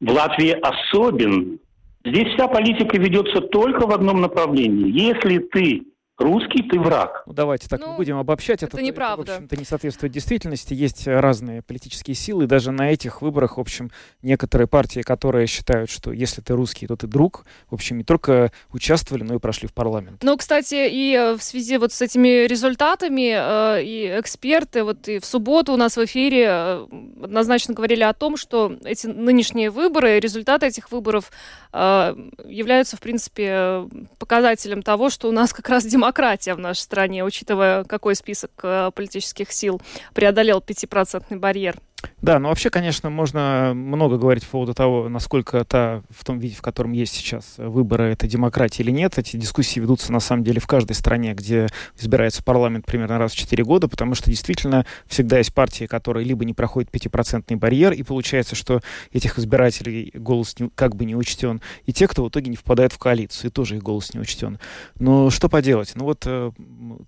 В 0.01 0.11
Латвии 0.11 0.51
особенно. 0.51 1.59
Здесь 2.05 2.33
вся 2.35 2.49
политика 2.49 2.97
ведется 2.99 3.41
только 3.41 3.87
в 3.87 3.93
одном 3.93 4.20
направлении. 4.20 4.91
Если 4.91 5.39
ты 5.39 5.85
русский 6.19 6.62
ты 6.62 6.79
враг. 6.79 7.23
Ну, 7.27 7.33
давайте 7.33 7.69
так 7.69 7.81
ну, 7.81 7.97
будем 7.97 8.19
обобщать. 8.19 8.62
Это, 8.62 8.77
это 8.77 8.85
неправда. 8.85 9.23
Это, 9.23 9.33
в 9.33 9.35
общем-то, 9.37 9.57
не 9.57 9.64
соответствует 9.64 10.12
действительности. 10.12 10.75
Есть 10.75 11.07
разные 11.07 11.62
политические 11.62 12.14
силы. 12.14 12.47
Даже 12.47 12.73
на 12.73 12.91
этих 12.91 13.23
выборах, 13.23 13.57
в 13.57 13.61
общем, 13.61 13.91
некоторые 14.23 14.66
партии, 14.66 15.01
которые 15.01 15.47
считают, 15.47 15.91
что 15.91 16.12
если 16.12 16.41
ты 16.41 16.55
русский, 16.55 16.87
то 16.87 16.97
ты 16.97 17.07
друг, 17.07 17.45
в 17.71 17.75
общем, 17.75 17.99
не 17.99 18.05
только 18.05 18.53
участвовали, 18.73 19.23
но 19.23 19.37
и 19.37 19.39
прошли 19.39 19.69
в 19.69 19.75
парламент. 19.75 20.23
Ну, 20.23 20.37
кстати, 20.37 20.89
и 20.91 21.14
э, 21.14 21.37
в 21.37 21.43
связи 21.43 21.79
вот 21.79 21.93
с 21.93 22.03
этими 22.03 22.47
результатами 22.47 23.79
э, 23.79 23.85
и 23.85 24.19
эксперты, 24.19 24.83
вот 24.83 25.09
и 25.09 25.21
в 25.21 25.25
субботу 25.25 25.73
у 25.73 25.77
нас 25.77 25.97
в 25.97 26.05
эфире 26.05 26.47
э, 26.49 26.87
однозначно 27.23 27.75
говорили 27.75 28.03
о 28.03 28.12
том, 28.12 28.37
что 28.37 28.77
эти 28.85 29.07
нынешние 29.07 29.71
выборы, 29.71 30.19
результаты 30.19 30.66
этих 30.66 30.91
выборов 30.91 31.31
э, 31.73 32.14
являются, 32.45 32.97
в 32.97 33.01
принципе, 33.01 33.89
показателем 34.19 34.83
того, 34.83 35.11
что 35.11 35.29
у 35.29 35.33
нас 35.33 35.53
как 35.53 35.69
раз 35.69 35.85
демократия 35.85 36.08
демократия 36.09 36.55
в 36.55 36.59
нашей 36.59 36.81
стране, 36.81 37.23
учитывая, 37.23 37.85
какой 37.85 38.15
список 38.15 38.51
э, 38.63 38.91
политических 38.95 39.53
сил 39.53 39.81
преодолел 40.15 40.63
пятипроцентный 40.63 41.37
барьер. 41.37 41.77
Да, 42.21 42.39
ну 42.39 42.49
вообще, 42.49 42.71
конечно, 42.71 43.11
можно 43.11 43.73
много 43.75 44.19
говорить 44.19 44.45
по 44.45 44.53
поводу 44.53 44.75
того, 44.75 45.09
насколько 45.09 45.59
это 45.59 46.03
в 46.11 46.25
том 46.25 46.39
виде, 46.39 46.55
в 46.55 46.63
котором 46.63 46.93
есть 46.93 47.15
сейчас 47.15 47.55
выборы, 47.59 48.11
это 48.11 48.27
демократия 48.27 48.83
или 48.83 48.91
нет. 48.91 49.19
Эти 49.19 49.37
дискуссии 49.37 49.81
ведутся 49.81 50.13
на 50.13 50.21
самом 50.21 50.45
деле 50.45 50.61
в 50.61 50.67
каждой 50.67 50.93
стране, 50.93 51.35
где 51.35 51.67
избирается 51.97 52.43
парламент 52.43 52.87
примерно 52.87 53.19
раз 53.19 53.33
в 53.33 53.37
4 53.37 53.65
года, 53.65 53.89
потому 53.89 54.15
что 54.15 54.31
действительно 54.31 54.85
всегда 55.07 55.39
есть 55.39 55.55
партии, 55.55 55.87
которые 55.87 56.25
либо 56.25 56.45
не 56.45 56.55
проходят 56.55 56.91
пятипроцентный 56.91 57.57
барьер, 57.57 57.93
и 57.93 58.03
получается, 58.03 58.55
что 58.57 58.81
этих 59.13 59.39
избирателей 59.39 60.13
голос 60.15 60.59
не, 60.59 60.71
как 60.75 60.97
бы 60.97 61.05
не 61.05 61.17
учтен, 61.17 61.61
и 61.87 61.93
те, 61.93 62.07
кто 62.09 62.25
в 62.25 62.29
итоге 62.29 62.51
не 62.51 62.57
впадает 62.57 62.93
в 62.93 62.99
коалицию, 62.99 63.51
и 63.51 63.53
тоже 63.53 63.77
их 63.77 63.83
голос 63.83 64.15
не 64.15 64.21
учтен. 64.21 64.59
Но 64.99 65.31
что 65.31 65.49
поделать? 65.49 65.93
Ну 65.95 66.05
вот 66.05 66.25
э, 66.27 66.51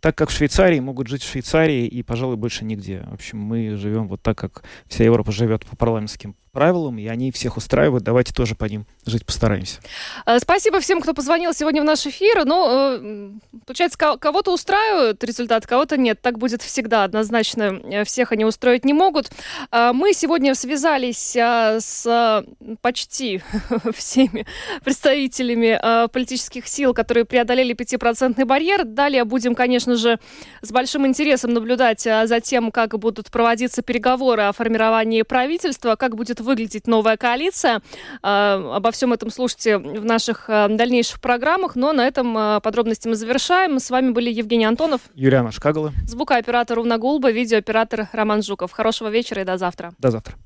так 0.01 0.17
как 0.17 0.31
в 0.31 0.33
Швейцарии 0.33 0.81
могут 0.81 1.09
жить 1.09 1.23
в 1.23 1.31
Швейцарии 1.31 1.87
и, 1.87 2.03
пожалуй, 2.03 2.37
больше 2.37 2.65
нигде. 2.65 3.05
В 3.11 3.15
общем, 3.15 3.39
мы 3.39 3.77
живем 3.77 4.09
вот 4.09 4.23
так, 4.23 4.39
как 4.39 4.63
вся 4.87 5.05
Европа 5.05 5.33
живет 5.33 5.65
по 5.67 5.77
парламентским 5.77 6.37
правилам, 6.51 6.99
и 6.99 7.07
они 7.07 7.31
всех 7.33 7.57
устраивают. 7.57 8.05
Давайте 8.05 8.33
тоже 8.33 8.55
по 8.55 8.65
ним 8.65 8.87
жить 9.07 9.25
постараемся. 9.25 9.81
Э, 10.27 10.39
спасибо 10.39 10.81
всем, 10.81 11.01
кто 11.01 11.15
позвонил 11.15 11.53
сегодня 11.55 11.83
в 11.83 11.85
наш 11.85 12.07
эфир. 12.07 12.45
Ну, 12.45 12.67
э, 12.69 13.31
получается, 13.67 13.99
кого-то 13.99 14.53
устраивают 14.53 15.23
результат, 15.25 15.67
кого-то 15.67 15.97
нет. 15.97 16.21
Так 16.21 16.39
будет 16.39 16.63
всегда. 16.63 17.05
Однозначно 17.05 17.81
э, 17.85 18.05
всех 18.05 18.33
они 18.33 18.45
устроить 18.45 18.85
не 18.85 18.93
могут. 18.93 19.31
Мы 19.73 20.13
сегодня 20.13 20.55
связались 20.55 21.37
с 21.37 22.45
почти 22.81 23.43
всеми 23.95 24.47
представителями 24.85 26.09
политических 26.09 26.67
сил, 26.67 26.95
которые 26.95 27.25
преодолели 27.25 27.73
пятипроцентный 27.73 28.45
барьер. 28.45 28.85
Далее 28.85 29.25
будем, 29.25 29.55
конечно 29.55 29.97
же, 29.97 30.19
с 30.63 30.73
большим 30.73 31.07
интересом 31.07 31.53
наблюдать 31.53 32.01
за 32.03 32.41
тем, 32.43 32.71
как 32.71 32.99
будут 32.99 33.31
проводиться 33.31 33.83
переговоры 33.83 34.43
о 34.43 34.53
формировании 34.53 35.23
правительства, 35.23 35.97
как 35.97 36.17
будет 36.17 36.40
выглядеть 36.41 36.87
новая 36.87 37.17
коалиция. 37.17 37.83
А, 38.23 38.77
обо 38.77 38.91
всем 38.91 39.13
этом 39.13 39.31
слушайте 39.31 39.79
в 39.79 40.05
наших 40.05 40.45
а, 40.49 40.69
дальнейших 40.69 41.21
программах. 41.21 41.77
Но 41.77 41.93
на 41.93 42.07
этом 42.07 42.37
а, 42.37 42.61
подробности 42.61 43.09
мы 43.09 43.15
завершаем. 43.15 43.79
С 43.79 43.91
вами 43.91 44.11
были 44.11 44.31
Евгений 44.31 44.65
Антонов. 44.65 45.03
Юлиана 45.15 45.53
Шкагала. 45.53 45.93
Звукооператор 46.07 46.79
Уна 46.79 46.99
Гулба, 46.99 47.31
видеооператор 47.31 48.09
Роман 48.13 48.43
Жуков. 48.43 48.73
Хорошего 48.73 49.09
вечера 49.09 49.43
и 49.43 49.45
до 49.45 49.59
завтра. 49.59 49.93
До 49.99 50.11
завтра. 50.11 50.37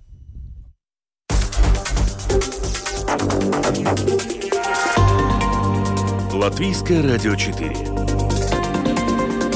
Латвийское 6.33 7.03
радио 7.03 7.35
4. 7.37 7.71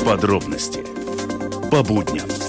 Подробности 0.05 0.85
по 1.71 1.83
будням. 1.83 2.48